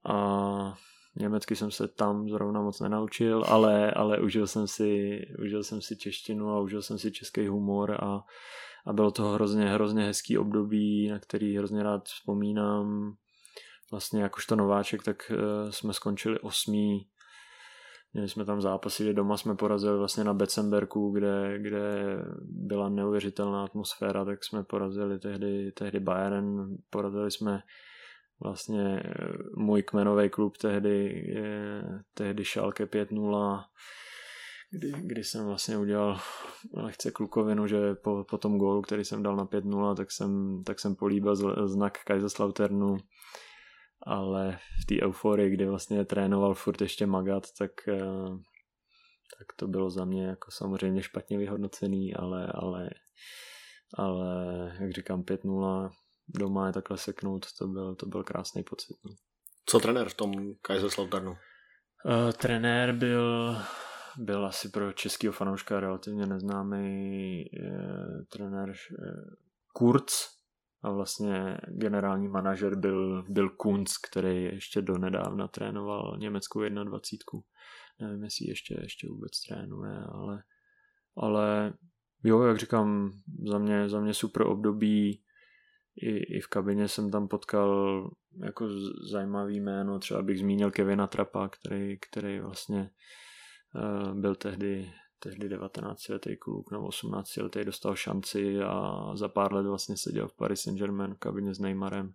a 0.05 0.79
Německy 1.17 1.57
jsem 1.57 1.71
se 1.71 1.89
tam 1.89 2.29
zrovna 2.29 2.63
moc 2.63 2.81
nenaučil, 2.81 3.45
ale, 3.49 3.91
ale 3.91 4.21
užil, 4.21 4.47
jsem 4.47 4.69
si, 4.69 5.21
užil 5.43 5.65
jsem 5.65 5.83
si 5.83 5.97
češtinu 5.97 6.51
a 6.51 6.61
užil 6.61 6.83
jsem 6.83 6.99
si 6.99 7.13
český 7.13 7.49
humor 7.49 7.91
a, 8.05 8.25
a 8.89 8.93
bylo 8.93 9.11
to 9.11 9.23
hrozně, 9.23 9.65
hrozně 9.65 10.05
hezký 10.05 10.39
období, 10.39 11.09
na 11.09 11.19
který 11.19 11.57
hrozně 11.57 11.83
rád 11.83 12.05
vzpomínám. 12.05 13.15
Vlastně 13.91 14.23
jakožto 14.23 14.57
nováček, 14.57 15.03
tak 15.03 15.33
uh, 15.35 15.71
jsme 15.71 15.93
skončili 15.93 16.41
osmý. 16.41 17.09
Měli 18.13 18.29
jsme 18.29 18.45
tam 18.45 18.61
zápasy, 18.61 19.05
že 19.05 19.13
doma 19.13 19.37
jsme 19.37 19.55
porazili 19.55 19.99
vlastně 19.99 20.25
na 20.25 20.35
Becemberku, 20.35 21.11
kde, 21.11 21.59
kde 21.59 22.17
byla 22.41 22.89
neuvěřitelná 22.89 23.65
atmosféra, 23.65 24.25
tak 24.25 24.45
jsme 24.45 24.65
porazili 24.65 25.19
tehdy, 25.19 25.73
tehdy 25.73 26.01
Bayern, 26.01 26.77
porazili 26.91 27.31
jsme 27.31 27.63
vlastně 28.43 29.03
eh, 29.05 29.29
můj 29.57 29.83
kmenový 29.83 30.31
klub 30.31 30.57
tehdy, 30.57 31.25
je, 31.27 31.83
tehdy 32.15 32.45
Schalke 32.45 32.85
5-0, 32.85 33.65
kdy, 34.71 34.93
kdy 35.03 35.25
jsem 35.25 35.47
vlastně 35.47 35.79
udělal 35.79 36.21
lehce 36.75 37.11
klukovinu, 37.11 37.67
že 37.67 37.95
po, 37.95 38.25
po 38.25 38.39
tom 38.39 38.59
gólu, 38.59 38.83
který 38.83 39.05
jsem 39.05 39.23
dal 39.23 39.37
na 39.37 39.45
5-0, 39.45 39.97
tak 39.97 40.13
jsem, 40.13 40.63
tak 40.65 40.81
jsem 40.81 40.97
políbil 40.97 41.37
znak 41.69 42.05
Kaiserslauternu, 42.05 42.97
ale 44.03 44.59
v 44.83 44.87
té 44.87 45.03
euforii, 45.03 45.51
kdy 45.51 45.67
vlastně 45.67 46.05
trénoval 46.05 46.55
furt 46.55 46.81
ještě 46.81 47.07
Magat, 47.07 47.47
tak, 47.59 47.71
eh, 47.89 48.29
tak 49.39 49.53
to 49.57 49.69
bylo 49.69 49.91
za 49.91 50.05
mě 50.05 50.27
jako 50.27 50.51
samozřejmě 50.51 51.03
špatně 51.03 51.39
vyhodnocený, 51.39 52.15
ale, 52.15 52.53
ale, 52.55 52.91
ale 53.95 54.37
jak 54.81 54.91
říkám 54.91 55.23
5-0 55.23 55.91
doma 56.29 56.67
je 56.67 56.73
takhle 56.73 56.99
seknout, 56.99 57.47
to 57.59 57.67
byl, 57.67 57.95
to 57.95 58.07
byl 58.07 58.25
krásný 58.25 58.63
pocit. 58.63 58.97
No. 59.05 59.15
Co 59.67 59.81
trenér 59.81 60.09
v 60.09 60.15
tom 60.15 60.33
Kaiserslauternu? 60.63 61.31
Uh, 61.31 62.33
trenér 62.33 62.93
byl, 62.93 63.57
byl 64.17 64.47
asi 64.47 64.69
pro 64.69 64.93
českého 64.93 65.33
fanouška 65.33 65.81
relativně 65.81 66.27
neznámý 66.27 67.45
uh, 67.45 68.25
trenér 68.29 68.69
uh, 68.69 69.35
Kurz. 69.73 70.39
A 70.83 70.91
vlastně 70.91 71.59
generální 71.69 72.29
manažer 72.29 72.75
byl, 72.75 73.25
byl 73.29 73.51
Kunz, 73.51 73.99
který 73.99 74.45
ještě 74.45 74.83
do 74.83 74.99
nedávna 74.99 75.49
trénoval 75.49 76.17
německou 76.19 76.61
21. 76.61 77.41
Nevím, 78.01 78.25
jestli 78.25 78.47
ještě, 78.49 78.79
ještě 78.83 79.09
vůbec 79.09 79.31
trénuje, 79.49 79.99
ale, 80.13 80.43
ale 81.17 81.73
jo, 82.25 82.43
jak 82.43 82.59
říkám, 82.59 83.13
za 83.51 83.59
mě, 83.59 83.89
za 83.89 84.01
mě 84.01 84.15
super 84.15 84.47
období. 84.47 85.23
I, 85.97 86.37
i 86.37 86.41
v 86.41 86.47
kabině 86.47 86.89
jsem 86.89 87.11
tam 87.11 87.29
potkal 87.29 88.11
jako 88.45 88.69
zajímavý 89.11 89.61
jméno, 89.61 89.99
třeba 89.99 90.23
bych 90.23 90.39
zmínil 90.39 90.71
Kevina 90.71 91.07
Trapa, 91.07 91.49
který, 91.49 91.99
který 91.99 92.41
vlastně 92.41 92.91
byl 94.15 94.35
tehdy, 94.35 94.93
tehdy 95.19 95.49
19 95.49 96.09
letý 96.09 96.37
kluk 96.37 96.73
nebo 96.73 96.87
18 96.87 97.37
letý, 97.37 97.65
dostal 97.65 97.97
šanci 97.97 98.59
a 98.61 99.11
za 99.15 99.29
pár 99.29 99.53
let 99.53 99.67
vlastně 99.67 99.97
seděl 99.97 100.29
v 100.29 100.37
Paris 100.37 100.61
Saint-Germain 100.61 101.15
v 101.15 101.19
kabině 101.19 101.55
s 101.55 101.59
Neymarem, 101.59 102.15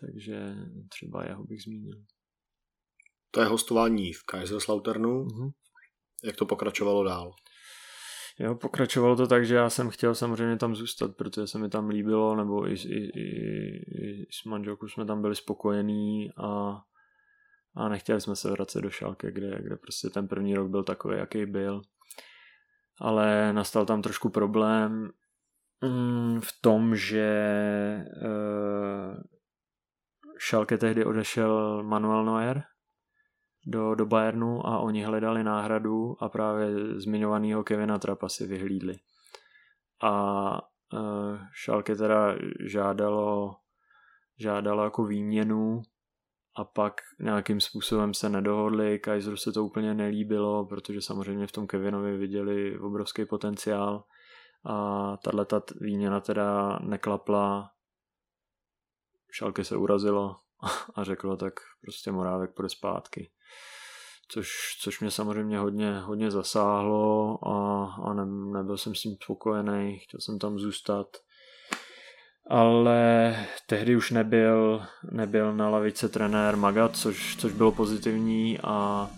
takže 0.00 0.54
třeba 0.88 1.24
jeho 1.24 1.44
bych 1.44 1.62
zmínil. 1.62 2.04
To 3.30 3.40
je 3.40 3.46
hostování 3.46 4.12
v 4.12 4.22
Kaiserslauternu. 4.22 5.24
Mm-hmm. 5.24 5.52
Jak 6.24 6.36
to 6.36 6.46
pokračovalo 6.46 7.04
dál? 7.04 7.34
Jo, 8.38 8.54
pokračovalo 8.54 9.16
to 9.16 9.26
tak, 9.26 9.46
že 9.46 9.54
já 9.54 9.70
jsem 9.70 9.90
chtěl 9.90 10.14
samozřejmě 10.14 10.56
tam 10.56 10.74
zůstat, 10.74 11.16
protože 11.16 11.46
se 11.46 11.58
mi 11.58 11.68
tam 11.68 11.88
líbilo, 11.88 12.36
nebo 12.36 12.68
i, 12.68 12.74
i, 12.74 13.20
i, 13.20 13.28
i 14.06 14.26
s 14.30 14.44
manželkou 14.44 14.88
jsme 14.88 15.06
tam 15.06 15.22
byli 15.22 15.36
spokojení 15.36 16.30
a, 16.36 16.76
a 17.76 17.88
nechtěli 17.88 18.20
jsme 18.20 18.36
se 18.36 18.50
vracet 18.50 18.80
do 18.80 18.90
Šalke, 18.90 19.32
kde, 19.32 19.62
kde 19.62 19.76
prostě 19.76 20.10
ten 20.10 20.28
první 20.28 20.54
rok 20.54 20.68
byl 20.68 20.82
takový, 20.82 21.18
jaký 21.18 21.46
byl. 21.46 21.82
Ale 23.00 23.52
nastal 23.52 23.86
tam 23.86 24.02
trošku 24.02 24.28
problém 24.28 25.12
mm, 25.82 26.40
v 26.40 26.52
tom, 26.60 26.96
že 26.96 27.28
uh, 28.22 29.22
Schalke 30.38 30.78
tehdy 30.78 31.04
odešel 31.04 31.82
Manuel 31.82 32.24
Neuer 32.24 32.62
do, 33.66 33.94
do 33.94 34.06
Bayernu 34.06 34.66
a 34.66 34.78
oni 34.78 35.04
hledali 35.04 35.44
náhradu 35.44 36.16
a 36.20 36.28
právě 36.28 37.00
zmiňovaného 37.00 37.64
Kevina 37.64 37.98
Trapa 37.98 38.28
si 38.28 38.46
vyhlídli. 38.46 38.94
A 40.02 40.12
uh, 40.92 41.38
Schalke 41.62 41.96
teda 41.96 42.34
žádalo, 42.60 43.56
žádalo 44.38 44.84
jako 44.84 45.04
výměnu 45.04 45.82
a 46.56 46.64
pak 46.64 47.00
nějakým 47.20 47.60
způsobem 47.60 48.14
se 48.14 48.28
nedohodli, 48.28 48.98
Kaiseru 48.98 49.36
se 49.36 49.52
to 49.52 49.64
úplně 49.64 49.94
nelíbilo, 49.94 50.66
protože 50.66 51.00
samozřejmě 51.00 51.46
v 51.46 51.52
tom 51.52 51.66
Kevinovi 51.66 52.16
viděli 52.16 52.78
obrovský 52.78 53.24
potenciál 53.24 54.04
a 54.64 55.16
tahle 55.16 55.46
výměna 55.80 56.20
teda 56.20 56.78
neklapla, 56.82 57.70
Šalke 59.32 59.64
se 59.64 59.76
urazilo 59.76 60.36
a 60.94 61.04
řeklo 61.04 61.36
tak 61.36 61.54
prostě 61.80 62.12
Morávek 62.12 62.54
půjde 62.54 62.68
zpátky. 62.68 63.30
Což, 64.28 64.48
což 64.80 65.00
mě 65.00 65.10
samozřejmě 65.10 65.58
hodně, 65.58 65.98
hodně 65.98 66.30
zasáhlo 66.30 67.38
a, 67.48 67.84
a 68.04 68.14
ne, 68.14 68.26
nebyl 68.26 68.76
jsem 68.76 68.94
s 68.94 69.00
tím 69.00 69.16
spokojený, 69.22 69.98
chtěl 69.98 70.20
jsem 70.20 70.38
tam 70.38 70.58
zůstat 70.58 71.06
ale 72.46 73.36
tehdy 73.66 73.96
už 73.96 74.10
nebyl, 74.10 74.82
nebyl 75.10 75.54
na 75.54 75.68
lavice 75.68 76.08
trenér 76.08 76.56
Magat, 76.56 76.96
což, 76.96 77.36
což 77.36 77.52
bylo 77.52 77.72
pozitivní 77.72 78.58
a 78.64 79.08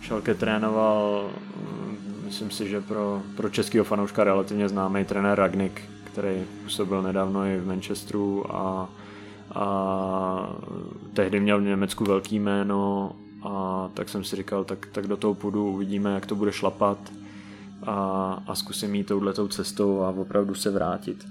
Šalke 0.00 0.34
trénoval, 0.34 1.30
mm, 1.56 2.22
myslím 2.24 2.50
si, 2.50 2.68
že 2.68 2.80
pro, 2.80 3.22
pro 3.36 3.50
českého 3.50 3.84
fanouška 3.84 4.24
relativně 4.24 4.68
známý 4.68 5.04
trenér 5.04 5.38
Ragnik, 5.38 5.82
který 6.04 6.44
působil 6.62 7.02
nedávno 7.02 7.44
i 7.44 7.58
v 7.58 7.66
Manchesteru 7.66 8.56
a, 8.56 8.88
a 9.54 10.56
tehdy 11.14 11.40
měl 11.40 11.60
v 11.60 11.64
Německu 11.64 12.04
velký 12.04 12.38
jméno 12.38 13.12
a 13.42 13.90
tak 13.94 14.08
jsem 14.08 14.24
si 14.24 14.36
říkal, 14.36 14.64
tak, 14.64 14.86
tak 14.92 15.06
do 15.06 15.16
toho 15.16 15.34
půjdu, 15.34 15.70
uvidíme, 15.70 16.14
jak 16.14 16.26
to 16.26 16.34
bude 16.34 16.52
šlapat 16.52 16.98
a, 17.82 17.94
a 18.46 18.54
zkusím 18.54 18.94
jít 18.94 19.04
touhletou 19.04 19.48
cestou 19.48 20.02
a 20.02 20.10
opravdu 20.10 20.54
se 20.54 20.70
vrátit. 20.70 21.26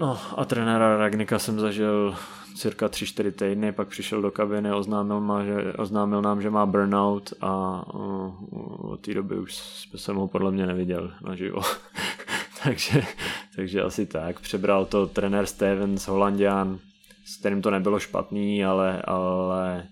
No 0.00 0.18
a 0.36 0.44
trenéra 0.44 0.96
Ragnika 0.96 1.38
jsem 1.38 1.60
zažil 1.60 2.16
cirka 2.56 2.88
3-4 2.88 3.32
týdny, 3.32 3.72
pak 3.72 3.88
přišel 3.88 4.22
do 4.22 4.30
kabiny, 4.30 4.72
oznámil, 4.72 5.20
má, 5.20 5.44
že, 5.44 5.72
oznámil 5.72 6.22
nám, 6.22 6.42
že 6.42 6.50
má 6.50 6.66
burnout 6.66 7.32
a 7.40 7.82
uh, 7.94 8.92
od 8.92 9.00
té 9.00 9.14
doby 9.14 9.38
už 9.38 9.54
jsem 9.96 10.16
ho 10.16 10.28
podle 10.28 10.52
mě 10.52 10.66
neviděl 10.66 11.12
naživo. 11.22 11.60
takže, 12.64 13.02
takže 13.56 13.82
asi 13.82 14.06
tak. 14.06 14.40
Přebral 14.40 14.84
to 14.84 15.06
trenér 15.06 15.46
Stevens, 15.46 16.08
Holandian, 16.08 16.78
s 17.24 17.36
kterým 17.36 17.62
to 17.62 17.70
nebylo 17.70 17.98
špatný, 17.98 18.64
ale, 18.64 19.02
ale 19.02 19.86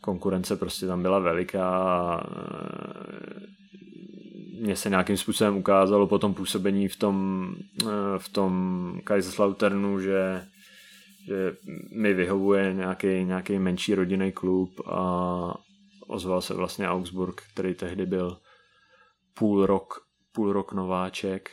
konkurence 0.00 0.56
prostě 0.56 0.86
tam 0.86 1.02
byla 1.02 1.18
veliká 1.18 1.68
a 1.78 2.20
mě 4.64 4.76
se 4.76 4.90
nějakým 4.90 5.16
způsobem 5.16 5.56
ukázalo 5.56 6.06
po 6.06 6.18
tom 6.18 6.34
působení 6.34 6.88
v 6.88 6.96
tom, 6.96 7.46
eh, 7.82 8.18
v 8.18 8.28
tom 8.28 9.00
Kaiserslauternu, 9.04 10.00
že, 10.00 10.46
že 11.26 11.56
mi 11.92 12.14
vyhovuje 12.14 12.72
nějaký, 12.72 13.06
nějaký 13.06 13.58
menší 13.58 13.94
rodinný 13.94 14.32
klub 14.32 14.80
a 14.86 15.54
ozval 16.06 16.40
se 16.40 16.54
vlastně 16.54 16.88
Augsburg, 16.88 17.42
který 17.52 17.74
tehdy 17.74 18.06
byl 18.06 18.38
půl 19.34 19.66
rok, 19.66 20.06
půl 20.32 20.52
rok 20.52 20.72
nováček 20.72 21.50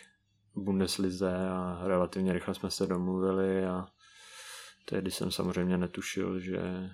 v 0.55 0.61
Bundeslize 0.61 1.49
a 1.49 1.81
relativně 1.83 2.33
rychle 2.33 2.55
jsme 2.55 2.71
se 2.71 2.87
domluvili 2.87 3.65
a 3.65 3.87
tehdy 4.85 5.11
jsem 5.11 5.31
samozřejmě 5.31 5.77
netušil, 5.77 6.39
že, 6.39 6.59
eh, 6.59 6.89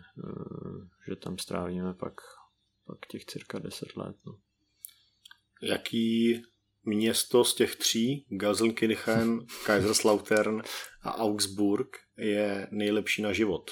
že 1.07 1.15
tam 1.15 1.37
strávíme 1.37 1.93
pak, 1.93 2.13
pak 2.87 2.97
těch 3.07 3.25
cirka 3.25 3.59
10 3.59 3.97
let. 3.97 4.15
No 4.25 4.46
jaký 5.61 6.41
město 6.83 7.43
z 7.43 7.55
těch 7.55 7.75
tří, 7.75 8.25
Gelsenkirchen, 8.29 9.39
Kaiserslautern 9.65 10.61
a 11.01 11.17
Augsburg, 11.17 11.97
je 12.17 12.67
nejlepší 12.71 13.21
na 13.21 13.33
život? 13.33 13.71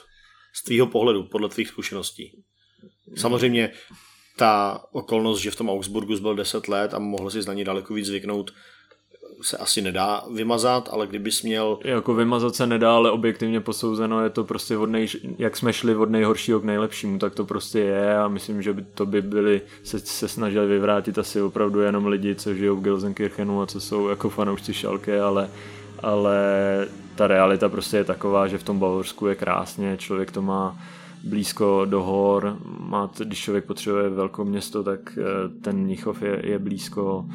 Z 0.56 0.64
tvýho 0.64 0.88
pohledu, 0.88 1.24
podle 1.24 1.50
tvých 1.50 1.68
zkušeností. 1.68 2.44
Samozřejmě 3.16 3.72
ta 4.38 4.84
okolnost, 4.92 5.40
že 5.40 5.52
v 5.52 5.56
tom 5.56 5.70
Augsburgu 5.70 6.20
byl 6.20 6.36
10 6.36 6.68
let 6.68 6.94
a 6.94 7.00
mohl 7.00 7.32
si 7.32 7.42
z 7.42 7.54
ní 7.54 7.64
daleko 7.64 7.94
víc 7.94 8.06
zvyknout, 8.06 8.52
se 9.42 9.58
asi 9.58 9.82
nedá 9.82 10.24
vymazat, 10.34 10.90
ale 10.92 11.08
kdybys 11.08 11.44
měl... 11.44 11.80
Jako 11.84 12.14
vymazat 12.14 12.56
se 12.56 12.68
nedá, 12.68 12.96
ale 12.96 13.12
objektivně 13.12 13.60
posouzeno 13.60 14.24
je 14.24 14.30
to 14.30 14.44
prostě 14.44 14.78
od 14.78 14.90
nej... 14.90 15.08
jak 15.38 15.58
jsme 15.58 15.74
šli 15.74 15.96
od 15.96 16.10
nejhoršího 16.10 16.60
k 16.60 16.64
nejlepšímu, 16.64 17.20
tak 17.20 17.34
to 17.34 17.46
prostě 17.46 17.80
je 17.80 18.18
a 18.18 18.28
myslím, 18.28 18.62
že 18.62 18.74
by 18.74 18.86
to 18.94 19.06
by 19.06 19.22
byli, 19.22 19.62
se, 19.84 20.00
se 20.00 20.28
snažili 20.28 20.68
vyvrátit 20.68 21.18
asi 21.18 21.42
opravdu 21.42 21.80
jenom 21.80 22.06
lidi, 22.06 22.36
co 22.36 22.54
žijou 22.54 22.76
v 22.76 22.82
Gelsenkirchenu 22.82 23.62
a 23.62 23.68
co 23.68 23.82
jsou 23.82 24.08
jako 24.08 24.30
fanoušci 24.30 24.74
Šalke, 24.74 25.22
ale, 25.22 25.50
ale 26.04 26.38
ta 27.16 27.28
realita 27.28 27.70
prostě 27.70 27.98
je 27.98 28.04
taková, 28.04 28.48
že 28.48 28.58
v 28.58 28.64
tom 28.64 28.80
Bavorsku 28.80 29.28
je 29.28 29.36
krásně, 29.36 29.98
člověk 29.98 30.32
to 30.32 30.42
má 30.42 30.78
blízko 31.24 31.86
do 31.86 32.04
hor, 32.04 32.58
má, 32.80 33.12
když 33.18 33.40
člověk 33.40 33.66
potřebuje 33.66 34.10
velké 34.10 34.44
město, 34.44 34.84
tak 34.84 35.18
eh, 35.18 35.24
ten 35.62 35.78
Mnichov 35.78 36.22
je, 36.22 36.42
je 36.44 36.60
blízko 36.60 37.26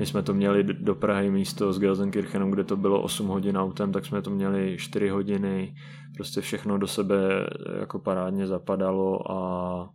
my 0.00 0.06
jsme 0.06 0.22
to 0.22 0.34
měli 0.34 0.64
do 0.64 0.94
Prahy 0.94 1.30
místo 1.30 1.72
s 1.72 1.78
Gelsenkirchenem, 1.78 2.50
kde 2.50 2.64
to 2.64 2.76
bylo 2.76 3.02
8 3.02 3.26
hodin 3.26 3.56
autem, 3.56 3.92
tak 3.92 4.06
jsme 4.06 4.22
to 4.22 4.30
měli 4.30 4.76
4 4.78 5.08
hodiny. 5.08 5.74
Prostě 6.14 6.40
všechno 6.40 6.78
do 6.78 6.86
sebe 6.86 7.18
jako 7.80 7.98
parádně 7.98 8.46
zapadalo 8.46 9.32
a 9.32 9.94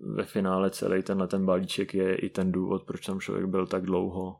ve 0.00 0.24
finále 0.24 0.70
celý 0.70 1.02
tenhle 1.02 1.28
ten 1.28 1.46
balíček 1.46 1.94
je 1.94 2.14
i 2.14 2.28
ten 2.28 2.52
důvod, 2.52 2.82
proč 2.82 3.06
tam 3.06 3.20
člověk 3.20 3.46
byl 3.46 3.66
tak 3.66 3.82
dlouho. 3.82 4.36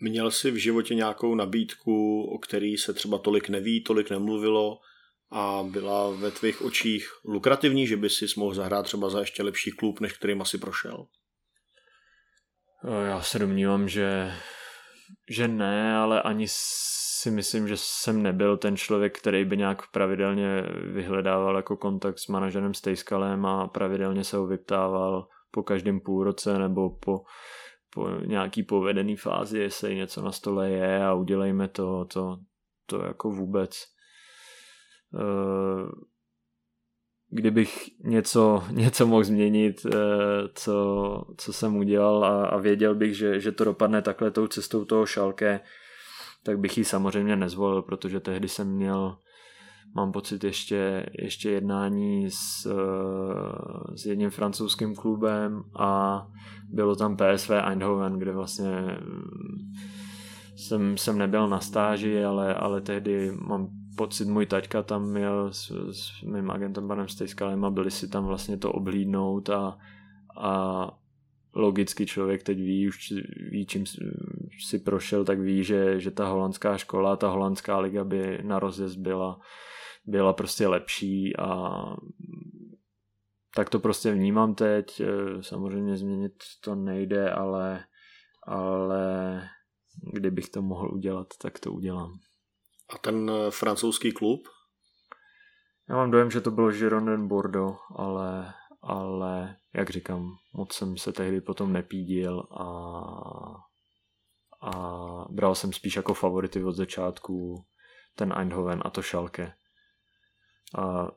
Měl 0.00 0.30
jsi 0.30 0.50
v 0.50 0.56
životě 0.56 0.94
nějakou 0.94 1.34
nabídku, 1.34 2.22
o 2.22 2.38
který 2.38 2.76
se 2.76 2.92
třeba 2.92 3.18
tolik 3.18 3.48
neví, 3.48 3.84
tolik 3.84 4.10
nemluvilo 4.10 4.78
a 5.30 5.64
byla 5.70 6.10
ve 6.10 6.30
tvých 6.30 6.62
očích 6.62 7.08
lukrativní, 7.24 7.86
že 7.86 7.96
by 7.96 8.10
si 8.10 8.26
mohl 8.36 8.54
zahrát 8.54 8.84
třeba 8.84 9.10
za 9.10 9.20
ještě 9.20 9.42
lepší 9.42 9.70
klub, 9.70 10.00
než 10.00 10.12
kterým 10.12 10.42
asi 10.42 10.58
prošel? 10.58 11.06
Já 12.84 13.20
se 13.20 13.38
domnívám, 13.38 13.88
že, 13.88 14.32
že 15.30 15.48
ne, 15.48 15.96
ale 15.96 16.22
ani 16.22 16.46
si 16.48 17.30
myslím, 17.30 17.68
že 17.68 17.74
jsem 17.76 18.22
nebyl 18.22 18.56
ten 18.56 18.76
člověk, 18.76 19.18
který 19.18 19.44
by 19.44 19.56
nějak 19.56 19.90
pravidelně 19.90 20.62
vyhledával 20.92 21.56
jako 21.56 21.76
kontakt 21.76 22.18
s 22.18 22.26
manažerem 22.26 22.74
Stejskalem 22.74 23.46
a 23.46 23.68
pravidelně 23.68 24.24
se 24.24 24.36
ho 24.36 24.46
vyptával 24.46 25.28
po 25.50 25.62
každém 25.62 26.00
půlroce 26.00 26.58
nebo 26.58 26.90
po, 26.90 27.24
po 27.94 28.10
nějaký 28.10 28.62
povedený 28.62 29.16
fázi, 29.16 29.58
jestli 29.58 29.96
něco 29.96 30.22
na 30.22 30.32
stole 30.32 30.70
je 30.70 31.04
a 31.04 31.14
udělejme 31.14 31.68
to, 31.68 32.04
to, 32.04 32.38
to 32.86 33.04
jako 33.04 33.30
vůbec. 33.30 33.84
Uh, 35.12 35.90
kdybych 37.30 37.90
něco, 38.04 38.64
něco 38.70 39.06
mohl 39.06 39.24
změnit, 39.24 39.86
eh, 39.86 39.98
co, 40.54 41.24
co 41.36 41.52
jsem 41.52 41.76
udělal 41.76 42.24
a, 42.24 42.46
a 42.46 42.58
věděl 42.58 42.94
bych, 42.94 43.16
že, 43.16 43.40
že 43.40 43.52
to 43.52 43.64
dopadne 43.64 44.02
takhle 44.02 44.30
tou 44.30 44.46
cestou 44.46 44.84
toho 44.84 45.06
šalke, 45.06 45.60
tak 46.42 46.58
bych 46.58 46.78
ji 46.78 46.84
samozřejmě 46.84 47.36
nezvolil, 47.36 47.82
protože 47.82 48.20
tehdy 48.20 48.48
jsem 48.48 48.68
měl 48.68 49.16
mám 49.94 50.12
pocit 50.12 50.44
ještě, 50.44 51.06
ještě 51.12 51.50
jednání 51.50 52.30
s, 52.30 52.66
eh, 52.66 53.96
s 53.96 54.06
jedním 54.06 54.30
francouzským 54.30 54.94
klubem 54.94 55.62
a 55.78 56.22
bylo 56.68 56.96
tam 56.96 57.16
PSV 57.16 57.50
Eindhoven, 57.50 58.18
kde 58.18 58.32
vlastně 58.32 58.70
mm, 59.00 59.72
jsem, 60.56 60.96
jsem 60.96 61.18
nebyl 61.18 61.48
na 61.48 61.60
stáži, 61.60 62.24
ale, 62.24 62.54
ale 62.54 62.80
tehdy 62.80 63.32
mám 63.32 63.68
pocit, 63.98 64.28
můj 64.28 64.46
taťka 64.46 64.82
tam 64.82 65.10
měl 65.10 65.52
s, 65.52 65.70
s 65.90 66.22
mým 66.22 66.50
agentem 66.50 66.88
panem 66.88 67.08
Stejskalem 67.08 67.64
a 67.64 67.70
byli 67.70 67.90
si 67.90 68.08
tam 68.08 68.26
vlastně 68.26 68.56
to 68.56 68.72
oblídnout 68.72 69.50
a, 69.50 69.78
a 70.40 70.90
logicky 71.54 72.06
člověk 72.06 72.42
teď 72.42 72.58
ví, 72.58 72.88
už 72.88 73.12
ví, 73.50 73.66
čím 73.66 73.84
si 74.66 74.78
prošel, 74.78 75.24
tak 75.24 75.40
ví, 75.40 75.64
že, 75.64 76.00
že 76.00 76.10
ta 76.10 76.28
holandská 76.28 76.78
škola, 76.78 77.16
ta 77.16 77.28
holandská 77.28 77.78
liga 77.78 78.04
by 78.04 78.38
na 78.42 78.58
rozjezd 78.58 78.98
byla, 78.98 79.40
byla 80.06 80.32
prostě 80.32 80.66
lepší 80.68 81.36
a 81.36 81.82
tak 83.54 83.70
to 83.70 83.78
prostě 83.78 84.12
vnímám 84.12 84.54
teď. 84.54 85.02
Samozřejmě 85.40 85.96
změnit 85.96 86.32
to 86.64 86.74
nejde, 86.74 87.30
ale, 87.30 87.84
ale 88.46 89.42
kdybych 90.14 90.48
to 90.48 90.62
mohl 90.62 90.94
udělat, 90.94 91.26
tak 91.42 91.58
to 91.58 91.72
udělám. 91.72 92.18
A 92.94 92.98
ten 92.98 93.30
eh, 93.30 93.50
francouzský 93.50 94.12
klub? 94.12 94.48
Já 95.88 95.96
mám 95.96 96.10
dojem, 96.10 96.30
že 96.30 96.40
to 96.40 96.50
bylo 96.50 96.70
Girondin 96.70 97.28
Bordeaux, 97.28 97.78
ale, 97.96 98.54
ale 98.82 99.56
jak 99.74 99.90
říkám, 99.90 100.30
moc 100.52 100.72
jsem 100.72 100.96
se 100.96 101.12
tehdy 101.12 101.40
potom 101.40 101.72
nepídil 101.72 102.40
a, 102.40 102.64
a 104.62 104.72
bral 105.30 105.54
jsem 105.54 105.72
spíš 105.72 105.96
jako 105.96 106.14
favority 106.14 106.64
od 106.64 106.72
začátku 106.72 107.64
ten 108.14 108.34
Eindhoven 108.36 108.82
a 108.84 108.90
to 108.90 109.02
Schalke. 109.02 109.52
A 110.78 111.08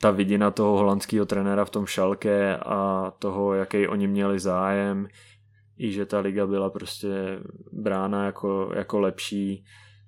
ta 0.00 0.10
vidina 0.10 0.50
toho 0.50 0.76
holandského 0.78 1.26
trenéra 1.26 1.64
v 1.64 1.70
tom 1.70 1.86
Schalke 1.86 2.56
a 2.56 3.10
toho, 3.18 3.54
jaký 3.54 3.88
oni 3.88 4.06
měli 4.06 4.38
zájem, 4.38 5.08
i 5.78 5.92
že 5.92 6.06
ta 6.06 6.20
liga 6.20 6.46
byla 6.46 6.70
prostě 6.70 7.40
brána 7.72 8.24
jako, 8.24 8.72
jako 8.76 9.00
lepší, 9.00 9.64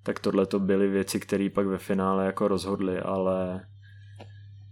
tak 0.06 0.20
tohle 0.20 0.46
to 0.46 0.60
byly 0.60 0.88
věci, 0.88 1.20
které 1.20 1.48
pak 1.54 1.66
ve 1.66 1.78
finále 1.78 2.26
jako 2.26 2.48
rozhodly, 2.48 2.98
ale 2.98 3.66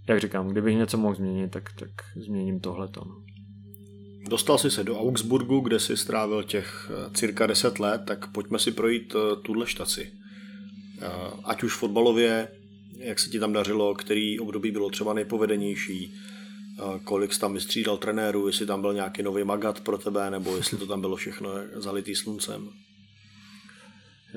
jak 0.08 0.20
říkám, 0.20 0.48
kdybych 0.48 0.76
něco 0.76 0.98
mohl 0.98 1.14
změnit, 1.14 1.50
tak, 1.50 1.72
tak 1.78 1.90
změním 2.16 2.60
tohleto. 2.60 3.02
No. 3.04 3.22
Dostal 4.28 4.58
jsi 4.58 4.70
se 4.70 4.84
do 4.84 5.00
Augsburgu, 5.00 5.60
kde 5.60 5.80
jsi 5.80 5.96
strávil 5.96 6.42
těch 6.42 6.90
eh, 6.90 7.10
cirka 7.14 7.46
10 7.46 7.78
let, 7.78 8.02
tak 8.06 8.32
pojďme 8.32 8.58
si 8.58 8.72
projít 8.72 9.14
eh, 9.16 9.36
tuhle 9.36 9.66
štaci. 9.66 10.12
Eh, 11.00 11.08
ať 11.44 11.62
už 11.62 11.74
fotbalově, 11.76 12.48
jak 12.98 13.18
se 13.18 13.30
ti 13.30 13.40
tam 13.40 13.52
dařilo, 13.52 13.94
který 13.94 14.40
období 14.40 14.70
bylo 14.70 14.90
třeba 14.90 15.14
nejpovedenější, 15.14 16.14
kolik 17.04 17.32
jsi 17.32 17.40
tam 17.40 17.54
vystřídal 17.54 17.96
trenéru, 17.96 18.46
jestli 18.46 18.66
tam 18.66 18.80
byl 18.80 18.94
nějaký 18.94 19.22
nový 19.22 19.44
magat 19.44 19.80
pro 19.80 19.98
tebe, 19.98 20.30
nebo 20.30 20.56
jestli 20.56 20.78
to 20.78 20.86
tam 20.86 21.00
bylo 21.00 21.16
všechno 21.16 21.50
zalitý 21.74 22.14
sluncem. 22.14 22.70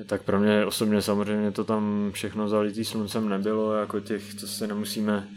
Tak 0.06 0.22
pro 0.22 0.40
mě 0.40 0.64
osobně 0.64 1.02
samozřejmě 1.02 1.50
to 1.50 1.64
tam 1.64 2.10
všechno 2.12 2.48
zalitý 2.48 2.84
sluncem 2.84 3.28
nebylo, 3.28 3.74
jako 3.74 4.00
těch, 4.00 4.34
co 4.34 4.46
se 4.46 4.66
nemusíme 4.66 5.28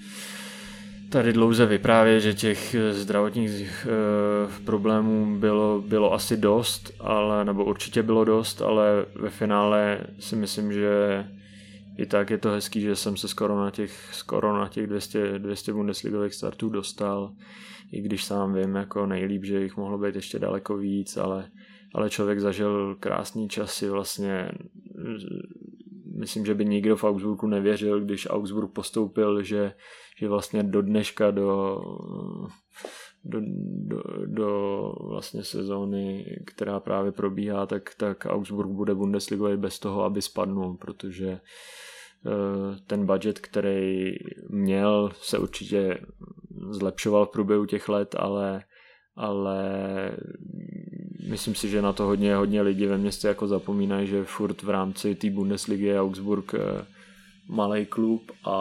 tady 1.11 1.33
dlouze 1.33 1.65
vyprávět, 1.65 2.21
že 2.21 2.33
těch 2.33 2.75
zdravotních 2.91 3.87
e, 3.89 4.63
problémů 4.65 5.39
bylo, 5.39 5.83
bylo 5.87 6.13
asi 6.13 6.37
dost, 6.37 6.93
ale, 6.99 7.45
nebo 7.45 7.65
určitě 7.65 8.03
bylo 8.03 8.25
dost, 8.25 8.61
ale 8.61 9.05
ve 9.15 9.29
finále 9.29 9.99
si 10.19 10.35
myslím, 10.35 10.73
že 10.73 11.25
i 11.97 12.05
tak 12.05 12.29
je 12.29 12.37
to 12.37 12.49
hezký, 12.49 12.81
že 12.81 12.95
jsem 12.95 13.17
se 13.17 13.27
skoro 13.27 13.59
na 13.59 13.71
těch, 13.71 14.09
skoro 14.11 14.57
na 14.57 14.67
těch 14.67 14.87
200, 14.87 15.39
200 15.39 15.73
Bundesligových 15.73 16.33
startů 16.33 16.69
dostal, 16.69 17.31
i 17.91 18.01
když 18.01 18.25
sám 18.25 18.53
vím 18.53 18.75
jako 18.75 19.05
nejlíp, 19.05 19.45
že 19.45 19.61
jich 19.61 19.77
mohlo 19.77 19.97
být 19.97 20.15
ještě 20.15 20.39
daleko 20.39 20.77
víc, 20.77 21.17
ale, 21.17 21.47
ale 21.93 22.09
člověk 22.09 22.39
zažil 22.39 22.95
krásný 22.99 23.49
časy 23.49 23.89
vlastně. 23.89 24.51
Myslím, 26.15 26.45
že 26.45 26.53
by 26.53 26.65
nikdo 26.65 26.97
v 26.97 27.03
Augsburgu 27.03 27.47
nevěřil, 27.47 28.01
když 28.01 28.27
Augsburg 28.29 28.71
postoupil, 28.71 29.43
že, 29.43 29.73
že 30.17 30.27
vlastně 30.27 30.63
do 30.63 30.81
dneška 30.81 31.31
do, 31.31 31.81
do, 33.23 33.39
do, 33.85 34.01
do 34.25 34.93
vlastně 35.07 35.43
sezóny, 35.43 36.25
která 36.45 36.79
právě 36.79 37.11
probíhá, 37.11 37.65
tak, 37.65 37.95
tak 37.97 38.25
Augsburg 38.29 38.69
bude 38.69 38.95
Bundesligový 38.95 39.57
bez 39.57 39.79
toho, 39.79 40.03
aby 40.03 40.21
spadnul, 40.21 40.77
protože 40.77 41.29
eh, 41.29 41.39
ten 42.87 43.05
budget, 43.05 43.39
který 43.39 44.11
měl, 44.49 45.11
se 45.13 45.39
určitě 45.39 45.97
zlepšoval 46.69 47.25
v 47.25 47.31
průběhu 47.31 47.65
těch 47.65 47.89
let, 47.89 48.15
ale, 48.19 48.63
ale 49.15 49.71
myslím 51.27 51.55
si, 51.55 51.69
že 51.69 51.81
na 51.81 51.93
to 51.93 52.03
hodně, 52.03 52.35
hodně 52.35 52.61
lidí 52.61 52.85
ve 52.85 52.97
městě 52.97 53.27
jako 53.27 53.47
zapomínají, 53.47 54.07
že 54.07 54.23
furt 54.23 54.63
v 54.63 54.69
rámci 54.69 55.15
té 55.15 55.29
Bundesligy 55.29 55.85
je 55.85 56.01
Augsburg 56.01 56.53
eh, 56.53 56.85
malý 57.47 57.85
klub 57.85 58.31
a 58.43 58.55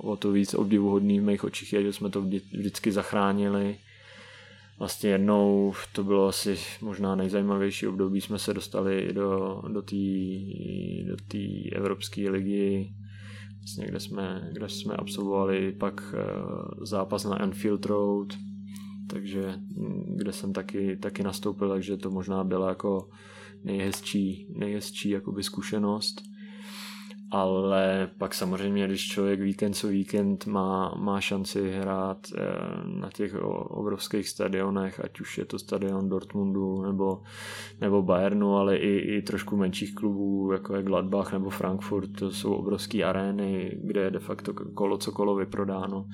o 0.00 0.16
to 0.16 0.32
víc 0.32 0.54
obdivuhodný 0.54 1.20
v 1.20 1.22
mých 1.22 1.44
očích 1.44 1.72
je, 1.72 1.82
že 1.82 1.92
jsme 1.92 2.10
to 2.10 2.20
vždycky 2.20 2.92
zachránili. 2.92 3.76
Vlastně 4.78 5.10
jednou, 5.10 5.74
to 5.92 6.04
bylo 6.04 6.28
asi 6.28 6.58
možná 6.80 7.14
nejzajímavější 7.14 7.86
období, 7.86 8.20
jsme 8.20 8.38
se 8.38 8.54
dostali 8.54 9.12
do, 9.12 9.62
do 9.68 9.82
té 9.82 9.96
do 11.04 11.16
tý 11.28 11.72
Evropské 11.72 12.30
ligy, 12.30 12.92
vlastně, 13.58 13.86
kde, 13.86 14.00
jsme, 14.00 14.48
kde 14.52 14.68
jsme 14.68 14.94
absolvovali 14.94 15.72
pak 15.72 16.14
eh, 16.14 16.24
zápas 16.86 17.24
na 17.24 17.36
Anfield 17.36 17.86
Road, 17.86 18.28
takže 19.12 19.54
mm, 19.76 20.14
kde 20.16 20.32
jsem 20.32 20.52
taky, 20.52 20.96
taky 20.96 21.22
nastoupil, 21.22 21.68
takže 21.68 21.96
to 21.96 22.10
možná 22.10 22.44
byla 22.44 22.68
jako 22.68 23.08
nejhezčí, 23.64 24.46
nejhezčí 24.58 25.10
jakoby 25.10 25.42
zkušenost. 25.42 26.22
Ale 27.30 28.10
pak 28.18 28.34
samozřejmě, 28.34 28.86
když 28.86 29.08
člověk 29.08 29.40
víkend 29.40 29.74
co 29.74 29.88
víkend 29.88 30.46
má, 30.46 30.94
má 30.98 31.20
šanci 31.20 31.70
hrát 31.70 32.18
eh, 32.36 32.42
na 32.84 33.10
těch 33.10 33.34
obrovských 33.64 34.28
stadionech, 34.28 35.00
ať 35.04 35.20
už 35.20 35.38
je 35.38 35.44
to 35.44 35.58
stadion 35.58 36.08
Dortmundu 36.08 36.82
nebo, 36.82 37.22
nebo 37.80 38.02
Bayernu, 38.02 38.56
ale 38.56 38.76
i, 38.76 39.16
i 39.16 39.22
trošku 39.22 39.56
menších 39.56 39.94
klubů, 39.94 40.52
jako 40.52 40.76
je 40.76 40.82
Gladbach 40.82 41.32
nebo 41.32 41.50
Frankfurt, 41.50 42.08
to 42.18 42.30
jsou 42.30 42.54
obrovské 42.54 43.04
arény, 43.04 43.80
kde 43.84 44.00
je 44.00 44.10
de 44.10 44.18
facto 44.18 44.54
kolo 44.54 44.98
co 44.98 45.12
kolo 45.12 45.36
vyprodáno 45.36 46.06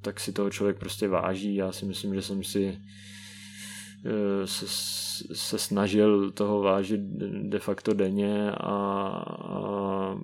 tak 0.00 0.20
si 0.20 0.32
toho 0.32 0.50
člověk 0.50 0.78
prostě 0.78 1.08
váží. 1.08 1.54
Já 1.54 1.72
si 1.72 1.86
myslím, 1.86 2.14
že 2.14 2.22
jsem 2.22 2.44
si 2.44 2.78
eh, 4.06 4.46
se, 4.46 4.66
se 5.34 5.58
snažil 5.58 6.30
toho 6.30 6.60
vážit 6.60 7.00
de 7.42 7.58
facto 7.58 7.94
denně 7.94 8.50
a, 8.50 8.76
a 9.38 10.18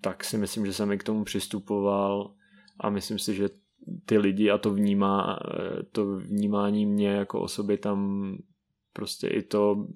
tak 0.00 0.24
si 0.24 0.38
myslím, 0.38 0.66
že 0.66 0.72
jsem 0.72 0.92
i 0.92 0.98
k 0.98 1.04
tomu 1.04 1.24
přistupoval 1.24 2.34
a 2.80 2.90
myslím 2.90 3.18
si, 3.18 3.34
že 3.34 3.48
ty 4.04 4.18
lidi 4.18 4.50
a 4.50 4.58
to 4.58 4.74
vnímá, 4.74 5.38
eh, 5.38 5.82
to 5.82 6.16
vnímání 6.16 6.86
mě 6.86 7.08
jako 7.08 7.40
osoby 7.40 7.78
tam 7.78 8.30
prostě 8.92 9.26
i 9.26 9.42
to 9.42 9.86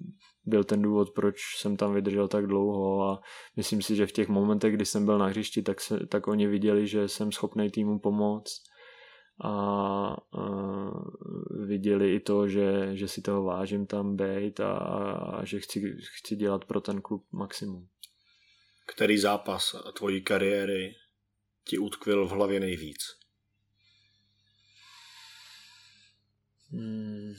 byl 0.45 0.63
ten 0.63 0.81
důvod, 0.81 1.09
proč 1.11 1.35
jsem 1.57 1.77
tam 1.77 1.93
vydržel 1.93 2.27
tak 2.27 2.47
dlouho 2.47 3.03
a 3.03 3.21
myslím 3.55 3.81
si, 3.81 3.95
že 3.95 4.07
v 4.07 4.11
těch 4.11 4.27
momentech, 4.27 4.73
kdy 4.73 4.85
jsem 4.85 5.05
byl 5.05 5.17
na 5.17 5.25
hřišti, 5.25 5.61
tak, 5.61 5.81
se, 5.81 6.07
tak 6.07 6.27
oni 6.27 6.47
viděli, 6.47 6.87
že 6.87 7.07
jsem 7.07 7.31
schopný 7.31 7.69
týmu 7.69 7.99
pomoct 7.99 8.63
a, 9.43 9.49
a 9.49 10.15
viděli 11.67 12.15
i 12.15 12.19
to, 12.19 12.47
že, 12.47 12.89
že 12.93 13.07
si 13.07 13.21
toho 13.21 13.43
vážím 13.43 13.85
tam 13.85 14.15
být 14.15 14.59
a, 14.59 14.73
a 14.77 15.45
že 15.45 15.59
chci, 15.59 15.97
chci 16.17 16.35
dělat 16.35 16.65
pro 16.65 16.81
ten 16.81 17.01
klub 17.01 17.25
maximum. 17.31 17.87
Který 18.87 19.17
zápas 19.17 19.75
tvojí 19.97 20.21
kariéry 20.21 20.95
ti 21.63 21.77
utkvil 21.77 22.27
v 22.27 22.31
hlavě 22.31 22.59
nejvíc? 22.59 22.99
Hmm 26.71 27.33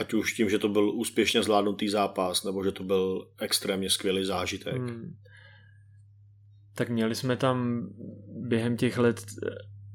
Ať 0.00 0.14
už 0.14 0.32
tím, 0.32 0.50
že 0.50 0.58
to 0.58 0.68
byl 0.68 0.90
úspěšně 0.90 1.42
zvládnutý 1.42 1.88
zápas, 1.88 2.44
nebo 2.44 2.64
že 2.64 2.72
to 2.72 2.84
byl 2.84 3.28
extrémně 3.38 3.90
skvělý 3.90 4.24
zážitek. 4.24 4.76
Hmm. 4.76 5.14
Tak 6.74 6.88
měli 6.88 7.14
jsme 7.14 7.36
tam 7.36 7.88
během 8.48 8.76
těch 8.76 8.98
let 8.98 9.20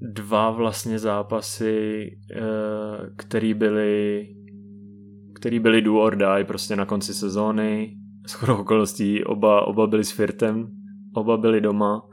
dva 0.01 0.51
vlastně 0.51 0.99
zápasy, 0.99 2.07
eh, 2.31 2.41
který 3.17 3.53
byly 3.53 4.27
který 5.35 5.59
byly 5.59 5.81
do 5.81 5.95
or 5.95 6.15
die 6.15 6.43
prostě 6.47 6.75
na 6.75 6.85
konci 6.85 7.13
sezóny. 7.13 7.97
S 8.27 8.43
okolností 8.43 9.23
oba, 9.23 9.67
oba 9.67 9.87
byli 9.87 10.03
s 10.03 10.11
Firtem, 10.11 10.67
oba 11.13 11.37
byli 11.37 11.61
doma, 11.61 12.09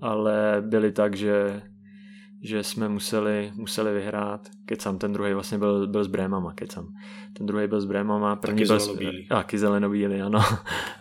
ale 0.00 0.62
byli 0.66 0.92
tak, 0.92 1.16
že 1.16 1.62
že 2.42 2.62
jsme 2.62 2.88
museli, 2.88 3.52
museli 3.54 3.94
vyhrát. 3.94 4.48
Kecam, 4.64 4.98
ten 4.98 5.12
druhý 5.12 5.34
vlastně 5.34 5.58
byl, 5.58 5.86
byl 5.86 6.04
s 6.04 6.06
Brémama, 6.06 6.52
kecam. 6.52 6.94
Ten 7.32 7.46
druhý 7.46 7.66
byl 7.66 7.80
s 7.80 7.84
Brémama, 7.84 8.36
první 8.36 8.64
byl 8.64 8.80
s, 8.80 8.98
taky 9.28 9.58
zelenobílý, 9.58 10.22
ano. 10.22 10.40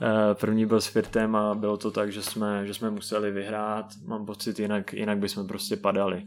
Eh, 0.04 0.36
první 0.36 0.66
byl 0.66 0.82
s 0.82 0.88
Firtem 0.88 1.36
a 1.36 1.56
bylo 1.56 1.78
to 1.78 1.92
tak, 1.92 2.12
že 2.12 2.22
jsme, 2.22 2.68
že 2.68 2.74
jsme 2.74 2.92
museli 2.92 3.32
vyhrát. 3.32 3.86
Mám 4.06 4.26
pocit, 4.26 4.60
jinak, 4.60 4.94
jinak 4.94 5.18
bychom 5.18 5.48
prostě 5.48 5.76
padali. 5.76 6.24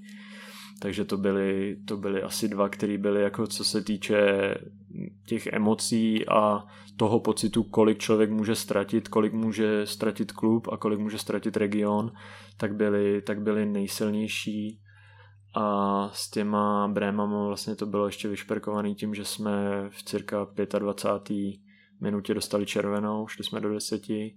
Takže 0.78 1.04
to 1.04 1.16
byly, 1.16 1.76
to 1.84 1.96
byly 1.96 2.22
asi 2.22 2.48
dva, 2.48 2.68
které 2.68 2.98
byly 2.98 3.22
jako 3.22 3.46
co 3.46 3.64
se 3.64 3.82
týče 3.82 4.54
těch 5.26 5.46
emocí 5.46 6.28
a 6.28 6.66
toho 6.96 7.20
pocitu, 7.20 7.62
kolik 7.62 7.98
člověk 7.98 8.30
může 8.30 8.54
ztratit, 8.54 9.08
kolik 9.08 9.32
může 9.32 9.86
ztratit 9.86 10.32
klub 10.32 10.68
a 10.72 10.76
kolik 10.76 10.98
může 10.98 11.18
ztratit 11.18 11.56
region, 11.56 12.12
tak 12.56 12.74
byly, 12.74 13.22
tak 13.22 13.42
byly 13.42 13.66
nejsilnější 13.66 14.80
a 15.54 16.10
s 16.12 16.30
těma 16.30 16.88
Brémama 16.88 17.46
vlastně 17.46 17.76
to 17.76 17.86
bylo 17.86 18.06
ještě 18.06 18.28
vyšperkovaný 18.28 18.94
tím, 18.94 19.14
že 19.14 19.24
jsme 19.24 19.84
v 19.90 20.02
cirka 20.02 20.46
25. 20.78 21.54
minutě 22.00 22.34
dostali 22.34 22.66
červenou, 22.66 23.28
šli 23.28 23.44
jsme 23.44 23.60
do 23.60 23.74
deseti 23.74 24.36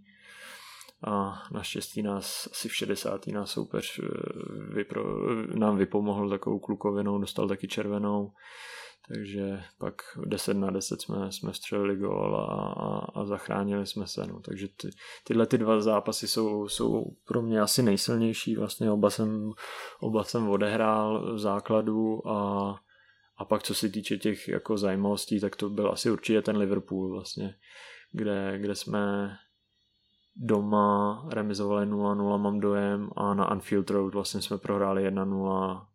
a 1.03 1.43
naštěstí 1.51 2.01
nás 2.01 2.49
asi 2.51 2.69
v 2.69 2.75
60. 2.75 3.27
nás 3.27 3.51
soupeř 3.51 3.99
eh, 3.99 4.07
vypro, 4.73 5.03
nám 5.55 5.77
vypomohl 5.77 6.29
takovou 6.29 6.59
klukovinou, 6.59 7.17
dostal 7.17 7.47
taky 7.47 7.67
červenou 7.67 8.31
takže 9.07 9.63
pak 9.77 10.01
10 10.25 10.53
na 10.53 10.71
10 10.71 11.01
jsme, 11.01 11.31
jsme 11.31 11.51
vstřelili 11.51 11.95
gól 11.95 12.35
a, 12.35 12.45
a, 12.73 13.19
a 13.19 13.25
zachránili 13.25 13.87
jsme 13.87 14.07
se. 14.07 14.27
No. 14.27 14.39
Takže 14.39 14.67
ty, 14.67 14.89
tyhle 15.23 15.45
ty 15.45 15.57
dva 15.57 15.81
zápasy 15.81 16.27
jsou, 16.27 16.67
jsou 16.67 17.05
pro 17.27 17.41
mě 17.41 17.61
asi 17.61 17.83
nejsilnější. 17.83 18.55
Vlastně 18.55 18.91
oba 18.91 19.09
jsem, 19.09 19.51
oba 19.99 20.23
jsem 20.23 20.49
odehrál 20.49 21.33
v 21.35 21.39
základu 21.39 22.27
a, 22.27 22.75
a 23.37 23.45
pak 23.45 23.63
co 23.63 23.75
se 23.75 23.89
týče 23.89 24.17
těch 24.17 24.47
jako 24.47 24.77
zajímavostí, 24.77 25.39
tak 25.39 25.55
to 25.55 25.69
byl 25.69 25.91
asi 25.91 26.11
určitě 26.11 26.41
ten 26.41 26.57
Liverpool 26.57 27.09
vlastně, 27.09 27.55
kde, 28.11 28.59
kde 28.59 28.75
jsme 28.75 29.35
doma 30.35 31.25
remizovali 31.29 31.85
0-0, 31.85 32.37
mám 32.37 32.59
dojem, 32.59 33.09
a 33.15 33.33
na 33.33 33.45
Anfield 33.45 33.89
Road 33.89 34.13
vlastně 34.13 34.41
jsme 34.41 34.57
prohráli 34.57 35.09
1-0 35.09 35.87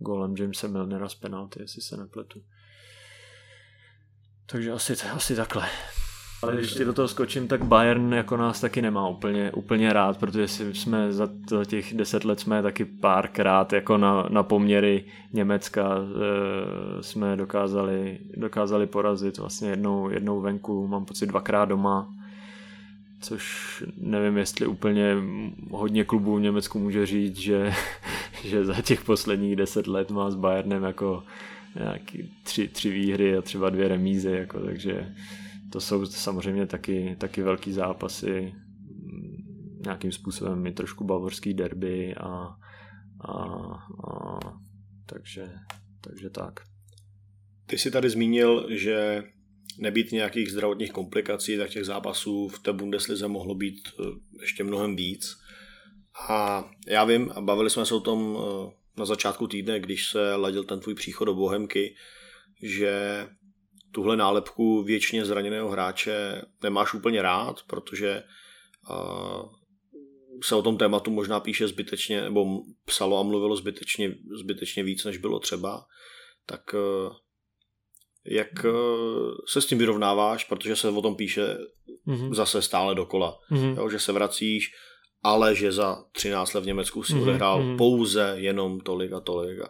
golem 0.00 0.34
Jamesa 0.36 0.68
Milnera 0.68 1.08
z 1.08 1.14
penalty, 1.14 1.62
jestli 1.62 1.82
se 1.82 1.96
nepletu. 1.96 2.42
Takže 4.46 4.72
asi, 4.72 4.96
asi 5.12 5.36
takhle. 5.36 5.68
Ale 6.42 6.56
když 6.56 6.74
ti 6.74 6.84
do 6.84 6.92
toho 6.92 7.08
skočím, 7.08 7.48
tak 7.48 7.64
Bayern 7.64 8.14
jako 8.14 8.36
nás 8.36 8.60
taky 8.60 8.82
nemá 8.82 9.08
úplně, 9.08 9.52
úplně 9.52 9.92
rád, 9.92 10.18
protože 10.18 10.48
jsme 10.48 11.12
za, 11.12 11.28
za 11.50 11.64
těch 11.64 11.94
deset 11.94 12.24
let 12.24 12.40
jsme 12.40 12.62
taky 12.62 12.84
párkrát 12.84 13.72
jako 13.72 13.98
na, 13.98 14.26
na 14.28 14.42
poměry 14.42 15.04
Německa 15.32 15.94
e, 15.98 17.02
jsme 17.02 17.36
dokázali, 17.36 18.18
dokázali 18.36 18.86
porazit 18.86 19.38
vlastně 19.38 19.70
jednou, 19.70 20.10
jednou 20.10 20.40
venku, 20.40 20.86
mám 20.86 21.04
pocit 21.04 21.26
dvakrát 21.26 21.64
doma, 21.64 22.14
což 23.20 23.84
nevím, 23.96 24.36
jestli 24.36 24.66
úplně 24.66 25.16
hodně 25.70 26.04
klubů 26.04 26.36
v 26.36 26.40
Německu 26.40 26.78
může 26.78 27.06
říct, 27.06 27.36
že, 27.36 27.72
že 28.44 28.64
za 28.64 28.82
těch 28.82 29.04
posledních 29.04 29.56
deset 29.56 29.86
let 29.86 30.10
má 30.10 30.30
s 30.30 30.34
Bayernem 30.34 30.82
jako 30.82 31.22
nějaký 31.74 32.30
tři, 32.42 32.68
tři 32.68 32.90
výhry 32.90 33.36
a 33.36 33.42
třeba 33.42 33.70
dvě 33.70 33.88
remízy, 33.88 34.30
jako, 34.30 34.60
takže 34.60 35.14
to 35.72 35.80
jsou 35.80 36.06
samozřejmě 36.06 36.66
taky, 36.66 37.16
taky 37.18 37.42
velký 37.42 37.72
zápasy, 37.72 38.54
nějakým 39.84 40.12
způsobem 40.12 40.66
i 40.66 40.72
trošku 40.72 41.04
bavorský 41.04 41.54
derby 41.54 42.14
a, 42.14 42.56
a, 43.20 43.34
a 44.08 44.38
takže, 45.06 45.50
takže 46.00 46.30
tak. 46.30 46.60
Ty 47.66 47.78
jsi 47.78 47.90
tady 47.90 48.10
zmínil, 48.10 48.66
že 48.70 49.24
nebýt 49.78 50.12
nějakých 50.12 50.50
zdravotních 50.50 50.92
komplikací, 50.92 51.56
tak 51.56 51.70
těch 51.70 51.84
zápasů 51.84 52.48
v 52.48 52.58
té 52.58 52.72
Bundeslize 52.72 53.28
mohlo 53.28 53.54
být 53.54 53.88
eh, 53.88 54.02
ještě 54.40 54.64
mnohem 54.64 54.96
víc. 54.96 55.39
A 56.28 56.70
já 56.86 57.04
vím, 57.04 57.32
a 57.34 57.40
bavili 57.40 57.70
jsme 57.70 57.86
se 57.86 57.94
o 57.94 58.00
tom 58.00 58.38
eh, 58.38 58.72
na 58.96 59.04
začátku 59.04 59.46
týdne, 59.46 59.80
když 59.80 60.08
se 60.08 60.34
ladil 60.34 60.64
ten 60.64 60.80
tvůj 60.80 60.94
příchod 60.94 61.26
do 61.26 61.34
Bohemky, 61.34 61.94
že 62.62 63.26
tuhle 63.92 64.16
nálepku 64.16 64.82
věčně 64.82 65.24
zraněného 65.24 65.68
hráče 65.68 66.42
nemáš 66.62 66.94
úplně 66.94 67.22
rád, 67.22 67.62
protože 67.66 68.22
se 70.44 70.54
o 70.54 70.62
tom 70.62 70.78
tématu 70.78 71.10
možná 71.10 71.40
píše 71.40 71.68
zbytečně, 71.68 72.22
nebo 72.22 72.62
psalo 72.84 73.18
a 73.18 73.22
mluvilo 73.22 73.56
zbytečně, 73.56 74.14
zbytečně 74.40 74.82
víc, 74.82 75.04
než 75.04 75.16
bylo 75.16 75.38
třeba, 75.38 75.84
tak 76.46 76.74
e, 76.74 76.78
jak 78.24 78.66
se 79.46 79.60
s 79.60 79.66
tím 79.66 79.78
vyrovnáváš, 79.78 80.44
protože 80.44 80.76
se 80.76 80.88
o 80.88 81.02
tom 81.02 81.16
píše 81.16 81.58
mm-hmm. 82.06 82.34
zase 82.34 82.62
stále 82.62 82.94
dokola, 82.94 83.38
mm-hmm. 83.50 83.76
jo, 83.76 83.88
že 83.88 83.98
se 83.98 84.12
vracíš, 84.12 84.72
ale 85.22 85.54
že 85.54 85.72
za 85.72 86.04
13 86.12 86.54
let 86.54 86.60
v 86.60 86.66
Německu 86.66 87.02
si 87.02 87.12
mm-hmm. 87.12 87.22
odehrál 87.22 87.62
mm-hmm. 87.62 87.76
pouze 87.76 88.34
jenom 88.36 88.80
tolik 88.80 89.12
a 89.12 89.20
tolik. 89.20 89.60
A... 89.60 89.68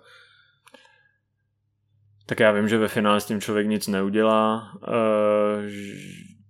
Tak 2.27 2.41
já 2.41 2.53
vím, 2.53 2.69
že 2.69 2.79
ve 2.79 2.89
finále 2.89 3.21
s 3.21 3.27
tím 3.27 3.41
člověk 3.41 3.67
nic 3.67 3.87
neudělá, 3.87 4.73
eh, 4.89 5.71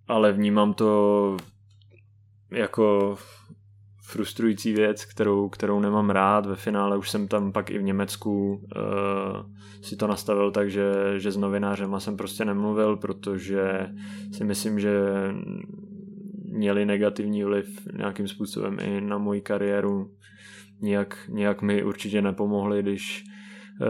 ale 0.09 0.33
vnímám 0.33 0.75
to 0.75 1.37
jako 2.51 3.17
frustrující 4.11 4.73
věc, 4.73 5.05
kterou, 5.05 5.49
kterou 5.49 5.81
nemám 5.81 6.11
rád. 6.11 6.47
Ve 6.47 6.57
finále 6.57 6.97
už 6.97 7.11
jsem 7.11 7.29
tam 7.29 7.53
pak 7.53 7.71
i 7.71 7.79
v 7.79 7.83
Německu 7.83 8.53
uh, 8.53 8.63
si 9.83 9.97
to 9.97 10.07
nastavil 10.07 10.51
tak, 10.51 10.71
že, 10.71 10.93
že 11.17 11.31
s 11.31 11.37
novinářema 11.37 12.01
jsem 12.01 12.17
prostě 12.17 12.45
nemluvil, 12.45 12.97
protože 12.97 13.87
si 14.33 14.45
myslím, 14.45 14.81
že 14.81 14.93
měli 16.51 16.87
negativní 16.87 17.45
vliv 17.45 17.89
nějakým 17.97 18.29
způsobem 18.29 18.79
i 18.81 19.01
na 19.01 19.19
moji 19.19 19.41
kariéru. 19.41 20.11
Nijak, 20.81 21.29
nijak 21.29 21.63
mi 21.63 21.85
určitě 21.85 22.23
nepomohli, 22.23 22.83
když, 22.83 23.25
eh, 23.83 23.87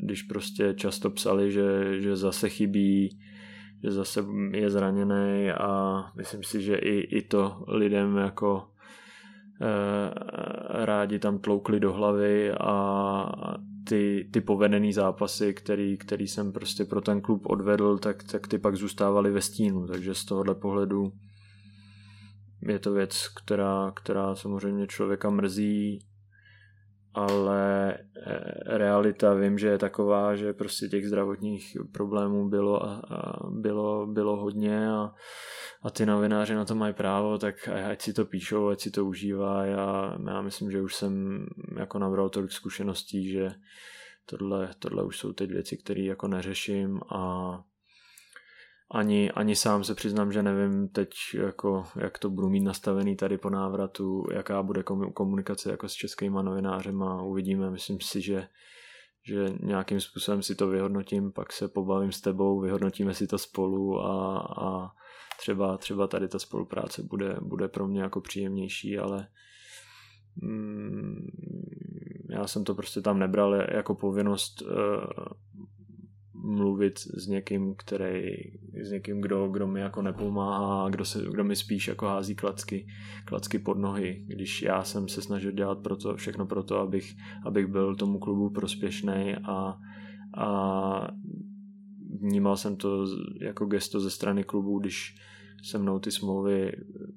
když 0.00 0.22
prostě 0.22 0.74
často 0.76 1.10
psali, 1.10 1.52
že, 1.52 2.00
že 2.00 2.16
zase 2.16 2.48
chybí, 2.48 3.18
že 3.82 3.90
zase 3.90 4.24
je 4.50 4.70
zraněný 4.70 5.50
a 5.50 6.00
myslím 6.16 6.42
si, 6.42 6.62
že 6.62 6.76
i, 6.76 7.00
i 7.18 7.22
to 7.22 7.64
lidem 7.68 8.16
jako 8.16 8.68
eh, 9.62 10.84
rádi 10.84 11.18
tam 11.18 11.38
tloukli 11.38 11.80
do 11.80 11.92
hlavy 11.92 12.52
a 12.52 13.32
ty, 13.84 14.28
ty 14.30 14.40
povedený 14.40 14.92
zápasy, 14.92 15.54
který, 15.54 15.96
který 15.96 16.28
jsem 16.28 16.52
prostě 16.52 16.84
pro 16.84 17.00
ten 17.00 17.20
klub 17.20 17.46
odvedl, 17.46 17.98
tak, 17.98 18.22
tak 18.22 18.48
ty 18.48 18.58
pak 18.58 18.76
zůstávaly 18.76 19.30
ve 19.30 19.40
stínu, 19.40 19.86
takže 19.86 20.14
z 20.14 20.24
tohohle 20.24 20.54
pohledu 20.54 21.12
je 22.68 22.78
to 22.78 22.92
věc, 22.92 23.28
která, 23.28 23.92
která 23.96 24.34
samozřejmě 24.34 24.86
člověka 24.86 25.30
mrzí, 25.30 25.98
ale 27.14 27.94
eh, 27.94 28.78
realita 28.78 29.34
vím, 29.34 29.58
že 29.58 29.68
je 29.68 29.78
taková, 29.78 30.36
že 30.36 30.52
prostě 30.52 30.88
těch 30.88 31.06
zdravotních 31.06 31.76
problémů 31.92 32.48
bylo 32.48 32.82
a, 32.82 32.94
a 32.94 33.50
bylo, 33.50 34.06
bylo 34.06 34.36
hodně 34.36 34.90
a, 34.90 35.12
a 35.82 35.90
ty 35.90 36.06
novináři 36.06 36.54
na 36.54 36.64
to 36.64 36.74
mají 36.74 36.94
právo, 36.94 37.38
tak 37.38 37.68
ať 37.68 38.02
si 38.02 38.12
to 38.12 38.24
píšou, 38.24 38.68
ať 38.68 38.80
si 38.80 38.90
to 38.90 39.04
užívá. 39.04 39.64
Já, 39.64 40.16
já 40.26 40.42
myslím, 40.42 40.70
že 40.70 40.82
už 40.82 40.94
jsem 40.94 41.46
jako 41.78 41.98
nabral 41.98 42.28
tolik 42.28 42.52
zkušeností, 42.52 43.30
že 43.30 43.50
tohle, 44.26 44.70
tohle 44.78 45.04
už 45.04 45.18
jsou 45.18 45.32
teď 45.32 45.50
věci, 45.50 45.76
které 45.76 46.02
jako 46.02 46.28
neřeším 46.28 47.00
a 47.14 47.62
ani, 48.90 49.30
ani 49.30 49.56
sám 49.56 49.84
se 49.84 49.94
přiznám, 49.94 50.32
že 50.32 50.42
nevím 50.42 50.88
teď, 50.88 51.10
jako, 51.34 51.84
jak 51.96 52.18
to 52.18 52.30
budu 52.30 52.48
mít 52.48 52.60
nastavený 52.60 53.16
tady 53.16 53.38
po 53.38 53.50
návratu, 53.50 54.26
jaká 54.34 54.62
bude 54.62 54.82
komunikace 55.14 55.70
jako 55.70 55.88
s 55.88 55.92
českýma 55.92 56.42
novinářema, 56.42 57.22
uvidíme, 57.22 57.70
myslím 57.70 58.00
si, 58.00 58.20
že 58.20 58.48
že 59.26 59.48
nějakým 59.60 60.00
způsobem 60.00 60.42
si 60.42 60.54
to 60.54 60.68
vyhodnotím, 60.68 61.32
pak 61.32 61.52
se 61.52 61.68
pobavím 61.68 62.12
s 62.12 62.20
tebou, 62.20 62.60
vyhodnotíme 62.60 63.14
si 63.14 63.26
to 63.26 63.38
spolu 63.38 64.00
a, 64.00 64.38
a 64.38 64.92
třeba, 65.38 65.76
třeba 65.76 66.06
tady 66.06 66.28
ta 66.28 66.38
spolupráce 66.38 67.02
bude, 67.02 67.36
bude 67.40 67.68
pro 67.68 67.88
mě 67.88 68.02
jako 68.02 68.20
příjemnější, 68.20 68.98
ale 68.98 69.28
mm, 70.36 71.26
já 72.30 72.46
jsem 72.46 72.64
to 72.64 72.74
prostě 72.74 73.00
tam 73.00 73.18
nebral 73.18 73.54
jako 73.54 73.94
povinnost 73.94 74.62
uh, 74.62 74.68
mluvit 76.34 76.98
s 76.98 77.26
někým, 77.26 77.74
který, 77.74 78.22
s 78.82 78.90
někým, 78.90 79.20
kdo, 79.20 79.48
kdo 79.48 79.66
mi 79.66 79.80
jako 79.80 80.02
nepomáhá, 80.02 80.88
kdo, 80.90 81.04
se, 81.04 81.24
kdo 81.30 81.44
mi 81.44 81.56
spíš 81.56 81.88
jako 81.88 82.06
hází 82.06 82.34
klacky, 82.34 82.86
klacky 83.24 83.58
pod 83.58 83.78
nohy, 83.78 84.24
když 84.26 84.62
já 84.62 84.84
jsem 84.84 85.08
se 85.08 85.22
snažil 85.22 85.52
dělat 85.52 85.78
pro 85.78 85.96
to, 85.96 86.16
všechno 86.16 86.46
pro 86.46 86.62
to, 86.62 86.78
abych, 86.78 87.14
abych 87.44 87.66
byl 87.66 87.94
tomu 87.94 88.18
klubu 88.18 88.50
prospěšný 88.50 89.34
a, 89.44 89.78
a 90.36 91.08
vnímal 92.20 92.56
jsem 92.56 92.76
to 92.76 93.06
jako 93.40 93.66
gesto 93.66 94.00
ze 94.00 94.10
strany 94.10 94.44
klubu, 94.44 94.78
když 94.78 95.14
se 95.64 95.78
mnou 95.78 95.98
ty 95.98 96.10
smlouvy 96.10 96.72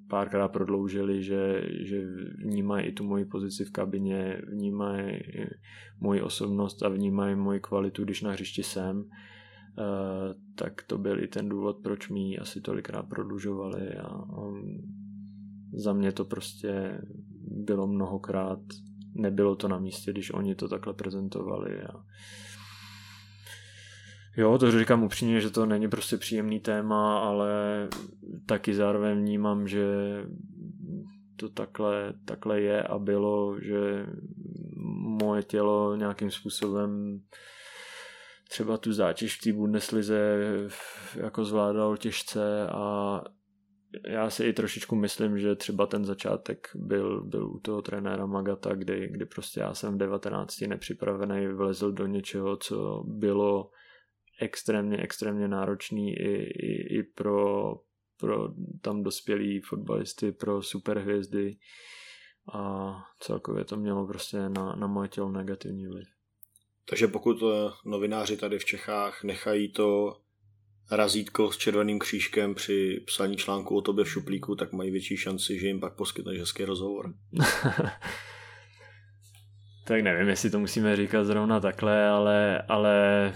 párkrát 0.08 0.48
prodloužili, 0.48 1.24
že, 1.24 1.64
že 1.80 2.06
vnímají 2.38 2.86
i 2.86 2.92
tu 2.92 3.04
moji 3.04 3.26
pozici 3.26 3.66
v 3.66 3.72
kabině, 3.72 4.42
vnímají 4.48 5.20
moji 6.00 6.22
osobnost 6.22 6.84
a 6.84 6.90
vnímají 6.90 7.36
moji 7.36 7.60
kvalitu, 7.60 8.04
když 8.04 8.22
na 8.22 8.32
hřišti 8.32 8.64
jsem, 8.64 9.10
tak 10.56 10.82
to 10.88 10.98
byl 10.98 11.24
i 11.24 11.28
ten 11.28 11.50
důvod, 11.50 11.78
proč 11.84 12.10
mi 12.10 12.38
asi 12.38 12.62
tolikrát 12.62 13.04
prodlužovali 13.04 13.94
a, 13.94 14.08
a 14.08 14.54
za 15.74 15.94
mě 15.94 16.12
to 16.12 16.26
prostě 16.26 17.02
bylo 17.42 17.88
mnohokrát, 17.88 18.60
nebylo 19.14 19.56
to 19.56 19.68
na 19.68 19.80
místě, 19.80 20.12
když 20.12 20.34
oni 20.34 20.56
to 20.56 20.68
takhle 20.68 20.94
prezentovali 20.94 21.82
a 21.82 22.04
Jo, 24.38 24.58
to 24.58 24.80
říkám 24.80 25.04
upřímně, 25.04 25.42
že 25.42 25.50
to 25.50 25.66
není 25.66 25.90
prostě 25.90 26.18
příjemný 26.18 26.60
téma, 26.60 27.20
ale 27.20 27.50
taky 28.46 28.74
zároveň 28.74 29.20
vnímám, 29.20 29.68
že 29.68 29.86
to 31.36 31.50
takhle, 31.50 32.14
takhle 32.26 32.62
je 32.62 32.84
a 32.84 33.00
bylo, 33.00 33.60
že 33.60 34.06
moje 35.22 35.44
tělo 35.44 35.96
nějakým 35.96 36.32
způsobem 36.32 37.22
třeba 38.50 38.78
tu 38.78 38.94
zátěž 38.94 39.38
v 39.38 39.42
té 39.42 39.54
Bundeslize 39.54 40.38
jako 41.16 41.46
zvládal 41.46 41.98
těžce 41.98 42.68
a 42.68 43.22
já 44.08 44.30
si 44.30 44.44
i 44.44 44.54
trošičku 44.54 44.96
myslím, 44.96 45.40
že 45.40 45.56
třeba 45.56 45.86
ten 45.86 46.06
začátek 46.06 46.68
byl, 46.76 47.24
byl 47.24 47.48
u 47.48 47.60
toho 47.60 47.82
trenéra 47.82 48.26
Magata, 48.26 48.76
kdy, 48.76 49.08
kdy 49.12 49.26
prostě 49.26 49.60
já 49.60 49.74
jsem 49.74 49.94
v 49.94 49.98
19 49.98 50.62
nepřipravený 50.62 51.48
vlezl 51.48 51.92
do 51.92 52.08
něčeho, 52.08 52.58
co 52.58 53.04
bylo 53.08 53.72
extrémně, 54.42 54.98
extrémně 54.98 55.48
náročný 55.48 56.14
i, 56.14 56.34
i, 56.44 56.98
i 57.00 57.04
pro, 57.04 57.74
pro 58.20 58.50
tam 58.82 59.04
dospělí 59.04 59.62
fotbalisty, 59.62 60.32
pro 60.32 60.62
superhvězdy 60.62 61.58
a 62.54 62.94
celkově 63.20 63.66
to 63.66 63.78
mělo 63.78 64.08
prostě 64.08 64.50
na, 64.50 64.76
na 64.76 64.88
moje 64.88 65.10
tělo 65.10 65.32
negativní 65.32 65.88
vliv. 65.88 66.17
Takže 66.90 67.08
pokud 67.08 67.44
eh, 67.44 67.72
novináři 67.86 68.38
tady 68.38 68.60
v 68.60 68.66
Čechách 68.66 69.24
nechají 69.24 69.72
to 69.72 70.18
razítko 70.92 71.52
s 71.52 71.58
červeným 71.58 72.00
křížkem 72.00 72.56
při 72.56 73.04
psaní 73.08 73.38
článku 73.38 73.76
o 73.76 73.82
tobě 73.82 74.06
v 74.06 74.10
šuplíku, 74.10 74.56
tak 74.56 74.74
mají 74.74 74.92
větší 74.92 75.18
šanci, 75.18 75.60
že 75.60 75.68
jim 75.68 75.80
pak 75.80 75.96
poskytneš 75.96 76.40
hezký 76.40 76.66
rozhovor. 76.66 77.14
tak 79.88 80.02
nevím, 80.02 80.28
jestli 80.28 80.50
to 80.50 80.60
musíme 80.60 80.96
říkat 80.96 81.24
zrovna 81.24 81.60
takhle, 81.60 82.08
ale, 82.08 82.62
ale 82.62 83.34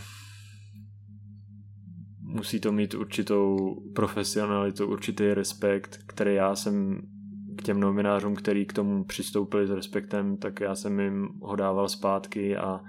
musí 2.19 2.59
to 2.59 2.71
mít 2.71 2.93
určitou 2.93 3.75
profesionalitu, 3.95 4.87
určitý 4.87 5.33
respekt, 5.33 5.99
který 6.07 6.35
já 6.35 6.55
jsem 6.55 7.01
k 7.57 7.63
těm 7.63 7.79
novinářům, 7.79 8.35
který 8.35 8.65
k 8.65 8.73
tomu 8.73 9.03
přistoupili 9.03 9.67
s 9.67 9.71
respektem, 9.71 10.37
tak 10.37 10.59
já 10.59 10.75
jsem 10.75 10.99
jim 10.99 11.29
ho 11.41 11.55
dával 11.55 11.89
zpátky 11.89 12.57
a, 12.57 12.79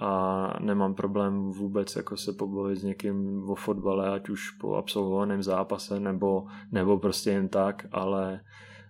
a 0.00 0.52
nemám 0.60 0.94
problém 0.94 1.50
vůbec 1.50 1.96
jako 1.96 2.16
se 2.16 2.32
pobavit 2.32 2.78
s 2.78 2.82
někým 2.82 3.42
o 3.50 3.54
fotbale, 3.54 4.10
ať 4.10 4.28
už 4.28 4.50
po 4.50 4.74
absolvovaném 4.74 5.42
zápase 5.42 6.00
nebo, 6.00 6.46
nebo 6.72 6.98
prostě 6.98 7.30
jen 7.30 7.48
tak, 7.48 7.86
ale, 7.92 8.40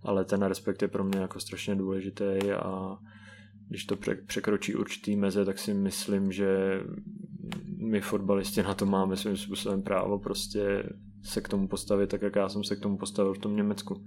ale 0.02 0.24
ten 0.24 0.42
respekt 0.42 0.82
je 0.82 0.88
pro 0.88 1.04
mě 1.04 1.18
jako 1.18 1.40
strašně 1.40 1.74
důležitý 1.74 2.52
a 2.52 2.98
když 3.68 3.84
to 3.84 3.96
překročí 4.26 4.74
určitý 4.74 5.16
meze, 5.16 5.44
tak 5.44 5.58
si 5.58 5.74
myslím, 5.74 6.32
že 6.32 6.80
my 7.76 8.00
fotbalisti 8.00 8.62
na 8.62 8.74
to 8.74 8.86
máme 8.86 9.16
svým 9.16 9.36
způsobem 9.36 9.82
právo 9.82 10.18
prostě 10.18 10.82
se 11.22 11.40
k 11.40 11.48
tomu 11.48 11.68
postavit 11.68 12.10
tak, 12.10 12.22
jak 12.22 12.36
já 12.36 12.48
jsem 12.48 12.64
se 12.64 12.76
k 12.76 12.80
tomu 12.80 12.98
postavil 12.98 13.34
v 13.34 13.38
tom 13.38 13.56
Německu. 13.56 14.04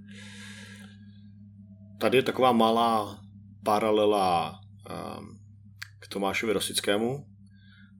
Tady 1.97 2.18
je 2.18 2.24
taková 2.24 2.52
malá 2.52 3.20
paralela 3.64 4.60
um, 5.20 5.41
Tomášovi 6.12 6.53
Rosickému, 6.53 7.26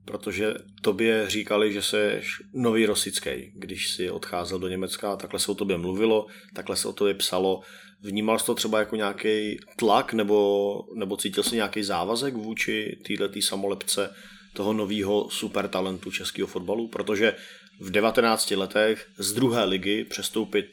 protože 0.04 0.54
tobě 0.82 1.30
říkali, 1.30 1.72
že 1.72 1.82
jsi 1.82 2.22
nový 2.54 2.86
Rosický, 2.86 3.52
když 3.54 3.90
si 3.90 4.10
odcházel 4.10 4.58
do 4.58 4.68
Německa, 4.68 5.16
takhle 5.16 5.40
se 5.40 5.50
o 5.50 5.54
tobě 5.54 5.78
mluvilo, 5.78 6.26
takhle 6.54 6.76
se 6.76 6.88
o 6.88 6.92
tobě 6.92 7.14
psalo. 7.14 7.60
Vnímal 8.02 8.38
jsi 8.38 8.46
to 8.46 8.54
třeba 8.54 8.78
jako 8.78 8.96
nějaký 8.96 9.58
tlak, 9.76 10.12
nebo, 10.12 10.80
nebo 10.94 11.16
cítil 11.16 11.42
jsi 11.42 11.54
nějaký 11.54 11.82
závazek 11.82 12.34
vůči 12.34 12.98
této 13.06 13.40
samolepce 13.40 14.14
toho 14.52 14.72
nového 14.72 15.30
supertalentu 15.30 16.10
českého 16.10 16.48
fotbalu? 16.48 16.88
Protože 16.88 17.36
v 17.80 17.90
19 17.90 18.50
letech 18.50 19.08
z 19.18 19.32
druhé 19.32 19.64
ligy 19.64 20.04
přestoupit 20.04 20.66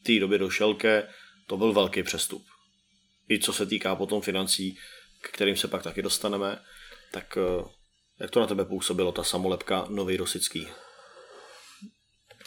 v 0.00 0.02
té 0.02 0.20
době 0.20 0.38
do 0.38 0.50
Šelke, 0.50 1.08
to 1.46 1.56
byl 1.56 1.72
velký 1.72 2.02
přestup. 2.02 2.42
I 3.30 3.38
co 3.38 3.52
se 3.52 3.66
týká 3.66 3.96
potom 3.96 4.20
financí, 4.20 4.76
k 5.26 5.32
kterým 5.32 5.56
se 5.56 5.68
pak 5.68 5.82
taky 5.82 6.02
dostaneme, 6.02 6.58
tak 7.12 7.38
eh, 7.38 7.64
jak 8.20 8.30
to 8.30 8.40
na 8.40 8.46
tebe 8.46 8.64
působilo, 8.64 9.12
ta 9.12 9.22
samolepka 9.22 9.86
Nový 9.88 10.16
Rosický? 10.16 10.68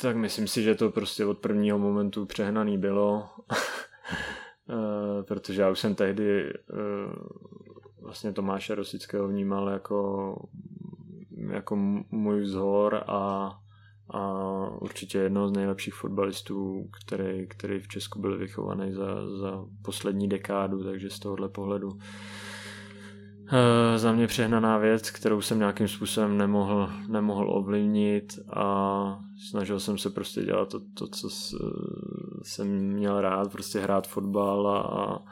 Tak 0.02 0.16
myslím 0.16 0.48
si, 0.48 0.64
že 0.64 0.76
to 0.76 0.90
prostě 0.90 1.26
od 1.26 1.40
prvního 1.40 1.80
momentu 1.80 2.26
přehnaný 2.26 2.78
bylo, 2.78 3.30
eh, 4.70 5.24
protože 5.24 5.62
já 5.62 5.70
už 5.70 5.80
jsem 5.80 5.96
tehdy 5.96 6.54
eh, 6.54 6.54
vlastně 8.02 8.34
Tomáše 8.34 8.76
Rosického 8.76 9.28
vnímal 9.28 9.70
jako, 9.70 10.36
jako 11.52 11.76
můj 12.12 12.42
vzor 12.42 13.04
a, 13.08 13.52
a 14.10 14.44
určitě 14.70 15.18
jedno 15.18 15.48
z 15.48 15.52
nejlepších 15.52 15.94
fotbalistů, 15.94 16.90
který, 17.06 17.48
který 17.48 17.80
v 17.80 17.88
Česku 17.88 18.20
byl 18.22 18.38
vychovaný 18.38 18.94
za, 18.94 19.38
za 19.38 19.66
poslední 19.82 20.30
dekádu, 20.30 20.84
takže 20.84 21.10
z 21.10 21.20
tohohle 21.20 21.50
pohledu 21.50 21.90
za 23.96 24.12
mě 24.12 24.28
přehnaná 24.28 24.78
věc, 24.78 25.12
kterou 25.12 25.42
jsem 25.42 25.60
nějakým 25.60 25.88
způsobem 25.88 26.38
nemohl, 26.38 26.90
nemohl 27.08 27.58
ovlivnit 27.58 28.40
a 28.54 29.24
snažil 29.50 29.80
jsem 29.80 29.98
se 29.98 30.10
prostě 30.10 30.42
dělat 30.42 30.70
to, 30.70 30.80
to 30.80 31.08
co 31.08 31.30
jsem 32.44 32.68
měl 32.68 33.22
rád, 33.22 33.52
prostě 33.52 33.80
hrát 33.80 34.08
fotbal 34.08 34.68
a, 34.68 34.82
a, 34.82 35.24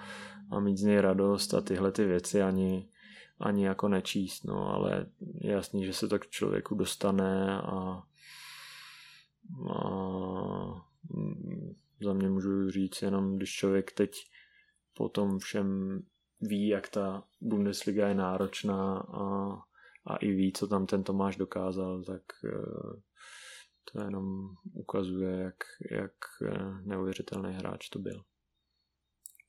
a 0.52 0.60
mít 0.60 0.78
z 0.78 0.84
něj 0.84 1.02
radost 1.02 1.54
a 1.54 1.62
tyhle 1.62 1.92
ty 1.92 2.06
věci 2.06 2.42
ani, 2.42 2.90
ani 3.40 3.66
jako 3.66 3.88
nečíst, 3.88 4.46
no, 4.46 4.74
ale 4.74 5.06
je 5.42 5.52
jasný, 5.52 5.86
že 5.86 5.94
se 5.94 6.08
to 6.08 6.20
k 6.20 6.28
člověku 6.28 6.76
dostane 6.76 7.62
a, 7.62 8.04
a 9.74 9.84
za 12.02 12.14
mě 12.14 12.30
můžu 12.30 12.72
říct 12.72 13.02
jenom, 13.02 13.38
když 13.38 13.52
člověk 13.52 13.92
teď 13.92 14.30
po 14.98 15.10
tom 15.10 15.40
všem 15.40 16.00
ví, 16.42 16.68
jak 16.68 16.90
ta 16.90 17.24
Bundesliga 17.42 18.08
je 18.08 18.16
náročná 18.16 18.98
a, 18.98 19.52
a 20.08 20.16
i 20.16 20.32
ví, 20.32 20.54
co 20.54 20.68
tam 20.68 20.86
ten 20.86 21.04
Tomáš 21.04 21.36
dokázal, 21.36 22.04
tak 22.04 22.22
eh, 22.46 23.02
to 23.94 24.02
jenom 24.02 24.50
ukazuje, 24.74 25.38
jak, 25.38 25.56
jak 25.92 26.12
eh, 26.42 26.82
neuvěřitelný 26.84 27.54
hráč 27.54 27.90
to 27.90 28.00
byl. 28.00 28.24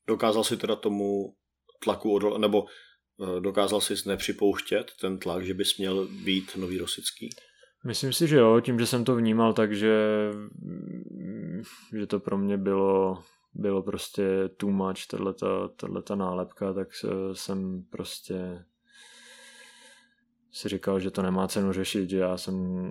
Dokázal 0.07 0.45
si 0.45 0.57
teda 0.57 0.77
tomu 0.77 1.37
tlaku 1.85 2.13
odol, 2.13 2.39
nebo 2.39 2.67
eh, 2.67 3.41
dokázal 3.41 3.81
si 3.81 3.95
nepřipouštět 4.07 4.93
ten 5.01 5.19
tlak, 5.19 5.45
že 5.45 5.55
bys 5.55 5.79
měl 5.79 6.09
být 6.25 6.57
nový 6.57 6.79
Rosický? 6.79 7.31
Myslím 7.87 8.13
si, 8.13 8.27
že 8.27 8.37
jo, 8.37 8.61
tím, 8.61 8.79
že 8.79 8.87
jsem 8.87 9.05
to 9.05 9.17
vnímal, 9.17 9.53
takže 9.53 9.93
že 11.99 12.07
to 12.07 12.21
pro 12.21 12.39
mě 12.39 12.57
bylo 12.57 13.23
bylo 13.55 13.83
prostě 13.83 14.49
too 14.57 14.71
much, 14.71 15.07
tato 15.77 16.17
nálepka, 16.17 16.73
tak 16.73 16.89
jsem 17.33 17.83
prostě 17.91 18.65
si 20.53 20.69
říkal, 20.69 21.01
že 21.01 21.11
to 21.11 21.23
nemá 21.23 21.49
cenu 21.49 21.73
řešit, 21.73 22.11
že 22.11 22.19
já 22.19 22.37
jsem 22.37 22.91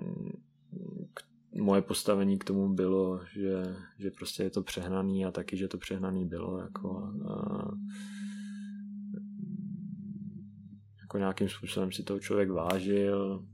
moje 1.54 1.82
postavení 1.82 2.38
k 2.38 2.44
tomu 2.44 2.74
bylo, 2.74 3.20
že, 3.32 3.76
že 3.98 4.10
prostě 4.10 4.42
je 4.42 4.50
to 4.50 4.62
přehnaný 4.62 5.26
a 5.26 5.30
taky, 5.30 5.56
že 5.56 5.68
to 5.68 5.78
přehnaný 5.78 6.26
bylo 6.26 6.58
jako 6.58 7.12
a, 7.28 7.68
jako 11.00 11.18
nějakým 11.18 11.48
způsobem 11.48 11.92
si 11.92 12.02
toho 12.02 12.20
člověk 12.20 12.50
vážil, 12.50 13.46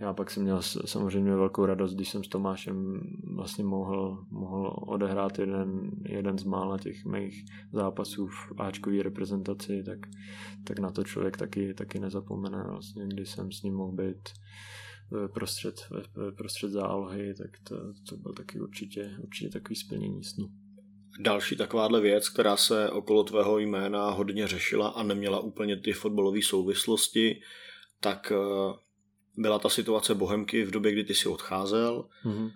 já 0.00 0.12
pak 0.12 0.30
jsem 0.30 0.42
měl 0.42 0.62
samozřejmě 0.62 1.34
velkou 1.34 1.66
radost, 1.66 1.94
když 1.94 2.10
jsem 2.10 2.24
s 2.24 2.28
Tomášem 2.28 3.00
vlastně 3.34 3.64
mohl, 3.64 4.24
mohl 4.30 4.76
odehrát 4.86 5.38
jeden, 5.38 5.90
jeden 6.08 6.38
z 6.38 6.44
mála 6.44 6.78
těch 6.78 7.04
mých 7.04 7.44
zápasů 7.72 8.26
v 8.26 8.52
Ačkové 8.58 9.02
reprezentaci, 9.02 9.82
tak, 9.86 9.98
tak 10.64 10.78
na 10.78 10.90
to 10.90 11.04
člověk 11.04 11.36
taky, 11.36 11.74
taky 11.74 11.98
nezapomene. 11.98 12.64
Vlastně, 12.68 13.06
když 13.06 13.30
jsem 13.30 13.52
s 13.52 13.62
ním 13.62 13.74
mohl 13.74 13.92
být 13.92 14.28
prostřed, 15.34 15.88
prostřed 16.36 16.70
zálohy, 16.70 17.34
tak 17.34 17.50
to, 17.68 17.76
to 18.08 18.16
byl 18.16 18.32
taky 18.32 18.60
určitě, 18.60 19.16
určitě 19.22 19.50
takový 19.50 19.76
splnění 19.76 20.24
snu. 20.24 20.48
Další 21.20 21.56
takováhle 21.56 22.00
věc, 22.00 22.28
která 22.28 22.56
se 22.56 22.90
okolo 22.90 23.24
tvého 23.24 23.58
jména 23.58 24.10
hodně 24.10 24.48
řešila 24.48 24.88
a 24.88 25.02
neměla 25.02 25.40
úplně 25.40 25.80
ty 25.80 25.92
fotbalové 25.92 26.42
souvislosti, 26.42 27.40
tak 28.00 28.32
eh, 28.32 28.85
byla 29.36 29.58
ta 29.58 29.68
situace 29.68 30.14
Bohemky 30.14 30.64
v 30.64 30.70
době, 30.70 30.92
kdy 30.92 31.04
ty 31.04 31.14
si 31.14 31.28
odcházel. 31.28 32.08
Mm-hmm. 32.24 32.50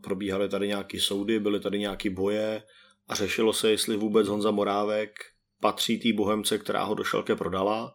Probíhaly 0.00 0.48
tady 0.48 0.68
nějaké 0.68 1.00
soudy, 1.00 1.40
byly 1.40 1.60
tady 1.60 1.78
nějaké 1.78 2.10
boje 2.10 2.62
a 3.08 3.14
řešilo 3.14 3.52
se, 3.52 3.70
jestli 3.70 3.96
vůbec 3.96 4.28
Honza 4.28 4.50
Morávek 4.50 5.10
patří 5.60 5.98
té 5.98 6.12
Bohemce, 6.12 6.58
která 6.58 6.84
ho 6.84 6.94
do 6.94 7.04
Šelke 7.04 7.36
prodala, 7.36 7.94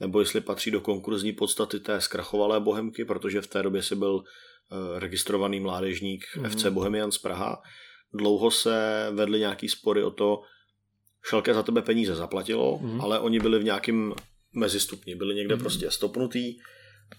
nebo 0.00 0.20
jestli 0.20 0.40
patří 0.40 0.70
do 0.70 0.80
konkurzní 0.80 1.32
podstaty 1.32 1.80
té 1.80 2.00
zkrachovalé 2.00 2.60
Bohemky, 2.60 3.04
protože 3.04 3.40
v 3.40 3.46
té 3.46 3.62
době 3.62 3.82
si 3.82 3.96
byl 3.96 4.24
eh, 4.24 5.00
registrovaný 5.00 5.60
mládežník 5.60 6.24
mm-hmm. 6.36 6.48
FC 6.48 6.66
Bohemian 6.66 7.12
z 7.12 7.18
Praha. 7.18 7.62
Dlouho 8.12 8.50
se 8.50 9.08
vedly 9.12 9.38
nějaký 9.38 9.68
spory 9.68 10.02
o 10.02 10.10
to, 10.10 10.42
Šelke 11.28 11.54
za 11.54 11.62
tebe 11.62 11.82
peníze 11.82 12.14
zaplatilo, 12.14 12.78
mm-hmm. 12.78 13.02
ale 13.02 13.20
oni 13.20 13.40
byli 13.40 13.58
v 13.58 13.64
nějakém 13.64 14.14
mezistupni, 14.54 15.14
byli 15.14 15.34
někde 15.34 15.54
mm-hmm. 15.54 15.60
prostě 15.60 15.90
stopnutý 15.90 16.56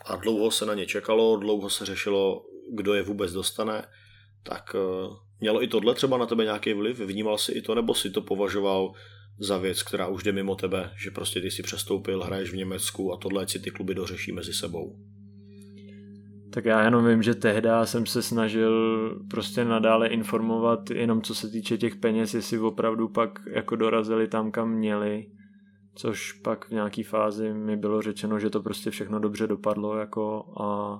a 0.05 0.15
dlouho 0.15 0.51
se 0.51 0.65
na 0.65 0.73
ně 0.73 0.85
čekalo, 0.85 1.37
dlouho 1.37 1.69
se 1.69 1.85
řešilo, 1.85 2.45
kdo 2.71 2.93
je 2.93 3.03
vůbec 3.03 3.33
dostane, 3.33 3.85
tak 4.43 4.75
eh, 4.75 5.15
mělo 5.39 5.63
i 5.63 5.67
tohle 5.67 5.95
třeba 5.95 6.17
na 6.17 6.25
tebe 6.25 6.43
nějaký 6.43 6.73
vliv? 6.73 6.99
Vnímal 6.99 7.37
si 7.37 7.51
i 7.51 7.61
to, 7.61 7.75
nebo 7.75 7.93
si 7.93 8.09
to 8.09 8.21
považoval 8.21 8.93
za 9.39 9.57
věc, 9.57 9.83
která 9.83 10.07
už 10.07 10.23
jde 10.23 10.31
mimo 10.31 10.55
tebe, 10.55 10.91
že 11.03 11.11
prostě 11.11 11.41
ty 11.41 11.51
si 11.51 11.63
přestoupil, 11.63 12.23
hraješ 12.23 12.51
v 12.51 12.55
Německu 12.55 13.13
a 13.13 13.17
tohle 13.17 13.47
si 13.47 13.59
ty 13.59 13.71
kluby 13.71 13.95
dořeší 13.95 14.31
mezi 14.31 14.53
sebou? 14.53 14.95
Tak 16.53 16.65
já 16.65 16.83
jenom 16.83 17.07
vím, 17.07 17.23
že 17.23 17.35
tehdy 17.35 17.69
jsem 17.83 18.05
se 18.05 18.21
snažil 18.21 19.09
prostě 19.29 19.65
nadále 19.65 20.07
informovat 20.07 20.89
jenom 20.89 21.21
co 21.21 21.35
se 21.35 21.49
týče 21.49 21.77
těch 21.77 21.95
peněz, 21.95 22.33
jestli 22.33 22.59
opravdu 22.59 23.07
pak 23.07 23.39
jako 23.51 23.75
dorazili 23.75 24.27
tam, 24.27 24.51
kam 24.51 24.71
měli 24.71 25.25
což 25.95 26.31
pak 26.31 26.67
v 26.67 26.71
nějaký 26.71 27.03
fázi 27.03 27.53
mi 27.53 27.77
bylo 27.77 28.01
řečeno, 28.01 28.39
že 28.39 28.49
to 28.49 28.61
prostě 28.61 28.91
všechno 28.91 29.19
dobře 29.19 29.47
dopadlo 29.47 29.97
jako 29.97 30.53
a 30.61 30.99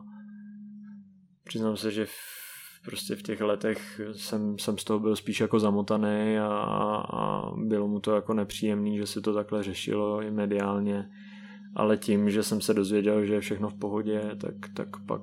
přiznám 1.44 1.78
se, 1.78 1.92
že 1.92 2.06
v, 2.06 2.12
prostě 2.86 3.16
v 3.16 3.22
těch 3.22 3.42
letech 3.42 4.02
jsem, 4.16 4.60
jsem 4.60 4.78
z 4.78 4.84
toho 4.84 5.00
byl 5.00 5.16
spíš 5.16 5.40
jako 5.40 5.60
zamotaný 5.60 6.40
a, 6.40 6.48
a 7.14 7.52
bylo 7.56 7.88
mu 7.88 8.00
to 8.00 8.16
jako 8.16 8.34
nepříjemný, 8.34 8.98
že 8.98 9.08
se 9.08 9.22
to 9.22 9.34
takhle 9.34 9.64
řešilo 9.64 10.22
i 10.22 10.32
mediálně, 10.32 11.10
ale 11.76 11.98
tím, 11.98 12.30
že 12.30 12.44
jsem 12.44 12.62
se 12.62 12.74
dozvěděl, 12.74 13.26
že 13.26 13.34
je 13.34 13.40
všechno 13.40 13.70
v 13.70 13.80
pohodě, 13.80 14.22
tak, 14.42 14.56
tak 14.76 14.88
pak 15.08 15.22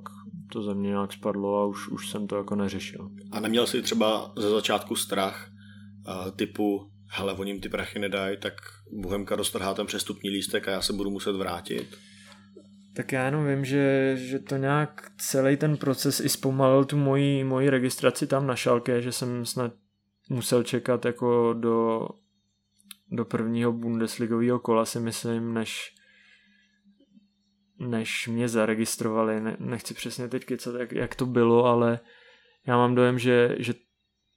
to 0.52 0.62
ze 0.62 0.74
mě 0.74 0.88
nějak 0.88 1.12
spadlo 1.12 1.58
a 1.58 1.66
už, 1.66 1.88
už 1.88 2.10
jsem 2.10 2.26
to 2.26 2.36
jako 2.36 2.54
neřešil. 2.54 3.10
A 3.32 3.40
neměl 3.40 3.66
jsi 3.66 3.82
třeba 3.82 4.32
ze 4.36 4.50
začátku 4.50 4.96
strach 4.96 5.50
uh, 6.08 6.30
typu, 6.30 6.91
hele, 7.12 7.32
oni 7.32 7.50
jim 7.50 7.60
ty 7.60 7.68
prachy 7.68 7.98
nedají, 7.98 8.36
tak 8.36 8.54
Bohemka 8.92 9.36
roztrhá 9.36 9.74
ten 9.74 9.86
přestupní 9.86 10.30
lístek 10.30 10.68
a 10.68 10.70
já 10.70 10.82
se 10.82 10.92
budu 10.92 11.10
muset 11.10 11.32
vrátit? 11.32 11.98
Tak 12.94 13.12
já 13.12 13.26
jenom 13.26 13.46
vím, 13.46 13.64
že, 13.64 14.12
že 14.16 14.38
to 14.38 14.56
nějak 14.56 15.12
celý 15.18 15.56
ten 15.56 15.76
proces 15.76 16.20
i 16.20 16.28
zpomalil 16.28 16.84
tu 16.84 16.96
moji, 16.96 17.44
moji 17.44 17.70
registraci 17.70 18.26
tam 18.26 18.46
na 18.46 18.56
šalke, 18.56 19.02
že 19.02 19.12
jsem 19.12 19.46
snad 19.46 19.72
musel 20.30 20.62
čekat 20.62 21.04
jako 21.04 21.52
do, 21.52 22.08
do 23.10 23.24
prvního 23.24 23.72
Bundesligového 23.72 24.58
kola 24.58 24.84
si 24.84 25.00
myslím, 25.00 25.54
než 25.54 25.94
než 27.78 28.28
mě 28.28 28.48
zaregistrovali. 28.48 29.40
Ne, 29.40 29.56
nechci 29.58 29.94
přesně 29.94 30.28
teď 30.28 30.44
kecat, 30.44 30.74
jak, 30.74 30.92
jak 30.92 31.14
to 31.14 31.26
bylo, 31.26 31.64
ale 31.64 32.00
já 32.66 32.76
mám 32.76 32.94
dojem, 32.94 33.18
že, 33.18 33.56
že 33.58 33.74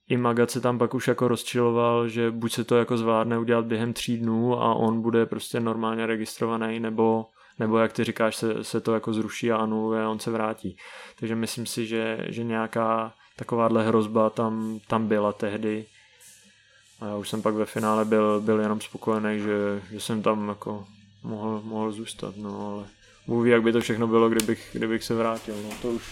i 0.08 0.16
Magat 0.16 0.50
se 0.50 0.60
tam 0.60 0.78
pak 0.78 0.94
už 0.94 1.08
jako 1.08 1.28
rozčiloval, 1.28 2.08
že 2.08 2.30
buď 2.30 2.52
se 2.52 2.64
to 2.64 2.76
jako 2.76 2.96
zvládne 2.96 3.38
udělat 3.38 3.64
během 3.64 3.92
tří 3.92 4.16
dnů 4.16 4.62
a 4.62 4.74
on 4.74 5.02
bude 5.02 5.26
prostě 5.26 5.60
normálně 5.60 6.06
registrovaný, 6.06 6.80
nebo, 6.80 7.26
nebo 7.58 7.78
jak 7.78 7.92
ty 7.92 8.04
říkáš, 8.04 8.36
se, 8.36 8.64
se 8.64 8.80
to 8.80 8.94
jako 8.94 9.12
zruší 9.12 9.52
a 9.52 9.56
anuluje 9.56 10.02
a 10.02 10.08
on 10.08 10.18
se 10.18 10.30
vrátí. 10.30 10.76
Takže 11.18 11.36
myslím 11.36 11.66
si, 11.66 11.86
že, 11.86 12.18
že 12.28 12.44
nějaká 12.44 13.12
takováhle 13.36 13.86
hrozba 13.86 14.30
tam, 14.30 14.80
tam 14.88 15.08
byla 15.08 15.32
tehdy. 15.32 15.84
A 17.00 17.06
já 17.06 17.16
už 17.16 17.28
jsem 17.28 17.42
pak 17.42 17.54
ve 17.54 17.66
finále 17.66 18.04
byl, 18.04 18.40
byl 18.40 18.60
jenom 18.60 18.80
spokojený, 18.80 19.38
že, 19.38 19.82
že 19.90 20.00
jsem 20.00 20.22
tam 20.22 20.48
jako 20.48 20.86
mohl, 21.22 21.62
mohl 21.64 21.92
zůstat, 21.92 22.34
no 22.36 22.72
ale 22.72 22.86
Bůh 23.26 23.46
jak 23.46 23.62
by 23.62 23.72
to 23.72 23.80
všechno 23.80 24.06
bylo, 24.06 24.28
kdybych, 24.28 24.68
kdybych 24.72 25.04
se 25.04 25.14
vrátil, 25.14 25.54
no 25.62 25.70
to 25.82 25.88
už, 25.88 26.02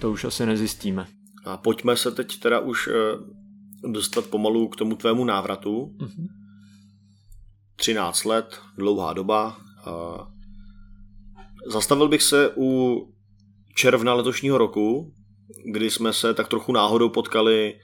to 0.00 0.10
už 0.10 0.24
asi 0.24 0.46
nezjistíme. 0.46 1.06
A 1.46 1.56
pojďme 1.56 1.96
se 1.96 2.10
teď 2.10 2.40
teda 2.40 2.60
už 2.60 2.88
eh, 2.88 2.92
dostat 3.92 4.26
pomalu 4.26 4.68
k 4.68 4.76
tomu 4.76 4.96
tvému 4.96 5.24
návratu. 5.24 5.96
Mm-hmm. 5.98 6.26
13 7.76 8.24
let, 8.24 8.60
dlouhá 8.76 9.12
doba. 9.12 9.56
Zastavil 11.66 12.08
bych 12.08 12.22
se 12.22 12.50
u 12.56 13.00
června 13.74 14.14
letošního 14.14 14.58
roku, 14.58 15.14
kdy 15.72 15.90
jsme 15.90 16.12
se 16.12 16.34
tak 16.34 16.48
trochu 16.48 16.72
náhodou 16.72 17.08
potkali 17.08 17.80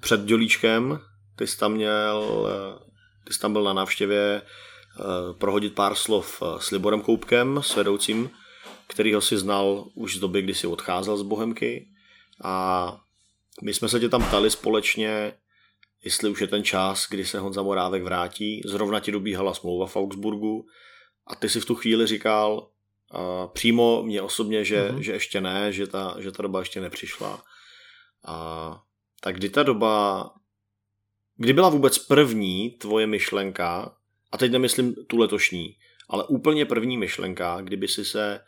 před 0.00 0.20
Dělíčkem. 0.24 0.98
Ty 1.36 1.46
jsi 1.46 1.58
tam 1.58 1.72
měl, 1.72 2.48
eh, 2.50 2.78
ty 3.24 3.32
jsi 3.32 3.40
tam 3.40 3.52
byl 3.52 3.64
na 3.64 3.72
návštěvě 3.72 4.42
eh, 4.42 5.34
prohodit 5.38 5.74
pár 5.74 5.94
slov 5.94 6.42
s 6.58 6.70
Liborem 6.70 7.00
Koupkem, 7.00 7.60
s 7.62 7.76
vedoucím, 7.76 8.30
kterýho 8.86 9.20
si 9.20 9.38
znal 9.38 9.84
už 9.94 10.16
z 10.16 10.20
doby, 10.20 10.42
kdy 10.42 10.54
si 10.54 10.66
odcházel 10.66 11.16
z 11.16 11.22
Bohemky. 11.22 11.86
A 12.44 12.96
my 13.62 13.74
jsme 13.74 13.88
se 13.88 14.00
tě 14.00 14.08
tam 14.08 14.22
ptali 14.22 14.50
společně, 14.50 15.32
jestli 16.04 16.30
už 16.30 16.40
je 16.40 16.46
ten 16.46 16.64
čas, 16.64 17.06
kdy 17.10 17.24
se 17.24 17.38
Honza 17.38 17.62
Morávek 17.62 18.02
vrátí. 18.02 18.62
Zrovna 18.64 19.00
ti 19.00 19.12
dobíhala 19.12 19.54
smlouva 19.54 19.86
v 19.86 19.96
Augsburgu 19.96 20.66
a 21.26 21.34
ty 21.34 21.48
si 21.48 21.60
v 21.60 21.64
tu 21.64 21.74
chvíli 21.74 22.06
říkal 22.06 22.68
uh, 23.14 23.52
přímo 23.52 24.02
mě 24.02 24.22
osobně, 24.22 24.64
že, 24.64 24.88
mm-hmm. 24.88 24.98
že 24.98 25.12
ještě 25.12 25.40
ne, 25.40 25.72
že 25.72 25.86
ta, 25.86 26.16
že 26.18 26.32
ta 26.32 26.42
doba 26.42 26.58
ještě 26.58 26.80
nepřišla. 26.80 27.42
A, 28.26 28.82
tak 29.20 29.36
kdy 29.36 29.48
ta 29.48 29.62
doba, 29.62 30.30
kdy 31.36 31.52
byla 31.52 31.68
vůbec 31.68 31.98
první 31.98 32.70
tvoje 32.70 33.06
myšlenka, 33.06 33.96
a 34.32 34.38
teď 34.38 34.52
nemyslím 34.52 34.94
tu 34.94 35.16
letošní, 35.16 35.76
ale 36.08 36.24
úplně 36.24 36.64
první 36.66 36.96
myšlenka, 36.96 37.60
kdyby 37.60 37.88
si 37.88 38.04
se, 38.04 38.40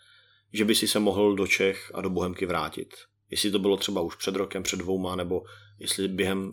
že 0.53 0.65
by 0.65 0.75
si 0.75 0.89
se 0.89 0.99
mohl 0.99 1.35
do 1.35 1.47
Čech 1.47 1.91
a 1.95 2.01
do 2.01 2.11
Bohemky 2.11 2.47
vrátit. 2.47 2.95
Jestli 3.33 3.51
to 3.51 3.59
bylo 3.59 3.77
třeba 3.77 4.01
už 4.01 4.17
před 4.17 4.37
rokem, 4.37 4.63
před 4.63 4.77
dvouma, 4.77 5.17
nebo 5.17 5.43
jestli 5.79 6.09
během 6.09 6.53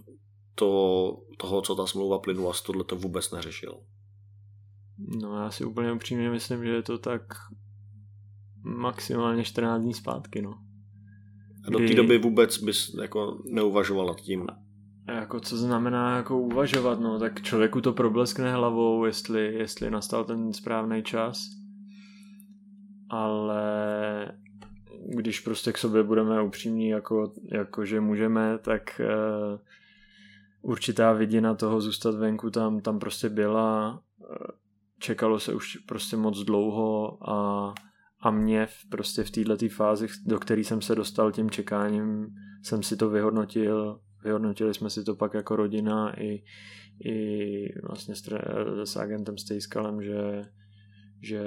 to, 0.55 1.17
toho, 1.37 1.61
co 1.61 1.75
ta 1.75 1.87
smlouva 1.87 2.19
plynula, 2.19 2.53
z 2.53 2.61
tohle 2.61 2.83
to 2.83 2.95
vůbec 2.95 3.31
neřešil. 3.31 3.79
No 5.21 5.43
já 5.43 5.51
si 5.51 5.65
úplně 5.65 5.91
upřímně 5.91 6.29
myslím, 6.29 6.63
že 6.63 6.69
je 6.69 6.81
to 6.81 6.97
tak 6.97 7.21
maximálně 8.63 9.43
14 9.43 9.81
dní 9.81 9.93
zpátky, 9.93 10.41
no. 10.41 10.53
A 11.67 11.71
do 11.71 11.77
té 11.79 11.93
doby 11.93 12.17
vůbec 12.17 12.57
bys 12.57 12.93
jako 13.01 13.43
neuvažoval 13.45 14.07
nad 14.07 14.21
tím? 14.21 14.47
A 15.07 15.11
jako 15.11 15.39
co 15.39 15.57
znamená 15.57 16.17
jako 16.17 16.39
uvažovat, 16.39 16.99
no, 16.99 17.19
tak 17.19 17.41
člověku 17.41 17.81
to 17.81 17.93
probleskne 17.93 18.53
hlavou, 18.53 19.05
jestli, 19.05 19.53
jestli 19.53 19.91
nastal 19.91 20.25
ten 20.25 20.53
správný 20.53 21.03
čas. 21.03 21.39
Ale 23.09 23.61
když 25.05 25.39
prostě 25.39 25.71
k 25.71 25.77
sobě 25.77 26.03
budeme 26.03 26.41
upřímní, 26.41 26.89
jako, 26.89 27.33
jako 27.51 27.85
že 27.85 27.99
můžeme, 27.99 28.57
tak 28.57 29.01
uh, 29.03 29.59
určitá 30.61 31.13
vidina 31.13 31.55
toho 31.55 31.81
zůstat 31.81 32.15
venku 32.15 32.49
tam, 32.49 32.81
tam 32.81 32.99
prostě 32.99 33.29
byla. 33.29 34.01
Uh, 34.17 34.27
čekalo 34.99 35.39
se 35.39 35.53
už 35.53 35.77
prostě 35.77 36.17
moc 36.17 36.43
dlouho 36.43 37.17
a, 37.29 37.73
a 38.19 38.31
mě 38.31 38.65
v, 38.65 38.89
prostě 38.89 39.23
v 39.23 39.31
této 39.31 39.69
fázi, 39.69 40.07
do 40.25 40.39
které 40.39 40.61
jsem 40.61 40.81
se 40.81 40.95
dostal 40.95 41.31
tím 41.31 41.49
čekáním, 41.49 42.27
jsem 42.63 42.83
si 42.83 42.97
to 42.97 43.09
vyhodnotil, 43.09 43.99
vyhodnotili 44.23 44.73
jsme 44.73 44.89
si 44.89 45.03
to 45.03 45.15
pak 45.15 45.33
jako 45.33 45.55
rodina 45.55 46.21
i, 46.21 46.43
i 47.05 47.81
vlastně 47.83 48.15
s, 48.15 48.29
s 48.83 48.97
agentem 48.97 49.37
Stejskalem, 49.37 50.01
že 50.01 50.41
že 51.21 51.43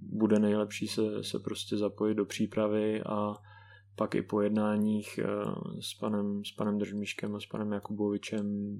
bude 0.00 0.38
nejlepší 0.38 0.88
se, 0.88 1.24
se 1.24 1.38
prostě 1.38 1.76
zapojit 1.76 2.14
do 2.14 2.24
přípravy 2.24 3.02
a 3.02 3.34
pak 3.96 4.14
i 4.14 4.22
po 4.22 4.40
jednáních 4.40 5.18
eh, 5.18 5.26
s 5.80 5.94
panem, 5.94 6.44
s 6.44 6.52
panem 6.52 6.78
Držmíškem 6.78 7.34
a 7.34 7.40
s 7.40 7.46
panem 7.46 7.72
Jakubovičem 7.72 8.76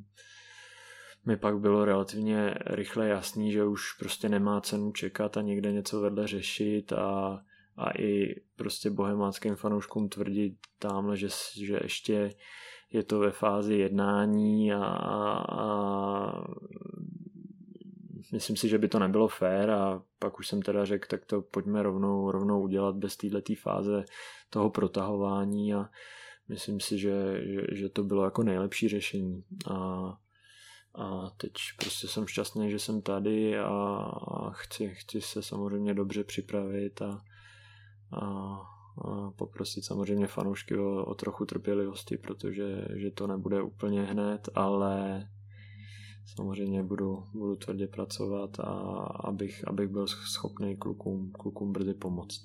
mi 1.27 1.37
pak 1.37 1.59
bylo 1.59 1.85
relativně 1.85 2.55
rychle 2.67 3.09
jasný, 3.09 3.53
že 3.53 3.64
už 3.64 3.93
prostě 3.93 4.29
nemá 4.29 4.61
cenu 4.61 4.93
čekat 4.93 5.37
a 5.37 5.43
někde 5.43 5.73
něco 5.73 6.01
vedle 6.01 6.27
řešit 6.27 6.93
a, 6.93 7.41
a 7.77 7.99
i 7.99 8.41
prostě 8.57 8.91
bohemáckým 8.91 9.57
fanouškům 9.57 10.09
tvrdit 10.09 10.55
tamhle, 10.79 11.17
že, 11.17 11.29
že 11.57 11.79
ještě 11.83 12.35
je 12.93 13.03
to 13.03 13.19
ve 13.19 13.31
fázi 13.31 13.75
jednání 13.75 14.73
a, 14.73 14.85
a 15.51 16.45
myslím 18.37 18.57
si, 18.57 18.68
že 18.68 18.78
by 18.78 18.89
to 18.89 18.99
nebylo 18.99 19.28
fér 19.28 19.70
a 19.70 20.03
pak 20.18 20.39
už 20.39 20.49
jsem 20.49 20.62
teda 20.62 20.84
řekl, 20.84 21.07
tak 21.09 21.24
to 21.24 21.43
pojďme 21.43 21.82
rovnou, 21.82 22.30
rovnou 22.30 22.62
udělat 22.62 22.97
bez 22.97 23.16
této 23.16 23.53
fáze 23.61 24.05
toho 24.51 24.70
protahování. 24.70 25.74
A 25.74 25.89
myslím 26.49 26.80
si, 26.80 26.99
že, 26.99 27.43
že, 27.45 27.61
že 27.72 27.89
to 27.89 28.05
bylo 28.05 28.24
jako 28.24 28.43
nejlepší 28.43 28.89
řešení. 28.89 29.45
A, 29.70 29.76
a 30.95 31.30
teď 31.37 31.53
prostě 31.78 32.09
jsem 32.09 32.26
šťastný, 32.26 32.70
že 32.70 32.78
jsem 32.78 33.03
tady 33.03 33.59
a, 33.59 33.68
a 33.68 34.51
chci, 34.51 34.95
chci 34.95 35.20
se 35.20 35.43
samozřejmě 35.43 35.95
dobře 35.95 36.24
připravit 36.24 37.03
a, 37.03 37.22
a, 38.12 38.26
a 39.05 39.30
poprosit 39.37 39.84
samozřejmě 39.84 40.26
fanoušky 40.26 40.78
o, 40.78 41.05
o 41.05 41.14
trochu 41.14 41.45
trpělivosti, 41.45 42.16
protože 42.16 42.84
že 42.95 43.11
to 43.11 43.26
nebude 43.26 43.62
úplně 43.62 44.03
hned, 44.03 44.49
ale 44.55 45.26
samozřejmě 46.27 46.83
budu, 46.83 47.24
budu 47.35 47.57
tvrdě 47.57 47.87
pracovat 47.87 48.61
a 48.61 48.72
abych, 49.24 49.68
abych 49.68 49.89
byl 49.89 50.07
schopný 50.07 50.77
klukům, 50.77 51.33
klukům 51.33 51.72
brzy 51.72 51.95
pomoct. 51.95 52.43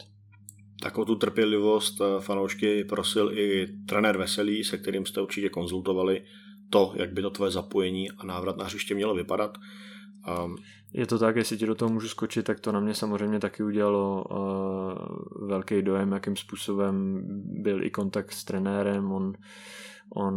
Takovou 0.81 1.05
tu 1.05 1.15
trpělivost 1.15 2.01
eh, 2.01 2.21
fanoušky 2.21 2.83
prosil 2.83 3.31
i 3.37 3.67
trenér 3.87 4.17
Veselý, 4.17 4.63
se 4.63 4.77
kterým 4.77 5.05
jste 5.05 5.21
určitě 5.21 5.49
konzultovali 5.49 6.23
to, 6.69 6.93
jak 6.95 7.13
by 7.13 7.21
to 7.21 7.29
tvoje 7.29 7.51
zapojení 7.51 8.11
a 8.11 8.25
návrat 8.25 8.57
na 8.57 8.65
hřiště 8.65 8.95
mělo 8.95 9.15
vypadat. 9.15 9.57
Um, 10.45 10.55
je 10.93 11.07
to 11.07 11.19
tak, 11.19 11.35
jestli 11.35 11.57
ti 11.57 11.65
do 11.65 11.75
toho 11.75 11.91
můžu 11.91 12.07
skočit, 12.07 12.45
tak 12.45 12.59
to 12.59 12.71
na 12.71 12.79
mě 12.79 12.93
samozřejmě 12.93 13.39
taky 13.39 13.63
udělalo 13.63 14.23
uh, 14.23 15.47
velký 15.47 15.81
dojem, 15.81 16.11
jakým 16.11 16.35
způsobem 16.35 17.21
byl 17.61 17.83
i 17.83 17.89
kontakt 17.89 18.31
s 18.31 18.43
trenérem. 18.43 19.11
On, 19.11 19.33
on 20.15 20.35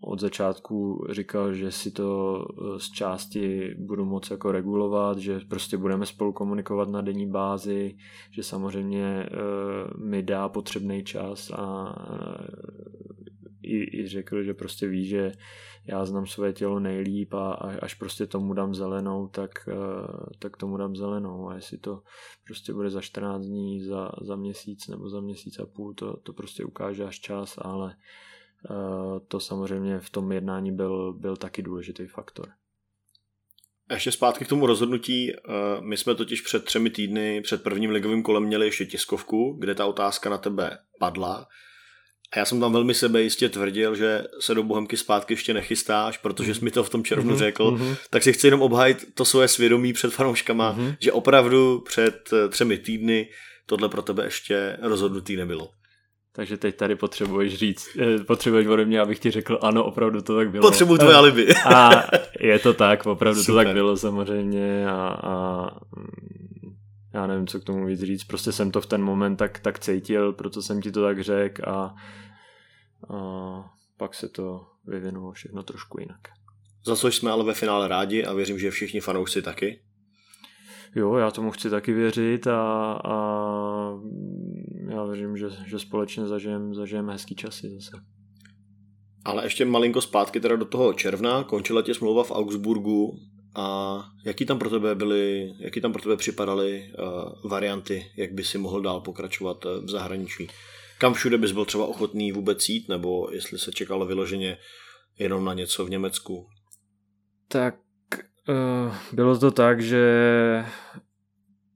od 0.00 0.20
začátku 0.20 1.06
říkal, 1.10 1.54
že 1.54 1.72
si 1.72 1.90
to 1.90 2.38
eh, 2.50 2.80
z 2.80 2.90
části 2.90 3.74
budu 3.78 4.04
moc 4.04 4.30
jako 4.30 4.52
regulovat, 4.52 5.18
že 5.18 5.40
prostě 5.48 5.76
budeme 5.76 6.06
spolu 6.06 6.32
komunikovat 6.32 6.88
na 6.88 7.00
denní 7.00 7.30
bázi, 7.30 7.96
že 8.30 8.42
samozřejmě 8.42 9.28
uh, 9.30 10.00
mi 10.00 10.22
dá 10.22 10.48
potřebný 10.48 11.04
čas 11.04 11.50
a 11.50 11.94
uh, 12.10 12.46
i, 13.62 14.00
i 14.00 14.08
řekl, 14.08 14.42
že 14.42 14.54
prostě 14.54 14.88
ví, 14.88 15.06
že 15.06 15.32
já 15.86 16.04
znám 16.04 16.26
své 16.26 16.52
tělo 16.52 16.80
nejlíp 16.80 17.34
a, 17.34 17.52
a 17.52 17.78
až 17.78 17.94
prostě 17.94 18.26
tomu 18.26 18.54
dám 18.54 18.74
zelenou, 18.74 19.26
tak, 19.28 19.50
tak 20.38 20.56
tomu 20.56 20.76
dám 20.76 20.96
zelenou. 20.96 21.48
A 21.48 21.54
jestli 21.54 21.78
to 21.78 22.02
prostě 22.44 22.72
bude 22.72 22.90
za 22.90 23.00
14 23.00 23.44
dní, 23.44 23.82
za, 23.82 24.10
za 24.22 24.36
měsíc 24.36 24.88
nebo 24.88 25.08
za 25.08 25.20
měsíc 25.20 25.58
a 25.58 25.66
půl, 25.66 25.94
to, 25.94 26.16
to 26.16 26.32
prostě 26.32 26.64
ukáže 26.64 27.04
až 27.04 27.20
čas, 27.20 27.58
ale 27.62 27.86
uh, 27.86 27.92
Eh, 27.92 28.35
to 29.28 29.40
samozřejmě 29.40 30.00
v 30.00 30.10
tom 30.10 30.32
jednání 30.32 30.72
byl, 30.72 31.12
byl 31.12 31.36
taky 31.36 31.62
důležitý 31.62 32.06
faktor. 32.06 32.48
A 33.88 33.94
ještě 33.94 34.12
zpátky 34.12 34.44
k 34.44 34.48
tomu 34.48 34.66
rozhodnutí. 34.66 35.32
Eh, 35.32 35.38
my 35.80 35.96
jsme 35.96 36.14
totiž 36.14 36.40
před 36.40 36.64
třemi 36.64 36.90
týdny, 36.90 37.40
před 37.40 37.62
prvním 37.62 37.90
ligovým 37.90 38.22
kolem 38.22 38.42
měli 38.42 38.66
ještě 38.66 38.86
tiskovku, 38.86 39.56
kde 39.60 39.74
ta 39.74 39.86
otázka 39.86 40.30
na 40.30 40.38
tebe 40.38 40.78
padla. 40.98 41.46
A 42.32 42.38
já 42.38 42.44
jsem 42.44 42.60
tam 42.60 42.72
velmi 42.72 42.94
sebejistě 42.94 43.48
tvrdil, 43.48 43.94
že 43.94 44.24
se 44.40 44.54
do 44.54 44.62
Bohemky 44.62 44.96
zpátky 44.96 45.34
ještě 45.34 45.54
nechystáš, 45.54 46.18
protože 46.18 46.54
jsi 46.54 46.64
mi 46.64 46.70
to 46.70 46.84
v 46.84 46.90
tom 46.90 47.04
červnu 47.04 47.34
mm-hmm. 47.34 47.38
řekl, 47.38 47.70
mm-hmm. 47.70 47.96
tak 48.10 48.22
si 48.22 48.32
chci 48.32 48.46
jenom 48.46 48.62
obhajit 48.62 49.14
to 49.14 49.24
svoje 49.24 49.48
svědomí 49.48 49.92
před 49.92 50.12
fanouškama, 50.12 50.76
mm-hmm. 50.76 50.96
že 51.00 51.12
opravdu 51.12 51.80
před 51.80 52.30
eh, 52.32 52.48
třemi 52.48 52.78
týdny 52.78 53.28
tohle 53.66 53.88
pro 53.88 54.02
tebe 54.02 54.24
ještě 54.24 54.76
rozhodnutý 54.80 55.36
nebylo. 55.36 55.70
Takže 56.36 56.56
teď 56.56 56.76
tady 56.76 56.96
potřebuješ 56.96 57.54
říct, 57.54 57.88
eh, 58.00 58.24
potřebuješ 58.24 58.66
ode 58.66 58.84
mě, 58.84 59.00
abych 59.00 59.18
ti 59.18 59.30
řekl, 59.30 59.58
ano, 59.62 59.84
opravdu 59.84 60.22
to 60.22 60.36
tak 60.36 60.50
bylo. 60.50 60.62
Potřebuji 60.62 60.96
tvoje 60.96 61.16
alibi. 61.16 61.54
a 61.54 61.90
je 62.40 62.58
to 62.58 62.74
tak, 62.74 63.06
opravdu 63.06 63.42
Super. 63.42 63.64
to 63.64 63.64
tak 63.64 63.74
bylo 63.74 63.96
samozřejmě 63.96 64.88
a, 64.88 65.08
a 65.08 65.64
mm, 65.96 66.76
já 67.14 67.26
nevím, 67.26 67.46
co 67.46 67.60
k 67.60 67.64
tomu 67.64 67.86
víc 67.86 68.00
říct, 68.00 68.24
prostě 68.24 68.52
jsem 68.52 68.70
to 68.70 68.80
v 68.80 68.86
ten 68.86 69.02
moment 69.02 69.36
tak, 69.36 69.58
tak 69.58 69.78
cítil, 69.78 70.32
proto 70.32 70.62
jsem 70.62 70.80
ti 70.80 70.92
to 70.92 71.02
tak 71.02 71.20
řekl 71.20 71.62
a, 71.70 71.94
a 73.14 73.70
pak 73.96 74.14
se 74.14 74.28
to 74.28 74.66
vyvinulo 74.86 75.32
všechno 75.32 75.62
trošku 75.62 76.00
jinak. 76.00 76.20
Za 76.86 76.96
což 76.96 77.16
jsme 77.16 77.30
ale 77.30 77.44
ve 77.44 77.54
finále 77.54 77.88
rádi 77.88 78.24
a 78.24 78.32
věřím, 78.32 78.58
že 78.58 78.70
všichni 78.70 79.00
fanoušci 79.00 79.42
taky. 79.42 79.80
Jo, 80.94 81.14
já 81.14 81.30
tomu 81.30 81.50
chci 81.50 81.70
taky 81.70 81.92
věřit 81.92 82.46
a, 82.46 82.92
a 83.04 83.16
já 84.90 85.04
věřím, 85.04 85.36
že, 85.36 85.46
že 85.66 85.78
společně 85.78 86.26
zažijeme 86.26 86.74
zažijem 86.74 87.08
hezký 87.08 87.34
časy 87.34 87.70
zase. 87.70 88.02
Ale 89.24 89.44
ještě 89.44 89.64
malinko 89.64 90.00
zpátky 90.00 90.40
teda 90.40 90.56
do 90.56 90.64
toho 90.64 90.92
června, 90.92 91.44
končila 91.44 91.82
tě 91.82 91.94
smlouva 91.94 92.24
v 92.24 92.30
Augsburgu 92.30 93.18
a 93.56 93.98
jaký 94.24 94.46
tam 94.46 94.58
pro 94.58 94.70
tebe 94.70 94.94
byly, 94.94 95.54
jaký 95.58 95.80
tam 95.80 95.92
pro 95.92 96.02
tebe 96.02 96.16
připadaly 96.16 96.92
uh, 96.98 97.50
varianty, 97.50 98.06
jak 98.16 98.32
by 98.32 98.44
si 98.44 98.58
mohl 98.58 98.80
dál 98.80 99.00
pokračovat 99.00 99.64
uh, 99.64 99.84
v 99.84 99.90
zahraničí? 99.90 100.48
Kam 100.98 101.14
všude 101.14 101.38
bys 101.38 101.52
byl 101.52 101.64
třeba 101.64 101.86
ochotný 101.86 102.32
vůbec 102.32 102.68
jít, 102.68 102.88
nebo 102.88 103.28
jestli 103.32 103.58
se 103.58 103.72
čekalo 103.72 104.06
vyloženě 104.06 104.58
jenom 105.18 105.44
na 105.44 105.54
něco 105.54 105.84
v 105.84 105.90
Německu? 105.90 106.46
Tak 107.48 107.74
uh, 108.48 108.94
bylo 109.12 109.38
to 109.38 109.50
tak, 109.50 109.82
že 109.82 110.04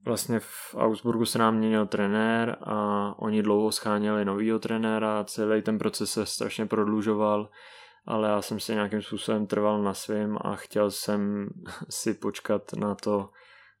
vlastně 0.05 0.39
v 0.39 0.75
Augsburgu 0.77 1.25
se 1.25 1.39
nám 1.39 1.55
měnil 1.55 1.85
trenér 1.85 2.57
a 2.61 3.15
oni 3.19 3.41
dlouho 3.43 3.71
scháněli 3.71 4.25
novýho 4.25 4.59
trenéra, 4.59 5.23
celý 5.23 5.61
ten 5.61 5.79
proces 5.79 6.11
se 6.11 6.25
strašně 6.25 6.65
prodlužoval, 6.65 7.49
ale 8.05 8.29
já 8.29 8.41
jsem 8.41 8.59
si 8.59 8.73
nějakým 8.73 9.01
způsobem 9.01 9.47
trval 9.47 9.83
na 9.83 9.93
svém 9.93 10.37
a 10.41 10.55
chtěl 10.55 10.91
jsem 10.91 11.49
si 11.89 12.13
počkat 12.13 12.73
na 12.73 12.95
to, 12.95 13.29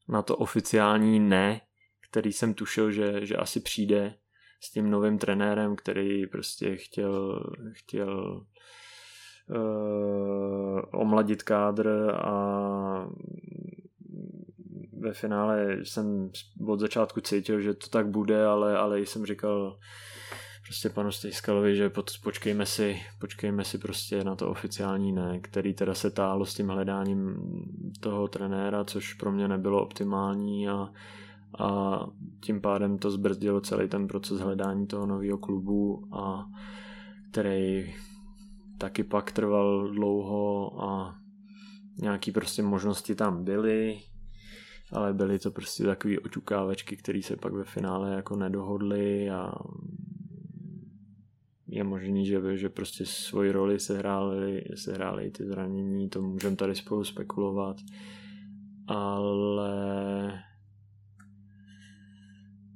na 0.09 0.21
to 0.21 0.37
oficiální 0.37 1.19
ne, 1.19 1.61
který 2.09 2.33
jsem 2.33 2.53
tušil, 2.53 2.91
že, 2.91 3.25
že 3.25 3.35
asi 3.35 3.59
přijde 3.59 4.15
s 4.63 4.71
tím 4.71 4.89
novým 4.89 5.17
trenérem, 5.17 5.75
který 5.75 6.27
prostě 6.27 6.75
chtěl, 6.75 7.43
chtěl 7.71 8.45
uh, 9.49 10.81
omladit 10.93 11.43
kádr 11.43 12.11
a 12.15 13.07
ve 15.01 15.13
finále 15.13 15.77
jsem 15.83 16.31
od 16.67 16.79
začátku 16.79 17.21
cítil, 17.21 17.61
že 17.61 17.73
to 17.73 17.87
tak 17.89 18.07
bude, 18.07 18.45
ale, 18.45 18.77
ale 18.77 18.99
jsem 18.99 19.25
říkal 19.25 19.77
prostě 20.65 20.89
panu 20.89 21.11
Stejskalovi, 21.11 21.75
že 21.75 21.91
počkejme 22.23 22.65
si, 22.65 23.01
počkejme 23.19 23.63
si 23.63 23.77
prostě 23.77 24.23
na 24.23 24.35
to 24.35 24.49
oficiální 24.49 25.11
ne, 25.11 25.39
který 25.39 25.73
teda 25.73 25.93
se 25.93 26.11
táhlo 26.11 26.45
s 26.45 26.53
tím 26.53 26.67
hledáním 26.67 27.35
toho 27.99 28.27
trenéra, 28.27 28.83
což 28.83 29.13
pro 29.13 29.31
mě 29.31 29.47
nebylo 29.47 29.83
optimální 29.83 30.69
a, 30.69 30.89
a 31.59 31.99
tím 32.39 32.61
pádem 32.61 32.97
to 32.97 33.11
zbrzdilo 33.11 33.61
celý 33.61 33.87
ten 33.87 34.07
proces 34.07 34.39
hledání 34.39 34.87
toho 34.87 35.05
nového 35.05 35.37
klubu 35.37 36.07
a 36.11 36.45
který 37.31 37.93
taky 38.77 39.03
pak 39.03 39.31
trval 39.31 39.87
dlouho 39.87 40.73
a 40.83 41.15
nějaký 41.97 42.31
prostě 42.31 42.63
možnosti 42.63 43.15
tam 43.15 43.43
byly, 43.43 43.99
ale 44.91 45.13
byly 45.13 45.39
to 45.39 45.51
prostě 45.51 45.83
takové 45.83 46.19
oťukávečky, 46.19 46.97
které 46.97 47.21
se 47.23 47.35
pak 47.35 47.53
ve 47.53 47.63
finále 47.63 48.15
jako 48.15 48.35
nedohodly 48.35 49.29
a 49.29 49.51
je 51.67 51.83
možný, 51.83 52.25
že, 52.25 52.57
že 52.57 52.69
prostě 52.69 53.05
svoji 53.05 53.51
roli 53.51 53.79
sehrály, 53.79 54.63
sehrály 54.75 55.31
ty 55.31 55.45
zranění, 55.45 56.09
to 56.09 56.21
můžeme 56.21 56.55
tady 56.55 56.75
spolu 56.75 57.03
spekulovat, 57.03 57.77
ale 58.87 60.43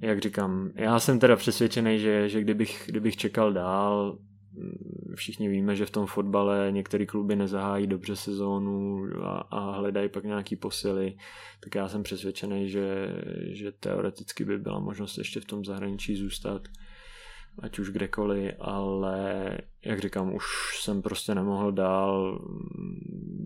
jak 0.01 0.19
říkám, 0.19 0.71
já 0.75 0.99
jsem 0.99 1.19
teda 1.19 1.35
přesvědčený, 1.35 1.99
že, 1.99 2.29
že 2.29 2.41
kdybych, 2.41 2.83
kdybych 2.87 3.17
čekal 3.17 3.53
dál, 3.53 4.17
všichni 5.15 5.49
víme, 5.49 5.75
že 5.75 5.85
v 5.85 5.91
tom 5.91 6.05
fotbale 6.05 6.67
některé 6.71 7.05
kluby 7.05 7.35
nezahájí 7.35 7.87
dobře 7.87 8.15
sezónu 8.15 9.05
a, 9.23 9.37
a 9.37 9.71
hledají 9.71 10.09
pak 10.09 10.23
nějaký 10.23 10.55
posily, 10.55 11.17
tak 11.59 11.75
já 11.75 11.87
jsem 11.87 12.03
přesvědčený, 12.03 12.69
že, 12.69 13.15
že 13.47 13.71
teoreticky 13.71 14.45
by 14.45 14.57
byla 14.57 14.79
možnost 14.79 15.17
ještě 15.17 15.39
v 15.39 15.45
tom 15.45 15.65
zahraničí 15.65 16.15
zůstat 16.15 16.67
ať 17.59 17.79
už 17.79 17.89
kdekoliv, 17.89 18.53
ale 18.59 19.57
jak 19.85 19.99
říkám, 19.99 20.33
už 20.33 20.45
jsem 20.81 21.01
prostě 21.01 21.35
nemohl 21.35 21.71
dál 21.71 22.39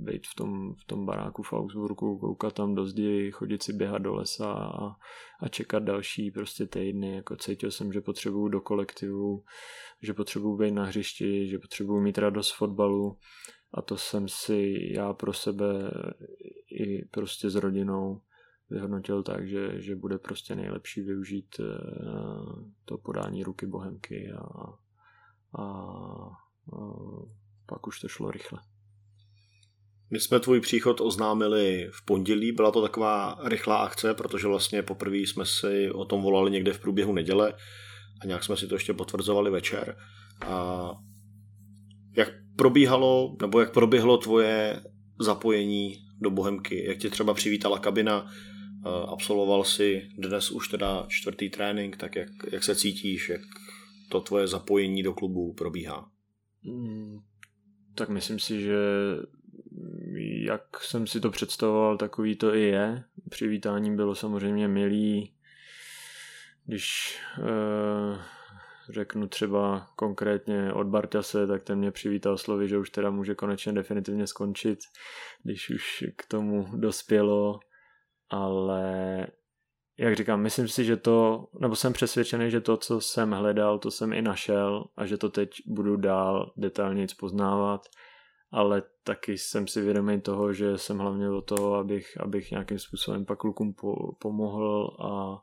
být 0.04 0.28
v 0.28 0.36
tom, 0.36 0.76
v 0.76 0.86
tom 0.86 1.06
baráku 1.06 1.44
v 1.44 1.54
Augsburgu, 1.54 2.18
koukat 2.18 2.54
tam 2.54 2.76
do 2.76 2.86
zdi, 2.86 3.32
chodit 3.32 3.64
si 3.64 3.74
běhat 3.74 4.02
do 4.02 4.14
lesa 4.14 4.54
a, 4.54 4.96
a 5.42 5.48
čekat 5.50 5.84
další 5.84 6.32
prostě 6.32 6.66
týdny, 6.66 7.16
jako 7.16 7.36
cítil 7.36 7.72
jsem, 7.72 7.94
že 7.94 8.02
potřebuju 8.02 8.48
do 8.48 8.62
kolektivu, 8.62 9.44
že 10.02 10.14
potřebuju 10.14 10.58
být 10.58 10.72
na 10.72 10.84
hřišti, 10.84 11.48
že 11.48 11.60
potřebuju 11.60 12.02
mít 12.02 12.18
radost 12.18 12.52
fotbalu. 12.52 13.18
A 13.74 13.82
to 13.82 13.98
jsem 13.98 14.28
si 14.28 14.90
já 14.92 15.14
pro 15.14 15.34
sebe 15.34 15.66
i 16.72 17.06
prostě 17.06 17.50
s 17.50 17.56
rodinou 17.56 18.22
vyhodnotil 18.70 19.24
tak, 19.24 19.48
že, 19.48 19.82
že 19.82 19.96
bude 19.96 20.18
prostě 20.18 20.56
nejlepší 20.56 21.02
využít 21.02 21.56
eh, 21.60 21.64
to 22.86 22.98
podání 22.98 23.44
ruky 23.44 23.66
Bohemky 23.66 24.32
a, 24.32 24.44
a, 25.62 25.64
a 25.64 26.34
pak 27.66 27.88
už 27.88 28.00
to 28.00 28.08
šlo 28.08 28.32
rychle. 28.32 28.60
My 30.12 30.20
jsme 30.20 30.40
tvůj 30.40 30.60
příchod 30.60 31.02
oznámili 31.02 31.90
v 31.94 32.06
pondělí, 32.06 32.52
byla 32.52 32.72
to 32.72 32.82
taková 32.82 33.40
rychlá 33.44 33.78
akce, 33.78 34.14
protože 34.14 34.48
vlastně 34.48 34.84
poprvé 34.84 35.18
jsme 35.18 35.46
si 35.46 35.92
o 35.92 36.06
tom 36.06 36.22
volali 36.22 36.52
někde 36.52 36.74
v 36.74 36.80
průběhu 36.80 37.14
neděle 37.14 37.54
a 38.22 38.26
nějak 38.26 38.44
jsme 38.44 38.58
si 38.58 38.68
to 38.68 38.76
ještě 38.76 38.94
potvrzovali 38.94 39.52
večer. 39.52 39.98
A 40.48 40.92
jak 42.16 42.30
probíhalo, 42.56 43.38
nebo 43.42 43.60
jak 43.60 43.74
proběhlo 43.74 44.18
tvoje 44.18 44.84
zapojení 45.20 45.96
do 46.22 46.30
Bohemky? 46.30 46.86
Jak 46.88 46.98
tě 46.98 47.10
třeba 47.10 47.34
přivítala 47.34 47.80
kabina? 47.80 48.32
Absolvoval 49.08 49.64
si 49.64 50.10
dnes 50.18 50.52
už 50.52 50.68
teda 50.68 51.06
čtvrtý 51.08 51.50
trénink, 51.50 51.98
tak 51.98 52.16
jak, 52.16 52.30
jak 52.52 52.64
se 52.64 52.76
cítíš, 52.76 53.30
jak 53.30 53.42
to 54.10 54.22
tvoje 54.22 54.48
zapojení 54.48 55.04
do 55.04 55.14
klubu 55.14 55.54
probíhá? 55.54 56.10
Hmm, 56.64 57.20
tak 57.96 58.10
myslím 58.10 58.40
si, 58.40 58.62
že 58.62 58.78
jak 60.22 60.84
jsem 60.84 61.08
si 61.08 61.20
to 61.20 61.30
představoval, 61.30 61.98
takový 61.98 62.36
to 62.36 62.56
i 62.56 62.62
je. 62.62 63.04
Přivítání 63.30 63.96
bylo 63.96 64.16
samozřejmě 64.16 64.68
milý, 64.68 65.34
když 66.66 67.18
eh, 67.40 68.22
řeknu 68.90 69.28
třeba 69.28 69.88
konkrétně 69.96 70.74
od 70.74 70.88
Barťase, 70.88 71.48
tak 71.48 71.64
ten 71.64 71.80
mě 71.80 71.92
přivítal 71.92 72.38
slovy, 72.38 72.68
že 72.68 72.78
už 72.78 72.90
teda 72.90 73.10
může 73.10 73.36
konečně 73.36 73.74
definitivně 73.74 74.28
skončit, 74.28 74.80
když 75.44 75.70
už 75.70 76.04
k 76.16 76.26
tomu 76.26 76.68
dospělo 76.76 77.60
ale 78.30 79.28
jak 80.00 80.16
říkám, 80.16 80.42
myslím 80.42 80.68
si, 80.68 80.86
že 80.86 80.98
to, 80.98 81.48
nebo 81.60 81.76
jsem 81.76 81.94
přesvědčený, 81.94 82.52
že 82.52 82.62
to, 82.62 82.78
co 82.78 83.02
jsem 83.02 83.32
hledal, 83.32 83.80
to 83.80 83.92
jsem 83.92 84.14
i 84.14 84.22
našel 84.22 84.84
a 84.98 85.06
že 85.06 85.18
to 85.18 85.30
teď 85.30 85.50
budu 85.66 85.98
dál 85.98 86.54
detailně 86.58 87.08
poznávat, 87.20 87.82
ale 88.52 88.84
taky 89.04 89.38
jsem 89.38 89.68
si 89.68 89.82
vědomý 89.82 90.22
toho, 90.22 90.54
že 90.54 90.78
jsem 90.78 90.98
hlavně 90.98 91.30
o 91.30 91.42
toho, 91.42 91.76
abych, 91.76 92.22
abych 92.22 92.52
nějakým 92.52 92.80
způsobem 92.80 93.26
pak 93.26 93.40
klukům 93.40 93.74
po, 93.74 94.16
pomohl 94.20 94.98
a, 95.00 95.42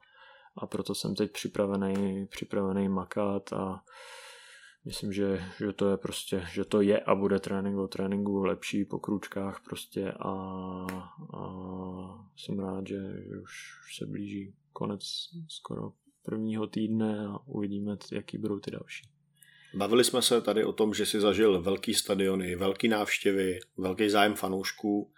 a 0.62 0.66
proto 0.66 0.94
jsem 0.94 1.14
teď 1.14 1.32
připravený, 1.32 2.26
připravený 2.26 2.88
makat 2.88 3.52
a 3.52 3.82
myslím, 4.86 5.12
že, 5.12 5.44
že 5.58 5.72
to 5.72 5.90
je 5.90 5.96
prostě, 5.96 6.46
že 6.52 6.64
to 6.64 6.80
je 6.80 7.00
a 7.00 7.14
bude 7.14 7.40
trénink 7.40 7.78
o 7.78 7.88
tréninku 7.88 8.44
lepší 8.44 8.84
po 8.84 8.98
kručkách 8.98 9.60
prostě 9.64 10.12
a, 10.12 10.30
a 11.34 11.42
jsem 12.36 12.58
rád, 12.58 12.86
že, 12.86 12.96
že 13.28 13.40
už 13.42 13.52
se 13.98 14.06
blíží 14.06 14.54
konec 14.72 15.02
skoro 15.48 15.92
prvního 16.22 16.66
týdne 16.66 17.26
a 17.26 17.38
uvidíme, 17.46 17.96
jaký 18.12 18.38
budou 18.38 18.58
ty 18.58 18.70
další. 18.70 19.08
Bavili 19.74 20.04
jsme 20.04 20.22
se 20.22 20.40
tady 20.40 20.64
o 20.64 20.72
tom, 20.72 20.94
že 20.94 21.06
si 21.06 21.20
zažil 21.20 21.62
velký 21.62 21.94
stadiony, 21.94 22.56
velký 22.56 22.88
návštěvy, 22.88 23.58
velký 23.76 24.10
zájem 24.10 24.34
fanoušků 24.34 25.12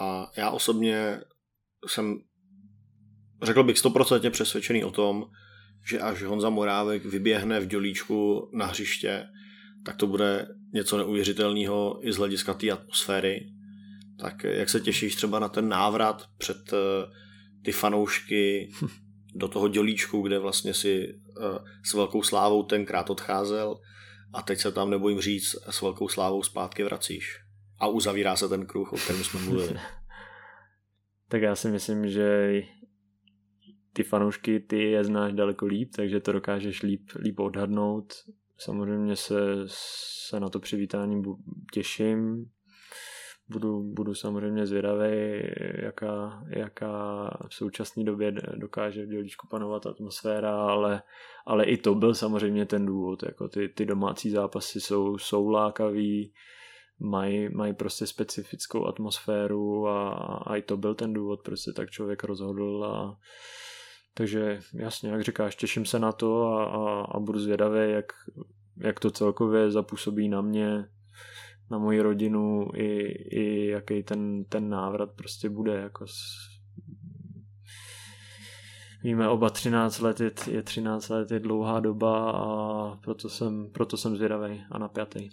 A 0.00 0.30
já 0.36 0.50
osobně 0.50 1.20
jsem, 1.86 2.22
řekl 3.42 3.62
bych, 3.62 3.78
stoprocentně 3.78 4.30
přesvědčený 4.30 4.84
o 4.84 4.90
tom, 4.90 5.30
že 5.84 6.00
až 6.00 6.22
Honza 6.22 6.50
Morávek 6.50 7.04
vyběhne 7.04 7.60
v 7.60 7.66
dělíčku 7.66 8.50
na 8.52 8.66
hřiště, 8.66 9.26
tak 9.84 9.96
to 9.96 10.06
bude 10.06 10.46
něco 10.72 10.98
neuvěřitelného 10.98 11.98
i 12.02 12.12
z 12.12 12.16
hlediska 12.16 12.54
té 12.54 12.70
atmosféry. 12.70 13.46
Tak 14.18 14.44
jak 14.44 14.68
se 14.68 14.80
těšíš 14.80 15.14
třeba 15.14 15.38
na 15.38 15.48
ten 15.48 15.68
návrat 15.68 16.26
před 16.38 16.72
eh, 16.72 16.76
ty 17.62 17.72
fanoušky 17.72 18.72
do 19.34 19.48
toho 19.48 19.68
dělíčku, 19.68 20.22
kde 20.22 20.38
vlastně 20.38 20.74
si 20.74 21.08
eh, 21.08 21.58
s 21.84 21.94
velkou 21.94 22.22
slávou 22.22 22.62
tenkrát 22.62 23.10
odcházel 23.10 23.80
a 24.32 24.42
teď 24.42 24.58
se 24.58 24.72
tam 24.72 24.90
nebojím 24.90 25.20
říct 25.20 25.56
s 25.70 25.82
velkou 25.82 26.08
slávou 26.08 26.42
zpátky 26.42 26.84
vracíš. 26.84 27.38
A 27.78 27.86
uzavírá 27.86 28.36
se 28.36 28.48
ten 28.48 28.66
kruh, 28.66 28.92
o 28.92 28.96
kterém 28.96 29.24
jsme 29.24 29.40
mluvili. 29.40 29.80
tak 31.28 31.42
já 31.42 31.56
si 31.56 31.68
myslím, 31.68 32.08
že 32.08 32.62
ty 33.92 34.02
fanoušky, 34.02 34.60
ty 34.60 34.82
je 34.82 35.04
znáš 35.04 35.32
daleko 35.32 35.66
líp, 35.66 35.90
takže 35.96 36.20
to 36.20 36.32
dokážeš 36.32 36.82
líp, 36.82 37.10
líp 37.18 37.40
odhadnout. 37.40 38.12
Samozřejmě 38.58 39.16
se, 39.16 39.38
se 39.66 40.40
na 40.40 40.48
to 40.48 40.60
přivítání 40.60 41.22
těším. 41.72 42.50
Budu, 43.48 43.82
budu 43.82 44.14
samozřejmě 44.14 44.66
zvědavý, 44.66 45.42
jaká, 45.82 46.44
jaká 46.48 47.30
v 47.48 47.54
současné 47.54 48.04
době 48.04 48.32
dokáže 48.56 49.04
v 49.06 49.08
dělíčku 49.08 49.48
panovat 49.50 49.86
atmosféra, 49.86 50.56
ale, 50.56 51.02
ale 51.46 51.64
i 51.64 51.76
to 51.76 51.94
byl 51.94 52.14
samozřejmě 52.14 52.66
ten 52.66 52.86
důvod. 52.86 53.22
Jako 53.22 53.48
ty, 53.48 53.68
ty 53.68 53.86
domácí 53.86 54.30
zápasy 54.30 54.80
jsou, 54.80 55.18
jsou 55.18 55.48
lákavý, 55.48 56.32
mají, 56.98 57.48
mají 57.48 57.74
prostě 57.74 58.06
specifickou 58.06 58.86
atmosféru 58.86 59.88
a, 59.88 60.10
a 60.46 60.56
i 60.56 60.62
to 60.62 60.76
byl 60.76 60.94
ten 60.94 61.12
důvod, 61.12 61.42
proč 61.42 61.60
se 61.60 61.72
tak 61.72 61.90
člověk 61.90 62.24
rozhodl 62.24 62.84
a 62.84 63.18
takže 64.14 64.60
jasně, 64.74 65.10
jak 65.10 65.22
říkáš, 65.22 65.56
těším 65.56 65.86
se 65.86 65.98
na 65.98 66.12
to 66.12 66.46
a, 66.46 66.64
a, 66.64 67.00
a 67.00 67.20
budu 67.20 67.38
zvědavý, 67.38 67.92
jak, 67.92 68.12
jak 68.76 69.00
to 69.00 69.10
celkově 69.10 69.70
zapůsobí 69.70 70.28
na 70.28 70.40
mě, 70.40 70.84
na 71.70 71.78
moji 71.78 72.00
rodinu 72.00 72.68
i, 72.74 73.06
i 73.30 73.66
jaký 73.66 74.02
ten, 74.02 74.44
ten 74.44 74.68
návrat 74.68 75.10
prostě 75.16 75.48
bude. 75.48 75.74
Jako 75.74 76.06
s... 76.06 76.22
Víme 79.02 79.28
oba 79.28 79.50
13 79.50 80.00
let, 80.00 80.20
je, 80.20 80.30
je 80.50 80.62
13 80.62 81.08
let, 81.08 81.30
je 81.30 81.40
dlouhá 81.40 81.80
doba 81.80 82.30
a 82.30 82.96
proto 82.96 83.28
jsem, 83.28 83.70
proto 83.72 83.96
jsem 83.96 84.16
zvědavý 84.16 84.62
a 84.70 84.78
napjatý. 84.78 85.28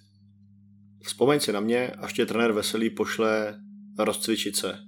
Vzpomeň 1.04 1.40
si 1.40 1.54
na 1.54 1.60
mě, 1.60 1.90
až 1.90 2.14
tě 2.14 2.26
trenér 2.26 2.52
Veselý 2.52 2.90
pošle 2.90 3.60
rozcvičit 4.00 4.56
se 4.56 4.80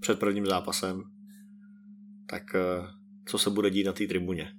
před 0.00 0.18
prvním 0.18 0.46
zápasem, 0.46 1.02
tak 2.30 2.54
eh, 2.54 2.60
co 3.26 3.38
se 3.38 3.50
bude 3.50 3.70
dít 3.70 3.84
na 3.84 3.92
té 3.92 4.06
tribuně. 4.06 4.52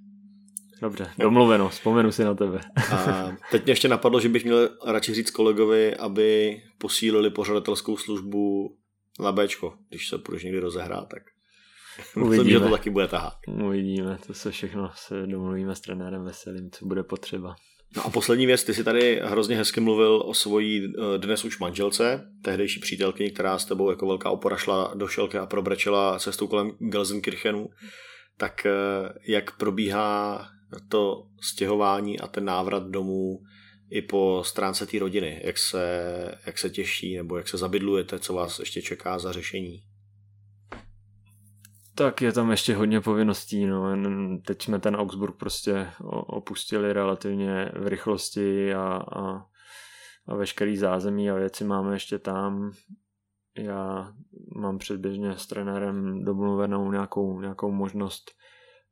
Dobře, 0.81 1.11
domluveno, 1.17 1.69
vzpomenu 1.69 2.11
si 2.11 2.23
na 2.23 2.35
tebe. 2.35 2.59
A 2.91 3.31
teď 3.51 3.63
mě 3.63 3.71
ještě 3.71 3.87
napadlo, 3.87 4.19
že 4.19 4.29
bych 4.29 4.43
měl 4.43 4.69
radši 4.85 5.13
říct 5.13 5.31
kolegovi, 5.31 5.95
aby 5.95 6.57
posílili 6.77 7.29
pořadatelskou 7.29 7.97
službu 7.97 8.75
na 9.19 9.31
Bčko, 9.31 9.73
když 9.89 10.09
se 10.09 10.17
budeš 10.17 10.43
někdy 10.43 10.59
rozehrát, 10.59 11.09
tak 11.09 11.23
Uvidíme. 12.15 12.29
myslím, 12.29 12.49
že 12.49 12.59
to 12.59 12.69
taky 12.69 12.89
bude 12.89 13.07
tahat. 13.07 13.33
Uvidíme, 13.65 14.17
to 14.27 14.33
se 14.33 14.51
všechno 14.51 14.91
se 14.95 15.27
domluvíme 15.27 15.75
s 15.75 15.81
trenérem 15.81 16.23
Veselým, 16.23 16.71
co 16.71 16.85
bude 16.85 17.03
potřeba. 17.03 17.55
No 17.95 18.05
a 18.05 18.09
poslední 18.09 18.45
věc, 18.45 18.63
ty 18.63 18.73
si 18.73 18.83
tady 18.83 19.21
hrozně 19.23 19.55
hezky 19.55 19.79
mluvil 19.79 20.23
o 20.25 20.33
svojí 20.33 20.85
eh, 20.85 21.17
dnes 21.17 21.45
už 21.45 21.59
manželce, 21.59 22.27
tehdejší 22.43 22.79
přítelkyni, 22.79 23.31
která 23.31 23.59
s 23.59 23.65
tebou 23.65 23.89
jako 23.89 24.07
velká 24.07 24.29
opora 24.29 24.57
šla 24.57 24.93
do 24.95 25.07
šelky 25.07 25.37
a 25.37 25.45
probrečela 25.45 26.19
cestou 26.19 26.47
kolem 26.47 26.71
Gelsenkirchenu. 26.79 27.69
Tak 28.37 28.65
eh, 28.65 28.71
jak 29.27 29.57
probíhá 29.57 30.47
to 30.89 31.27
stěhování 31.41 32.19
a 32.19 32.27
ten 32.27 32.45
návrat 32.45 32.83
domů 32.83 33.39
i 33.89 34.01
po 34.01 34.43
stránce 34.45 34.85
té 34.85 34.99
rodiny? 34.99 35.41
Jak 35.43 35.57
se, 35.57 35.81
jak 36.45 36.57
se 36.57 36.69
těší 36.69 37.17
nebo 37.17 37.37
jak 37.37 37.47
se 37.47 37.57
zabydlujete? 37.57 38.19
Co 38.19 38.33
vás 38.33 38.59
ještě 38.59 38.81
čeká 38.81 39.19
za 39.19 39.31
řešení? 39.31 39.83
Tak 41.95 42.21
je 42.21 42.31
tam 42.31 42.51
ještě 42.51 42.75
hodně 42.75 43.01
povinností. 43.01 43.65
No. 43.65 43.97
Teď 44.45 44.61
jsme 44.61 44.79
ten 44.79 44.95
Augsburg 44.95 45.35
prostě 45.35 45.87
opustili 46.27 46.93
relativně 46.93 47.71
v 47.75 47.87
rychlosti 47.87 48.73
a, 48.73 49.03
a, 49.15 49.45
a 50.27 50.35
veškerý 50.35 50.77
zázemí 50.77 51.29
a 51.29 51.35
věci 51.35 51.63
máme 51.63 51.95
ještě 51.95 52.19
tam. 52.19 52.71
Já 53.57 54.13
mám 54.55 54.77
předběžně 54.77 55.37
s 55.37 55.47
trenérem 55.47 56.23
domluvenou 56.23 56.91
nějakou, 56.91 57.41
nějakou 57.41 57.71
možnost 57.71 58.31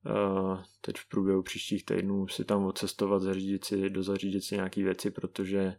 uh, 0.06 0.60
teď 0.82 0.98
v 0.98 1.10
průběhu 1.10 1.44
příštích 1.44 1.86
týdnů 1.86 2.28
si 2.28 2.46
tam 2.46 2.66
odcestovat, 2.66 3.22
zařídit 3.22 3.66
si, 3.66 3.90
dozařídit 3.90 4.44
si 4.44 4.56
nějaké 4.56 4.84
věci, 4.84 5.12
protože 5.12 5.76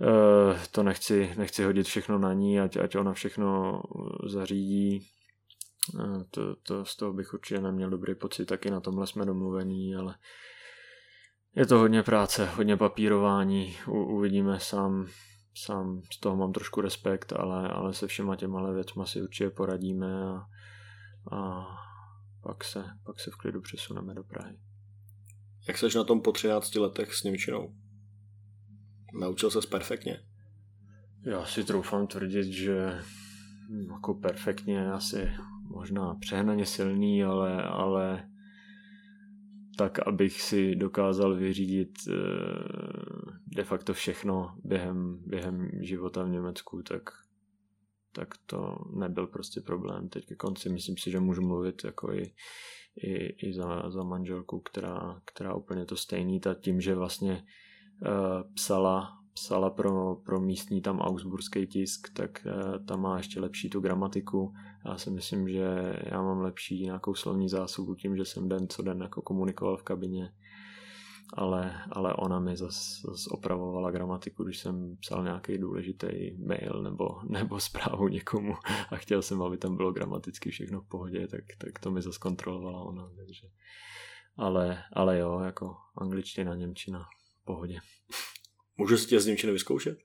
uh, 0.00 0.58
to 0.72 0.82
nechci, 0.82 1.34
nechci 1.38 1.64
hodit 1.64 1.86
všechno 1.86 2.18
na 2.18 2.32
ní, 2.32 2.60
ať, 2.60 2.76
ať 2.76 2.96
ona 2.96 3.12
všechno 3.12 3.82
zařídí. 4.26 5.06
To, 6.30 6.56
to, 6.56 6.84
z 6.84 6.96
toho 6.96 7.12
bych 7.12 7.34
určitě 7.34 7.60
neměl 7.60 7.90
dobrý 7.90 8.14
pocit, 8.14 8.46
taky 8.46 8.70
na 8.70 8.80
tomhle 8.80 9.06
jsme 9.06 9.26
domluvení, 9.26 9.96
ale 9.96 10.14
je 11.56 11.66
to 11.66 11.78
hodně 11.78 12.02
práce, 12.02 12.46
hodně 12.46 12.76
papírování, 12.76 13.76
U, 13.88 14.04
uvidíme 14.04 14.60
sám, 14.60 15.06
sám 15.54 16.02
z 16.12 16.20
toho 16.20 16.36
mám 16.36 16.52
trošku 16.52 16.80
respekt, 16.80 17.32
ale, 17.32 17.68
ale 17.68 17.94
se 17.94 18.06
všema 18.06 18.36
těma 18.36 18.72
věcma 18.72 19.06
si 19.06 19.22
určitě 19.22 19.50
poradíme 19.50 20.24
a, 20.24 20.46
a 21.36 21.66
pak, 22.42 22.64
se, 22.64 22.84
pak 23.04 23.20
se 23.20 23.30
v 23.30 23.36
klidu 23.36 23.60
přesuneme 23.60 24.14
do 24.14 24.24
Prahy. 24.24 24.58
Jak 25.68 25.78
seš 25.78 25.94
na 25.94 26.04
tom 26.04 26.20
po 26.20 26.32
13 26.32 26.74
letech 26.74 27.14
s 27.14 27.22
Němčinou? 27.22 27.74
Naučil 29.20 29.50
ses 29.50 29.66
perfektně? 29.66 30.20
Já 31.22 31.44
si 31.44 31.64
troufám 31.64 32.06
tvrdit, 32.06 32.52
že 32.52 33.02
jako 33.90 34.14
perfektně 34.14 34.92
asi 34.92 35.32
možná 35.62 36.14
přehnaně 36.14 36.66
silný, 36.66 37.24
ale, 37.24 37.62
ale 37.62 38.29
tak, 39.80 39.98
abych 40.08 40.42
si 40.42 40.76
dokázal 40.76 41.36
vyřídit 41.36 41.92
eh, 42.08 42.12
de 43.46 43.64
facto 43.64 43.94
všechno 43.94 44.54
během, 44.64 45.22
během 45.26 45.70
života 45.80 46.22
v 46.22 46.28
Německu, 46.28 46.82
tak, 46.82 47.02
tak 48.12 48.28
to 48.46 48.78
nebyl 48.96 49.26
prostě 49.26 49.60
problém. 49.60 50.08
Teď 50.08 50.26
ke 50.26 50.34
konci 50.36 50.68
myslím 50.68 50.96
si, 50.96 51.10
že 51.10 51.20
můžu 51.20 51.42
mluvit 51.42 51.84
jako 51.84 52.12
i, 52.12 52.34
i, 52.96 53.48
i 53.48 53.52
za, 53.52 53.90
za 53.90 54.02
manželku, 54.02 54.60
která, 54.60 55.20
která 55.24 55.54
úplně 55.54 55.86
to 55.86 55.96
stejný, 55.96 56.40
ta 56.40 56.54
tím, 56.54 56.80
že 56.80 56.94
vlastně 56.94 57.32
uh, 58.02 58.52
psala 58.54 59.19
psala 59.34 59.70
pro, 59.70 60.14
pro 60.14 60.40
místní 60.40 60.80
tam 60.80 61.00
augsburský 61.00 61.66
tisk, 61.66 62.08
tak 62.12 62.46
uh, 62.46 62.86
tam 62.86 63.00
má 63.00 63.16
ještě 63.16 63.40
lepší 63.40 63.70
tu 63.70 63.80
gramatiku. 63.80 64.54
Já 64.84 64.98
si 64.98 65.10
myslím, 65.10 65.48
že 65.48 65.96
já 66.10 66.22
mám 66.22 66.40
lepší 66.40 66.82
nějakou 66.82 67.14
slovní 67.14 67.48
zásobu 67.48 67.94
tím, 67.94 68.16
že 68.16 68.24
jsem 68.24 68.48
den 68.48 68.68
co 68.68 68.82
den 68.82 69.00
jako 69.02 69.22
komunikoval 69.22 69.76
v 69.76 69.82
kabině, 69.82 70.32
ale, 71.34 71.74
ale 71.92 72.14
ona 72.14 72.40
mi 72.40 72.56
zase 72.56 73.00
zas 73.10 73.26
opravovala 73.26 73.90
gramatiku, 73.90 74.44
když 74.44 74.58
jsem 74.58 74.96
psal 74.96 75.24
nějaký 75.24 75.58
důležitý 75.58 76.36
mail 76.46 76.82
nebo, 76.82 77.08
nebo 77.28 77.60
zprávu 77.60 78.08
někomu 78.08 78.54
a 78.90 78.96
chtěl 78.96 79.22
jsem, 79.22 79.42
aby 79.42 79.56
tam 79.56 79.76
bylo 79.76 79.92
gramaticky 79.92 80.50
všechno 80.50 80.80
v 80.80 80.88
pohodě, 80.88 81.28
tak, 81.28 81.44
tak 81.58 81.78
to 81.78 81.90
mi 81.90 82.02
zase 82.02 82.18
kontrolovala 82.18 82.80
ona, 82.80 83.10
takže. 83.16 83.48
Ale, 84.36 84.82
ale 84.92 85.18
jo, 85.18 85.40
jako 85.40 85.76
angličtina, 85.98 86.54
němčina, 86.54 87.06
v 87.42 87.44
pohodě. 87.44 87.80
Můžu 88.80 88.98
si 88.98 89.06
tě 89.06 89.20
z 89.20 89.26
Němčiny 89.26 89.52
vyzkoušet? 89.52 89.98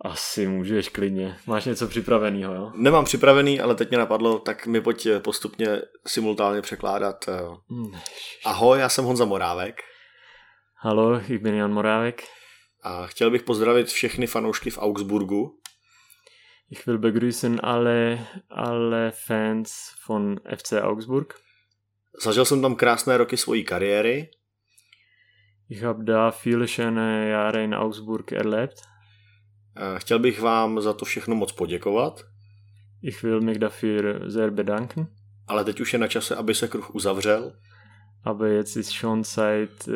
Asi 0.00 0.46
můžeš 0.46 0.88
klidně. 0.88 1.36
Máš 1.46 1.64
něco 1.64 1.88
připraveného, 1.88 2.54
jo? 2.54 2.72
Nemám 2.74 3.04
připravený, 3.04 3.60
ale 3.60 3.74
teď 3.74 3.88
mě 3.88 3.98
napadlo, 3.98 4.38
tak 4.38 4.66
mi 4.66 4.80
pojď 4.80 5.08
postupně 5.22 5.82
simultánně 6.06 6.62
překládat. 6.62 7.28
Eh, 7.28 7.40
hmm. 7.70 7.92
Ahoj, 8.44 8.78
já 8.78 8.88
jsem 8.88 9.04
Honza 9.04 9.24
Morávek. 9.24 9.80
Halo, 10.74 11.20
ich 11.20 11.42
bin 11.42 11.54
Jan 11.54 11.72
Morávek. 11.72 12.22
A 12.82 13.06
chtěl 13.06 13.30
bych 13.30 13.42
pozdravit 13.42 13.86
všechny 13.86 14.26
fanoušky 14.26 14.70
v 14.70 14.78
Augsburgu. 14.78 15.58
Ich 16.70 16.86
will 16.86 16.98
begrüßen 16.98 17.60
alle, 17.62 18.26
alle 18.50 19.12
Fans 19.26 19.72
von 20.08 20.40
FC 20.56 20.72
Augsburg. 20.72 21.34
Zažil 22.22 22.44
jsem 22.44 22.62
tam 22.62 22.74
krásné 22.74 23.16
roky 23.16 23.36
svojí 23.36 23.64
kariéry. 23.64 24.30
Ich 25.70 25.82
habe 25.82 26.04
da 26.04 26.30
viele 26.30 26.66
schöne 26.66 27.28
Jahre 27.28 27.64
in 27.64 27.74
Augsburg 27.74 28.32
erlebt. 28.32 28.82
Chtěl 29.98 30.18
bych 30.18 30.40
vám 30.40 30.80
za 30.80 30.92
to 30.92 31.04
všechno 31.04 31.34
moc 31.34 31.52
poděkovat. 31.52 32.24
Ich 33.02 33.22
will 33.22 33.40
mich 33.40 33.58
dafür 33.58 34.24
sehr 34.30 34.50
bedanken. 34.50 35.06
Ale 35.46 35.64
teď 35.64 35.80
už 35.80 35.92
je 35.92 35.98
na 35.98 36.08
čase, 36.08 36.36
aby 36.36 36.54
se 36.54 36.68
kruh 36.68 36.94
uzavřel. 36.94 37.52
Aber 38.24 38.50
jetzt 38.50 38.76
ist 38.76 38.92
schon 38.92 39.24
Zeit, 39.24 39.88
uh, 39.88 39.94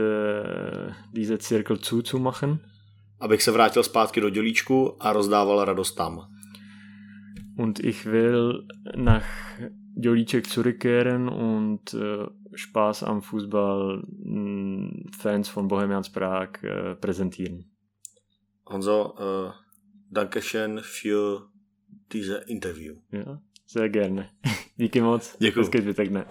diese 1.12 1.38
Zirkel 1.38 1.76
zuzumachen. 1.76 2.58
Abych 3.20 3.42
se 3.42 3.50
vrátil 3.50 3.82
zpátky 3.82 4.20
do 4.20 4.30
dělíčku 4.30 4.96
a 5.00 5.12
rozdával 5.12 5.64
radost 5.64 5.96
tam. 5.96 6.28
Und 7.58 7.84
ich 7.84 8.04
will 8.06 8.66
nach 8.96 9.26
Jolíček 9.96 10.46
zurückkehren 10.46 11.28
und 11.28 11.94
äh, 11.94 12.26
Spaß 12.54 13.02
am 13.02 13.22
Fußball 13.22 14.02
mh, 14.24 15.10
Fans 15.18 15.48
von 15.48 15.68
Bohemians 15.68 16.10
Prag 16.12 16.62
äh, 16.62 16.94
präsentieren. 16.94 17.64
Honzo, 18.66 19.14
äh, 19.18 19.52
danke 20.10 20.42
schön 20.42 20.80
für 20.82 21.48
diese 22.12 22.44
Interview. 22.46 22.96
Ja, 23.10 23.40
sehr 23.66 23.88
gerne. 23.88 24.30
Díky 24.76 25.00
moc. 25.00 25.36
Děkuji. 25.38 25.60
Hezký 25.60 25.80
zbytek 25.80 26.08
dne. 26.08 26.26